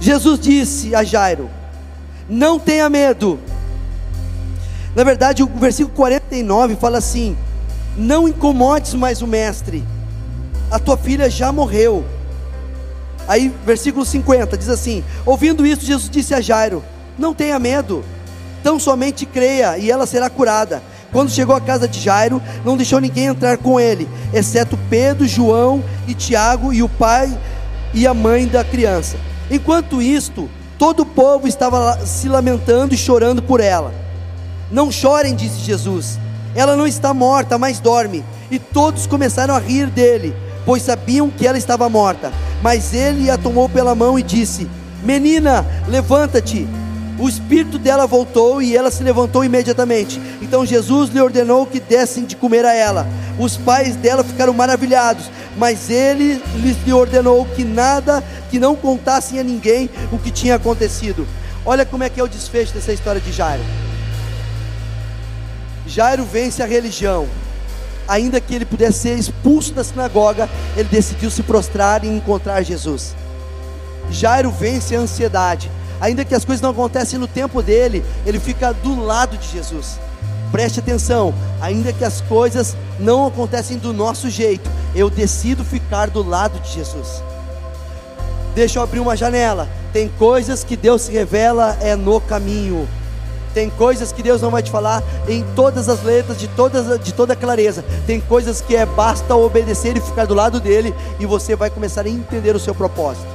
Jesus 0.00 0.40
disse 0.40 0.94
a 0.94 1.04
Jairo: 1.04 1.48
Não 2.28 2.58
tenha 2.58 2.88
medo. 2.88 3.38
Na 4.94 5.04
verdade, 5.04 5.42
o 5.42 5.46
versículo 5.46 5.94
49 5.94 6.76
fala 6.76 6.98
assim: 6.98 7.36
Não 7.96 8.28
incomodes 8.28 8.94
mais 8.94 9.22
o 9.22 9.26
mestre, 9.26 9.84
a 10.70 10.78
tua 10.78 10.96
filha 10.96 11.30
já 11.30 11.52
morreu. 11.52 12.04
Aí, 13.28 13.52
versículo 13.64 14.04
50 14.04 14.56
diz 14.56 14.68
assim: 14.68 15.04
Ouvindo 15.24 15.66
isso, 15.66 15.84
Jesus 15.84 16.10
disse 16.10 16.34
a 16.34 16.40
Jairo: 16.40 16.82
Não 17.16 17.32
tenha 17.32 17.58
medo, 17.58 18.04
tão 18.62 18.80
somente 18.80 19.24
creia 19.24 19.78
e 19.78 19.90
ela 19.90 20.06
será 20.06 20.28
curada. 20.28 20.82
Quando 21.12 21.30
chegou 21.30 21.56
à 21.56 21.60
casa 21.60 21.88
de 21.88 22.00
Jairo, 22.00 22.42
não 22.64 22.76
deixou 22.76 23.00
ninguém 23.00 23.26
entrar 23.26 23.56
com 23.56 23.80
ele, 23.80 24.08
exceto 24.32 24.78
Pedro, 24.90 25.26
João 25.26 25.82
e 26.06 26.14
Tiago 26.14 26.72
e 26.72 26.82
o 26.82 26.88
pai 26.88 27.36
e 27.94 28.06
a 28.06 28.12
mãe 28.12 28.46
da 28.46 28.62
criança. 28.62 29.16
Enquanto 29.50 30.02
isto, 30.02 30.48
todo 30.78 31.00
o 31.00 31.06
povo 31.06 31.48
estava 31.48 32.04
se 32.04 32.28
lamentando 32.28 32.94
e 32.94 32.98
chorando 32.98 33.42
por 33.42 33.60
ela. 33.60 33.92
Não 34.70 34.92
chorem, 34.92 35.34
disse 35.34 35.60
Jesus. 35.60 36.18
Ela 36.54 36.76
não 36.76 36.86
está 36.86 37.14
morta, 37.14 37.56
mas 37.58 37.80
dorme. 37.80 38.24
E 38.50 38.58
todos 38.58 39.06
começaram 39.06 39.54
a 39.54 39.58
rir 39.58 39.86
dele, 39.86 40.34
pois 40.66 40.82
sabiam 40.82 41.30
que 41.30 41.46
ela 41.46 41.56
estava 41.56 41.88
morta. 41.88 42.32
Mas 42.62 42.92
ele 42.92 43.30
a 43.30 43.38
tomou 43.38 43.68
pela 43.68 43.94
mão 43.94 44.18
e 44.18 44.22
disse: 44.22 44.68
Menina, 45.02 45.64
levanta-te. 45.86 46.68
O 47.18 47.28
espírito 47.28 47.78
dela 47.78 48.06
voltou 48.06 48.62
e 48.62 48.76
ela 48.76 48.90
se 48.90 49.02
levantou 49.02 49.44
imediatamente. 49.44 50.20
Então 50.48 50.64
Jesus 50.64 51.10
lhe 51.10 51.20
ordenou 51.20 51.66
que 51.66 51.78
dessem 51.78 52.24
de 52.24 52.34
comer 52.34 52.64
a 52.64 52.72
ela. 52.72 53.06
Os 53.38 53.58
pais 53.58 53.94
dela 53.96 54.24
ficaram 54.24 54.54
maravilhados, 54.54 55.30
mas 55.58 55.90
ele 55.90 56.42
lhes 56.56 56.76
ordenou 56.90 57.44
que 57.54 57.64
nada, 57.64 58.24
que 58.50 58.58
não 58.58 58.74
contassem 58.74 59.38
a 59.38 59.44
ninguém 59.44 59.90
o 60.10 60.18
que 60.18 60.30
tinha 60.30 60.54
acontecido. 60.54 61.28
Olha 61.66 61.84
como 61.84 62.02
é 62.02 62.08
que 62.08 62.18
é 62.18 62.24
o 62.24 62.28
desfecho 62.28 62.72
dessa 62.72 62.94
história 62.94 63.20
de 63.20 63.30
Jairo. 63.30 63.62
Jairo 65.86 66.24
vence 66.24 66.62
a 66.62 66.66
religião. 66.66 67.28
Ainda 68.08 68.40
que 68.40 68.54
ele 68.54 68.64
pudesse 68.64 69.00
ser 69.00 69.18
expulso 69.18 69.74
da 69.74 69.84
sinagoga, 69.84 70.48
ele 70.74 70.88
decidiu 70.88 71.30
se 71.30 71.42
prostrar 71.42 72.04
e 72.04 72.08
encontrar 72.08 72.62
Jesus. 72.62 73.14
Jairo 74.10 74.50
vence 74.50 74.96
a 74.96 75.00
ansiedade 75.00 75.70
ainda 76.00 76.24
que 76.24 76.34
as 76.34 76.44
coisas 76.44 76.62
não 76.62 76.70
acontecem 76.70 77.18
no 77.18 77.26
tempo 77.26 77.62
dele, 77.62 78.04
ele 78.24 78.38
fica 78.38 78.72
do 78.72 79.00
lado 79.00 79.36
de 79.36 79.48
Jesus. 79.48 79.98
Preste 80.50 80.80
atenção, 80.80 81.34
ainda 81.60 81.92
que 81.92 82.04
as 82.04 82.20
coisas 82.22 82.76
não 82.98 83.26
acontecem 83.26 83.78
do 83.78 83.92
nosso 83.92 84.30
jeito, 84.30 84.70
eu 84.94 85.10
decido 85.10 85.64
ficar 85.64 86.08
do 86.08 86.26
lado 86.26 86.58
de 86.60 86.72
Jesus. 86.72 87.22
Deixa 88.54 88.78
eu 88.78 88.82
abrir 88.82 89.00
uma 89.00 89.16
janela. 89.16 89.68
Tem 89.92 90.08
coisas 90.08 90.64
que 90.64 90.76
Deus 90.76 91.02
se 91.02 91.12
revela 91.12 91.76
é 91.80 91.94
no 91.94 92.20
caminho. 92.20 92.88
Tem 93.54 93.70
coisas 93.70 94.12
que 94.12 94.22
Deus 94.22 94.42
não 94.42 94.50
vai 94.50 94.62
te 94.62 94.70
falar 94.70 95.02
em 95.28 95.44
todas 95.54 95.88
as 95.88 96.02
letras, 96.02 96.38
de, 96.38 96.48
todas, 96.48 96.98
de 97.00 97.12
toda 97.12 97.36
clareza. 97.36 97.84
Tem 98.06 98.20
coisas 98.20 98.60
que 98.60 98.76
é 98.76 98.86
basta 98.86 99.34
obedecer 99.34 99.96
e 99.96 100.00
ficar 100.00 100.26
do 100.26 100.34
lado 100.34 100.60
dele, 100.60 100.94
e 101.18 101.26
você 101.26 101.56
vai 101.56 101.70
começar 101.70 102.04
a 102.04 102.08
entender 102.08 102.54
o 102.54 102.58
seu 102.58 102.74
propósito. 102.74 103.26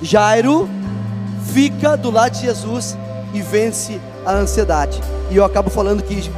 Jairo 0.00 0.68
fica 1.52 1.96
do 1.96 2.10
lado 2.10 2.34
de 2.34 2.42
Jesus 2.42 2.96
e 3.34 3.42
vence 3.42 4.00
a 4.28 4.32
ansiedade. 4.34 5.00
E 5.30 5.36
eu 5.36 5.44
acabo 5.44 5.70
falando 5.70 6.02
que 6.02 6.30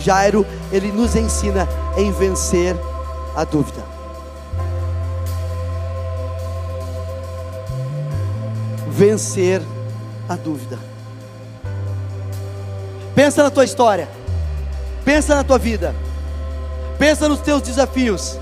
Jairo, 0.00 0.46
ele 0.72 0.90
nos 0.90 1.14
ensina 1.14 1.68
em 1.94 2.10
vencer 2.10 2.74
a 3.36 3.44
dúvida. 3.44 3.84
Vencer 8.88 9.60
a 10.26 10.36
dúvida. 10.36 10.78
Pensa 13.14 13.42
na 13.42 13.50
tua 13.50 13.64
história. 13.64 14.08
Pensa 15.04 15.34
na 15.34 15.44
tua 15.44 15.58
vida. 15.58 15.94
Pensa 16.98 17.28
nos 17.28 17.40
teus 17.40 17.60
desafios. 17.60 18.38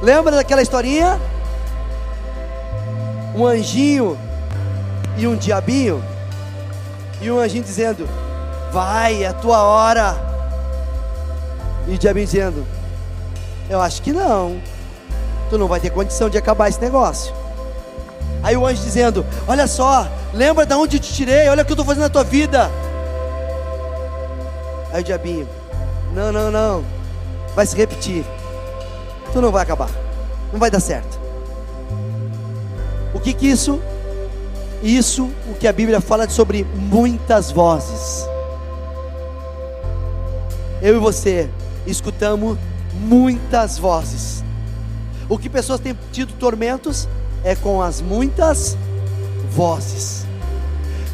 Lembra 0.00 0.36
daquela 0.36 0.62
historinha 0.62 1.18
um 3.34 3.44
anjinho 3.44 4.16
e 5.16 5.26
um 5.26 5.34
diabinho. 5.34 6.11
E 7.22 7.30
um 7.30 7.38
anjinho 7.38 7.62
dizendo: 7.62 8.08
Vai, 8.72 9.22
é 9.22 9.28
a 9.28 9.32
tua 9.32 9.62
hora. 9.62 10.16
E 11.86 11.94
o 11.94 11.98
diabinho 11.98 12.26
dizendo: 12.26 12.66
Eu 13.70 13.80
acho 13.80 14.02
que 14.02 14.12
não. 14.12 14.60
Tu 15.48 15.56
não 15.56 15.68
vai 15.68 15.78
ter 15.78 15.90
condição 15.90 16.28
de 16.28 16.36
acabar 16.36 16.68
esse 16.68 16.80
negócio. 16.80 17.32
Aí 18.42 18.56
o 18.56 18.66
anjo 18.66 18.82
dizendo: 18.82 19.24
Olha 19.46 19.68
só, 19.68 20.08
lembra 20.34 20.66
de 20.66 20.74
onde 20.74 20.96
eu 20.96 21.00
te 21.00 21.12
tirei? 21.12 21.48
Olha 21.48 21.62
o 21.62 21.64
que 21.64 21.70
eu 21.70 21.74
estou 21.74 21.86
fazendo 21.86 22.02
na 22.02 22.08
tua 22.08 22.24
vida. 22.24 22.68
Aí 24.92 25.00
o 25.00 25.04
diabinho: 25.04 25.48
Não, 26.12 26.32
não, 26.32 26.50
não. 26.50 26.84
Vai 27.54 27.66
se 27.66 27.76
repetir. 27.76 28.24
Tu 29.32 29.40
não 29.40 29.52
vai 29.52 29.62
acabar. 29.62 29.88
Não 30.52 30.58
vai 30.58 30.70
dar 30.70 30.80
certo. 30.80 31.20
O 33.14 33.20
que 33.20 33.32
que 33.32 33.46
isso? 33.46 33.80
Isso, 34.82 35.30
o 35.48 35.54
que 35.54 35.68
a 35.68 35.72
Bíblia 35.72 36.00
fala 36.00 36.28
sobre 36.28 36.66
muitas 36.74 37.52
vozes. 37.52 38.26
Eu 40.82 40.96
e 40.96 40.98
você 40.98 41.48
escutamos 41.86 42.58
muitas 42.92 43.78
vozes. 43.78 44.42
O 45.28 45.38
que 45.38 45.48
pessoas 45.48 45.78
têm 45.78 45.96
tido 46.10 46.32
tormentos 46.34 47.08
é 47.44 47.54
com 47.54 47.80
as 47.80 48.00
muitas 48.00 48.76
vozes. 49.50 50.26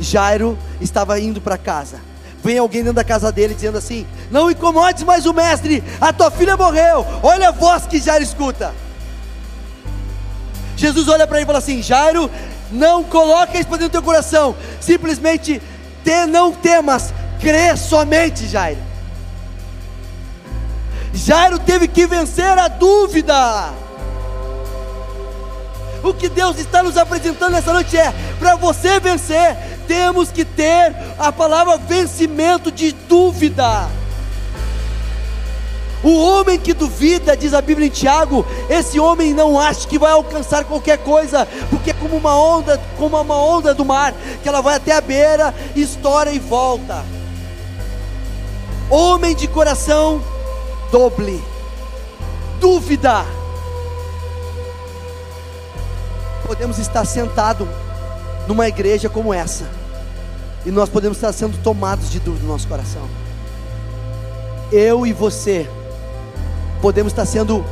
Jairo 0.01 0.57
estava 0.81 1.21
indo 1.21 1.41
para 1.41 1.59
casa. 1.59 2.01
Vem 2.43 2.57
alguém 2.57 2.83
dentro 2.83 2.95
da 2.95 3.05
casa 3.05 3.31
dele 3.31 3.55
dizendo 3.55 3.77
assim: 3.77 4.07
Não 4.31 4.51
incomodes 4.51 5.03
mais 5.03 5.27
o 5.27 5.35
mestre, 5.35 5.83
a 6.01 6.13
tua 6.13 6.31
filha 6.31 6.57
morreu. 6.57 7.05
Olha 7.23 7.49
a 7.49 7.53
voz 7.53 7.87
que 7.87 8.01
Jairo 8.01 8.25
escuta. 8.25 8.73
Jesus 10.77 11.09
olha 11.09 11.27
para 11.27 11.39
ele 11.39 11.45
e 11.45 11.47
fala 11.47 11.59
assim: 11.59 11.83
Jairo, 11.83 12.31
não 12.71 13.03
coloque 13.05 13.59
isso 13.59 13.69
para 13.69 13.79
dentro 13.79 13.91
do 13.91 13.93
teu 13.93 14.03
coração. 14.03 14.55
Simplesmente 14.81 15.61
te, 16.05 16.27
não 16.27 16.53
temas, 16.53 17.13
crê 17.41 17.77
somente, 17.77 18.47
Jairo. 18.47 18.81
Jairo 21.13 21.59
teve 21.59 21.89
que 21.89 22.07
vencer 22.07 22.57
a 22.59 22.69
dúvida. 22.69 23.73
O 26.03 26.15
que 26.15 26.29
Deus 26.29 26.59
está 26.59 26.83
nos 26.83 26.97
apresentando 26.97 27.53
nessa 27.53 27.73
noite 27.73 27.97
é: 27.97 28.13
para 28.39 28.55
você 28.57 29.01
vencer, 29.01 29.57
temos 29.87 30.31
que 30.31 30.45
ter 30.45 30.95
a 31.19 31.33
palavra 31.33 31.77
vencimento 31.77 32.71
de 32.71 32.93
dúvida. 32.93 33.89
O 36.09 36.17
homem 36.23 36.59
que 36.59 36.73
duvida, 36.73 37.37
diz 37.37 37.53
a 37.53 37.61
Bíblia 37.61 37.87
em 37.87 37.91
Tiago, 37.91 38.47
esse 38.71 38.99
homem 38.99 39.35
não 39.35 39.61
acha 39.61 39.87
que 39.87 39.99
vai 39.99 40.11
alcançar 40.11 40.65
qualquer 40.65 40.97
coisa, 40.97 41.47
porque 41.69 41.91
é 41.91 41.93
como 41.93 42.17
uma 42.17 42.35
onda, 42.35 42.81
como 42.97 43.21
uma 43.21 43.37
onda 43.37 43.75
do 43.75 43.85
mar, 43.85 44.15
que 44.43 44.49
ela 44.49 44.63
vai 44.63 44.77
até 44.77 44.93
a 44.93 45.03
beira, 45.03 45.55
estoura 45.77 46.33
e 46.33 46.39
volta. 46.39 47.05
Homem 48.89 49.37
de 49.37 49.47
coração 49.49 50.23
doble, 50.91 51.45
dúvida. 52.59 53.27
Podemos 56.47 56.79
estar 56.79 57.05
sentado 57.05 57.69
numa 58.47 58.67
igreja 58.67 59.11
como 59.11 59.35
essa, 59.35 59.69
e 60.65 60.71
nós 60.71 60.89
podemos 60.89 61.19
estar 61.19 61.35
sendo 61.35 61.63
tomados 61.63 62.11
de 62.11 62.19
dúvida 62.19 62.47
no 62.47 62.53
nosso 62.53 62.67
coração. 62.67 63.07
Eu 64.73 65.07
e 65.07 65.13
você 65.13 65.69
podemos 66.81 67.13
estar 67.13 67.27
sendo 67.27 67.65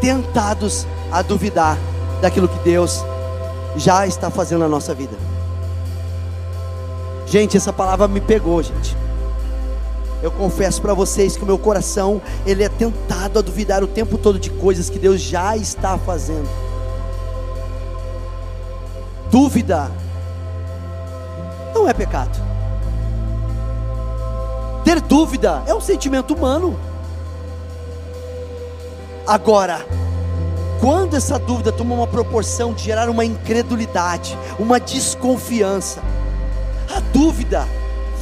tentados 0.00 0.86
a 1.10 1.22
duvidar 1.22 1.78
daquilo 2.20 2.48
que 2.48 2.58
Deus 2.60 3.04
já 3.76 4.06
está 4.06 4.30
fazendo 4.30 4.60
na 4.60 4.68
nossa 4.68 4.94
vida. 4.94 5.16
Gente, 7.26 7.56
essa 7.56 7.72
palavra 7.72 8.08
me 8.08 8.20
pegou, 8.20 8.62
gente. 8.62 8.96
Eu 10.22 10.32
confesso 10.32 10.82
para 10.82 10.94
vocês 10.94 11.36
que 11.36 11.42
o 11.42 11.46
meu 11.46 11.58
coração, 11.58 12.20
ele 12.44 12.64
é 12.64 12.68
tentado 12.68 13.38
a 13.38 13.42
duvidar 13.42 13.84
o 13.84 13.86
tempo 13.86 14.18
todo 14.18 14.38
de 14.38 14.50
coisas 14.50 14.90
que 14.90 14.98
Deus 14.98 15.20
já 15.20 15.56
está 15.56 15.96
fazendo. 15.96 16.48
Dúvida 19.30 19.90
não 21.74 21.88
é 21.88 21.92
pecado. 21.92 22.36
Ter 24.84 25.00
dúvida 25.00 25.62
é 25.66 25.74
um 25.74 25.80
sentimento 25.80 26.34
humano. 26.34 26.87
Agora, 29.28 29.84
quando 30.80 31.14
essa 31.14 31.38
dúvida 31.38 31.70
toma 31.70 31.94
uma 31.94 32.06
proporção 32.06 32.72
de 32.72 32.84
gerar 32.84 33.10
uma 33.10 33.26
incredulidade, 33.26 34.38
uma 34.58 34.80
desconfiança, 34.80 36.00
a 36.96 36.98
dúvida 37.12 37.68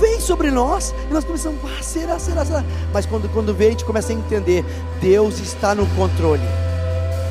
vem 0.01 0.21
sobre 0.21 0.51
nós 0.51 0.93
e 1.09 1.15
nós 1.15 1.25
começamos, 1.25 1.61
ah, 1.65 1.81
será, 1.81 2.19
será, 2.19 2.45
será. 2.45 2.65
Mas 2.93 3.07
quando, 3.07 3.29
quando 3.29 3.55
vem, 3.55 3.69
a 3.69 3.71
gente 3.71 3.85
começa 3.85 4.13
a 4.13 4.17
entender: 4.17 4.65
Deus 5.01 5.39
está 5.39 5.77
no 5.77 5.87
controle. 5.95 6.43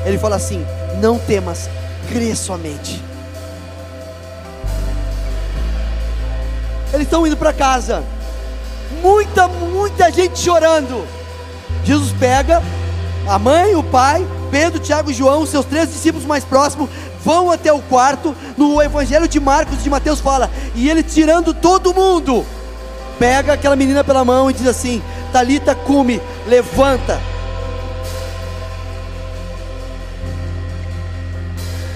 Ele 0.06 0.16
fala 0.16 0.36
assim: 0.36 0.64
não 0.98 1.18
temas, 1.18 1.68
crê 2.08 2.34
somente. 2.34 3.04
Eles 6.94 7.06
estão 7.06 7.26
indo 7.26 7.36
para 7.36 7.52
casa, 7.52 8.02
muita, 9.02 9.46
muita 9.46 10.10
gente 10.10 10.38
chorando. 10.38 11.06
Jesus 11.84 12.10
pega, 12.12 12.62
a 13.28 13.38
mãe, 13.38 13.74
o 13.74 13.82
pai, 13.82 14.26
Pedro, 14.50 14.78
Tiago 14.78 15.10
e 15.10 15.14
João, 15.14 15.44
seus 15.46 15.64
três 15.64 15.88
discípulos 15.90 16.26
mais 16.26 16.44
próximos, 16.44 16.88
vão 17.24 17.50
até 17.50 17.72
o 17.72 17.80
quarto. 17.80 18.34
No 18.56 18.80
Evangelho 18.82 19.28
de 19.28 19.40
Marcos 19.40 19.78
e 19.78 19.82
de 19.82 19.90
Mateus 19.90 20.20
fala, 20.20 20.50
e 20.74 20.88
ele 20.88 21.02
tirando 21.02 21.52
todo 21.52 21.94
mundo, 21.94 22.44
pega 23.18 23.52
aquela 23.52 23.76
menina 23.76 24.04
pela 24.04 24.24
mão 24.24 24.50
e 24.50 24.54
diz 24.54 24.66
assim: 24.66 25.02
Talita 25.32 25.74
cume, 25.74 26.20
levanta. 26.46 27.20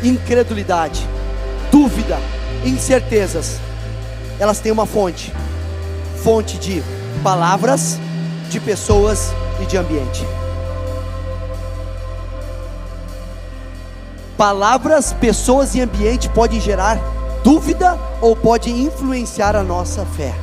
Incredulidade, 0.03 1.07
dúvida, 1.71 2.19
incertezas, 2.65 3.61
elas 4.39 4.59
têm 4.59 4.73
uma 4.73 4.87
fonte 4.87 5.31
fonte 6.23 6.59
de 6.59 6.83
palavras, 7.23 7.99
de 8.51 8.61
pessoas 8.61 9.33
e 9.61 9.67
de 9.67 9.77
ambiente. 9.77 10.25
Palavras, 14.41 15.13
pessoas 15.13 15.75
e 15.75 15.83
ambiente 15.83 16.27
podem 16.31 16.59
gerar 16.59 16.99
dúvida 17.45 17.99
ou 18.23 18.35
pode 18.35 18.71
influenciar 18.71 19.55
a 19.55 19.63
nossa 19.63 20.07
fé. 20.17 20.35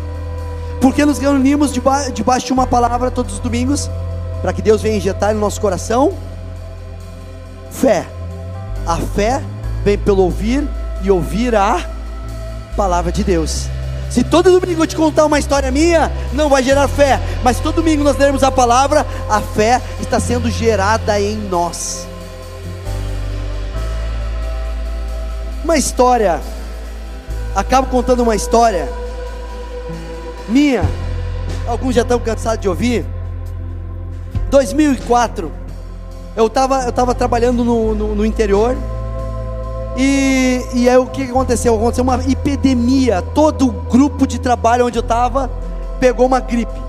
Porque 0.80 1.04
nos 1.04 1.18
reunimos 1.18 1.72
deba 1.72 2.08
debaixo 2.12 2.46
de 2.46 2.54
uma 2.54 2.68
palavra 2.68 3.10
todos 3.10 3.34
os 3.34 3.40
domingos, 3.40 3.90
para 4.40 4.54
que 4.54 4.62
Deus 4.62 4.84
venha 4.84 4.98
injetar 4.98 5.34
no 5.34 5.40
nosso 5.40 5.60
coração 5.60 6.14
fé. 7.72 8.06
A 8.86 8.98
fé 8.98 9.42
vem 9.84 9.98
pelo 9.98 10.22
ouvir 10.22 10.64
e 11.02 11.10
ouvir 11.10 11.56
a 11.56 11.84
palavra 12.76 13.12
de 13.12 13.24
Deus. 13.24 13.66
Se 14.12 14.24
todo 14.24 14.60
domingo 14.60 14.84
eu 14.84 14.88
te 14.88 14.96
contar 14.96 15.26
uma 15.26 15.40
história 15.40 15.72
minha, 15.72 16.12
não 16.34 16.50
vai 16.50 16.62
gerar 16.62 16.88
fé. 16.88 17.20
Mas 17.44 17.58
se 17.58 17.64
todo 17.64 17.78
domingo 17.78 18.04
nós 18.04 18.16
lermos 18.16 18.44
a 18.44 18.52
palavra, 18.52 19.04
a 19.28 19.42
fé 19.42 19.82
está 20.00 20.20
sendo 20.20 20.52
gerada 20.52 21.20
em 21.20 21.36
nós. 21.36 22.08
Uma 25.68 25.76
história, 25.76 26.40
acabo 27.54 27.90
contando 27.90 28.24
uma 28.24 28.38
história 28.38 28.88
minha, 30.48 30.82
alguns 31.68 31.94
já 31.94 32.04
estão 32.04 32.18
cansados 32.22 32.62
de 32.62 32.70
ouvir. 32.70 33.06
2004, 34.50 35.52
eu 36.38 36.48
estava 36.48 36.84
eu 36.86 36.92
tava 36.94 37.14
trabalhando 37.14 37.66
no, 37.66 37.94
no, 37.94 38.16
no 38.16 38.26
interior, 38.26 38.78
e, 39.98 40.66
e 40.74 40.90
aí 40.90 40.96
o 40.96 41.08
que 41.08 41.24
aconteceu? 41.24 41.76
Aconteceu 41.76 42.06
uma 42.06 42.24
epidemia. 42.24 43.22
Todo 43.22 43.68
o 43.68 43.72
grupo 43.74 44.26
de 44.26 44.40
trabalho 44.40 44.86
onde 44.86 44.98
eu 44.98 45.04
estava 45.04 45.52
pegou 46.00 46.28
uma 46.28 46.40
gripe. 46.40 46.80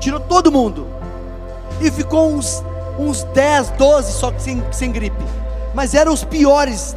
Tirou 0.00 0.18
todo 0.18 0.50
mundo. 0.50 0.84
E 1.80 1.92
ficou 1.92 2.32
uns, 2.32 2.60
uns 2.98 3.22
10, 3.22 3.70
12 3.78 4.12
só 4.14 4.32
que 4.32 4.42
sem, 4.42 4.64
sem 4.72 4.90
gripe. 4.90 5.24
Mas 5.72 5.94
eram 5.94 6.12
os 6.12 6.24
piores 6.24 6.96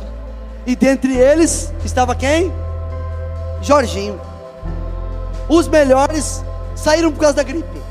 e 0.70 0.76
dentre 0.76 1.17
eles 1.17 1.74
estava 1.84 2.13
quem? 2.13 2.53
Jorginho. 3.59 4.22
Os 5.49 5.67
melhores 5.67 6.43
saíram 6.76 7.11
por 7.11 7.22
causa 7.22 7.38
da 7.38 7.41
gripe. 7.41 7.82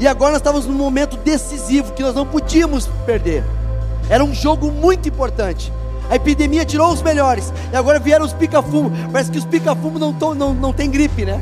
E 0.00 0.08
agora 0.08 0.30
nós 0.30 0.40
estávamos 0.40 0.66
num 0.66 0.72
momento 0.72 1.18
decisivo 1.18 1.92
que 1.92 2.02
nós 2.02 2.14
não 2.14 2.26
podíamos 2.26 2.86
perder. 3.04 3.44
Era 4.08 4.24
um 4.24 4.32
jogo 4.32 4.72
muito 4.72 5.10
importante. 5.10 5.70
A 6.08 6.16
epidemia 6.16 6.64
tirou 6.64 6.90
os 6.90 7.02
melhores. 7.02 7.52
E 7.70 7.76
agora 7.76 7.98
vieram 7.98 8.24
os 8.24 8.32
pica-fumo. 8.32 8.90
Parece 9.12 9.30
que 9.30 9.36
os 9.36 9.44
pica-fumo 9.44 9.98
não, 9.98 10.12
não, 10.34 10.54
não 10.54 10.72
tem 10.72 10.90
gripe, 10.90 11.26
né? 11.26 11.38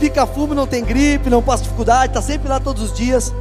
Pica-fumo 0.00 0.52
não 0.52 0.66
tem 0.66 0.82
gripe, 0.82 1.30
não 1.30 1.40
passa 1.40 1.62
dificuldade, 1.62 2.08
está 2.08 2.20
sempre 2.20 2.48
lá 2.48 2.58
todos 2.58 2.82
os 2.82 2.92
dias. 2.92 3.32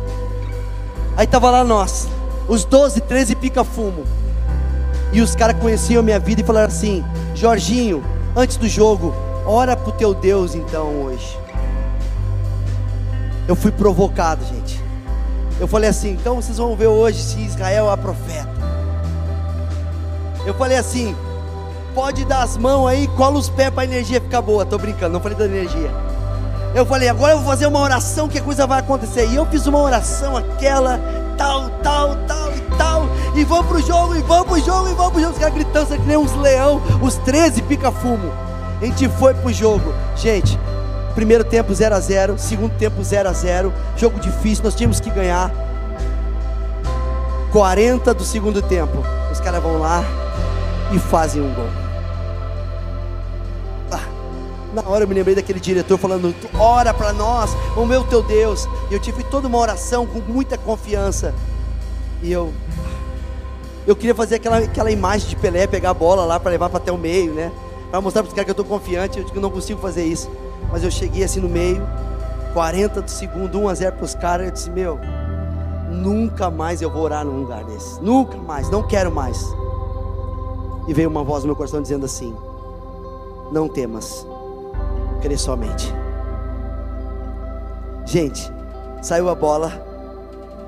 Aí 1.17 1.25
estava 1.25 1.49
lá 1.49 1.63
nós, 1.63 2.07
os 2.47 2.65
12, 2.65 3.01
13 3.01 3.35
pica-fumo. 3.35 4.20
E 5.11 5.21
os 5.21 5.35
caras 5.35 5.59
conheciam 5.59 5.99
a 5.99 6.03
minha 6.03 6.19
vida 6.19 6.41
e 6.41 6.43
falaram 6.43 6.67
assim: 6.67 7.03
Jorginho, 7.35 8.03
antes 8.35 8.57
do 8.57 8.67
jogo, 8.67 9.13
Ora 9.45 9.75
pro 9.75 9.91
teu 9.91 10.13
Deus 10.13 10.53
então 10.53 11.03
hoje. 11.03 11.37
Eu 13.47 13.55
fui 13.55 13.71
provocado, 13.71 14.45
gente. 14.45 14.79
Eu 15.59 15.67
falei 15.67 15.89
assim: 15.89 16.11
então 16.11 16.35
vocês 16.35 16.57
vão 16.57 16.75
ver 16.75 16.87
hoje 16.87 17.21
se 17.21 17.39
Israel 17.41 17.91
é 17.91 17.97
profeta. 17.97 18.49
Eu 20.45 20.53
falei 20.53 20.77
assim: 20.77 21.15
pode 21.95 22.23
dar 22.25 22.43
as 22.43 22.55
mãos 22.55 22.87
aí, 22.87 23.07
cola 23.09 23.37
os 23.37 23.49
pés 23.49 23.71
para 23.71 23.81
a 23.81 23.85
energia 23.85 24.21
ficar 24.21 24.41
boa. 24.41 24.65
Tô 24.65 24.77
brincando, 24.77 25.13
não 25.13 25.19
falei 25.19 25.37
da 25.37 25.45
energia. 25.45 25.91
Eu 26.75 26.85
falei: 26.85 27.09
agora 27.09 27.33
eu 27.33 27.37
vou 27.37 27.47
fazer 27.47 27.65
uma 27.65 27.79
oração 27.79 28.29
que 28.29 28.37
a 28.37 28.41
coisa 28.43 28.67
vai 28.67 28.79
acontecer. 28.79 29.27
E 29.27 29.35
eu 29.35 29.45
fiz 29.47 29.65
uma 29.65 29.79
oração, 29.79 30.37
aquela, 30.37 30.99
tal, 31.35 31.69
tal, 31.81 32.15
tal 32.27 32.53
e 32.53 32.60
tal. 32.77 33.07
E 33.35 33.43
vamos 33.43 33.67
pro 33.67 33.81
jogo, 33.81 34.15
e 34.15 34.21
vamos 34.21 34.47
pro 34.47 34.59
jogo, 34.59 34.89
e 34.89 34.93
vamos 34.93 35.11
pro 35.11 35.21
jogo. 35.21 35.33
Os 35.33 35.39
caras 35.39 35.53
gritando, 35.53 35.87
que 35.87 36.07
nem 36.07 36.17
uns 36.17 36.33
leão, 36.35 36.81
os 37.01 37.15
13 37.17 37.61
pica-fumo. 37.63 38.31
A 38.81 38.85
gente 38.85 39.07
foi 39.09 39.33
pro 39.33 39.53
jogo. 39.53 39.93
Gente, 40.15 40.59
primeiro 41.13 41.43
tempo 41.43 41.73
0 41.73 41.95
a 41.95 41.99
0 41.99 42.37
segundo 42.37 42.73
tempo 42.77 43.03
0 43.03 43.29
a 43.29 43.33
0 43.33 43.73
jogo 43.95 44.19
difícil, 44.19 44.63
nós 44.63 44.75
tínhamos 44.75 44.99
que 44.99 45.09
ganhar. 45.09 45.51
40 47.51 48.13
do 48.13 48.23
segundo 48.23 48.61
tempo, 48.61 49.03
os 49.31 49.39
caras 49.39 49.61
vão 49.61 49.77
lá 49.77 50.03
e 50.91 50.99
fazem 50.99 51.41
um 51.41 51.53
gol. 51.53 51.69
Ah, 53.91 53.99
na 54.73 54.87
hora 54.87 55.03
eu 55.03 55.07
me 55.07 55.13
lembrei 55.13 55.35
daquele 55.35 55.59
diretor 55.59 55.97
falando: 55.97 56.33
ora 56.57 56.93
para 56.93 57.11
nós, 57.11 57.55
o 57.75 57.85
meu 57.85 58.03
teu 58.03 58.23
Deus. 58.23 58.67
E 58.89 58.93
eu 58.93 58.99
tive 58.99 59.23
toda 59.23 59.47
uma 59.47 59.57
oração 59.57 60.05
com 60.05 60.19
muita 60.19 60.57
confiança. 60.57 61.33
E 62.21 62.31
eu, 62.31 62.53
eu 63.87 63.95
queria 63.95 64.13
fazer 64.13 64.35
aquela, 64.35 64.59
aquela 64.59 64.91
imagem 64.91 65.27
de 65.27 65.35
Pelé, 65.35 65.65
pegar 65.65 65.89
a 65.89 65.93
bola 65.93 66.23
lá 66.23 66.39
para 66.39 66.51
levar 66.51 66.69
para 66.69 66.77
até 66.77 66.91
o 66.91 66.97
meio, 66.97 67.33
né? 67.33 67.51
Para 67.89 67.99
mostrar 67.99 68.21
para 68.21 68.29
os 68.29 68.33
caras 68.33 68.45
que 68.45 68.51
eu 68.51 68.61
estou 68.61 68.65
confiante. 68.65 69.19
Eu 69.19 69.25
digo, 69.25 69.39
não 69.39 69.49
consigo 69.49 69.79
fazer 69.79 70.05
isso. 70.05 70.29
Mas 70.71 70.83
eu 70.83 70.91
cheguei 70.91 71.23
assim 71.23 71.39
no 71.39 71.49
meio, 71.49 71.85
40 72.53 73.01
do 73.01 73.09
segundo, 73.09 73.59
1 73.59 73.69
a 73.69 73.73
0 73.73 73.95
para 73.95 74.05
os 74.05 74.15
caras. 74.15 74.47
Eu 74.47 74.53
disse: 74.53 74.69
Meu, 74.69 74.99
nunca 75.89 76.49
mais 76.49 76.81
eu 76.81 76.89
vou 76.89 77.03
orar 77.03 77.25
num 77.25 77.41
lugar 77.41 77.63
desse. 77.65 78.01
Nunca 78.01 78.37
mais, 78.37 78.69
não 78.69 78.83
quero 78.83 79.11
mais. 79.11 79.43
E 80.87 80.93
veio 80.93 81.09
uma 81.09 81.23
voz 81.23 81.43
no 81.43 81.47
meu 81.47 81.55
coração 81.55 81.81
dizendo 81.81 82.05
assim: 82.05 82.35
Não 83.51 83.67
temas, 83.67 84.25
crê 85.21 85.37
somente. 85.37 85.93
Gente, 88.05 88.51
saiu 89.01 89.29
a 89.29 89.35
bola, 89.35 89.90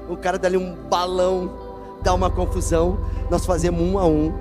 o 0.09 0.17
cara 0.17 0.37
dá 0.37 0.47
ali 0.47 0.57
um 0.57 0.75
balão, 0.89 1.51
dá 2.01 2.13
uma 2.13 2.29
confusão. 2.29 2.97
Nós 3.29 3.45
fazemos 3.45 3.81
um 3.81 3.97
a 3.97 4.05
um 4.05 4.33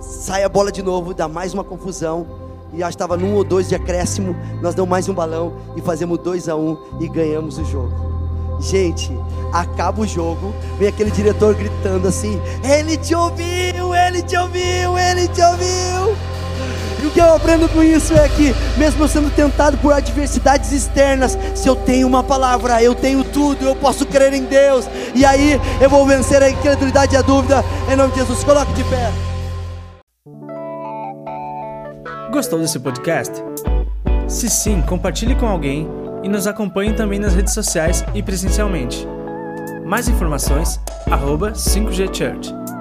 sai 0.00 0.44
a 0.44 0.48
bola 0.48 0.70
de 0.70 0.82
novo, 0.82 1.14
dá 1.14 1.28
mais 1.28 1.54
uma 1.54 1.64
confusão. 1.64 2.26
E 2.72 2.78
já 2.78 2.88
estava 2.88 3.16
num 3.16 3.34
ou 3.34 3.44
dois 3.44 3.68
de 3.68 3.74
acréscimo. 3.74 4.34
Nós 4.60 4.74
damos 4.74 4.90
mais 4.90 5.08
um 5.08 5.14
balão 5.14 5.54
e 5.76 5.80
fazemos 5.80 6.18
dois 6.18 6.48
a 6.48 6.56
um 6.56 6.76
e 7.00 7.08
ganhamos 7.08 7.58
o 7.58 7.64
jogo. 7.64 8.16
Gente, 8.58 9.12
acaba 9.52 10.00
o 10.00 10.06
jogo, 10.06 10.54
vem 10.78 10.88
aquele 10.88 11.10
diretor 11.10 11.54
gritando 11.54 12.08
assim: 12.08 12.40
Ele 12.64 12.96
te 12.96 13.14
ouviu, 13.14 13.94
ele 13.94 14.22
te 14.22 14.36
ouviu, 14.36 14.98
ele 14.98 15.28
te 15.28 15.42
ouviu. 15.42 16.35
E 17.02 17.06
o 17.06 17.10
que 17.10 17.20
eu 17.20 17.34
aprendo 17.34 17.68
com 17.68 17.82
isso 17.82 18.14
é 18.14 18.28
que, 18.28 18.54
mesmo 18.76 19.06
sendo 19.06 19.30
tentado 19.30 19.76
por 19.78 19.92
adversidades 19.92 20.72
externas, 20.72 21.38
se 21.54 21.68
eu 21.68 21.76
tenho 21.76 22.06
uma 22.06 22.22
palavra, 22.22 22.82
eu 22.82 22.94
tenho 22.94 23.22
tudo, 23.24 23.66
eu 23.66 23.76
posso 23.76 24.06
crer 24.06 24.32
em 24.32 24.44
Deus, 24.44 24.86
e 25.14 25.24
aí 25.24 25.60
eu 25.80 25.90
vou 25.90 26.06
vencer 26.06 26.42
a 26.42 26.50
incredulidade 26.50 27.14
e 27.14 27.18
a 27.18 27.22
dúvida, 27.22 27.64
em 27.90 27.96
nome 27.96 28.12
de 28.12 28.20
Jesus. 28.20 28.42
Coloque 28.44 28.72
de 28.72 28.84
pé. 28.84 29.10
Gostou 32.30 32.58
desse 32.58 32.78
podcast? 32.78 33.42
Se 34.28 34.50
sim, 34.50 34.82
compartilhe 34.82 35.34
com 35.34 35.46
alguém 35.46 35.88
e 36.22 36.28
nos 36.28 36.46
acompanhe 36.46 36.92
também 36.92 37.18
nas 37.18 37.34
redes 37.34 37.54
sociais 37.54 38.04
e 38.14 38.22
presencialmente. 38.22 39.06
Mais 39.84 40.08
informações, 40.08 40.80
arroba 41.10 41.52
5G 41.52 42.12
Church. 42.12 42.75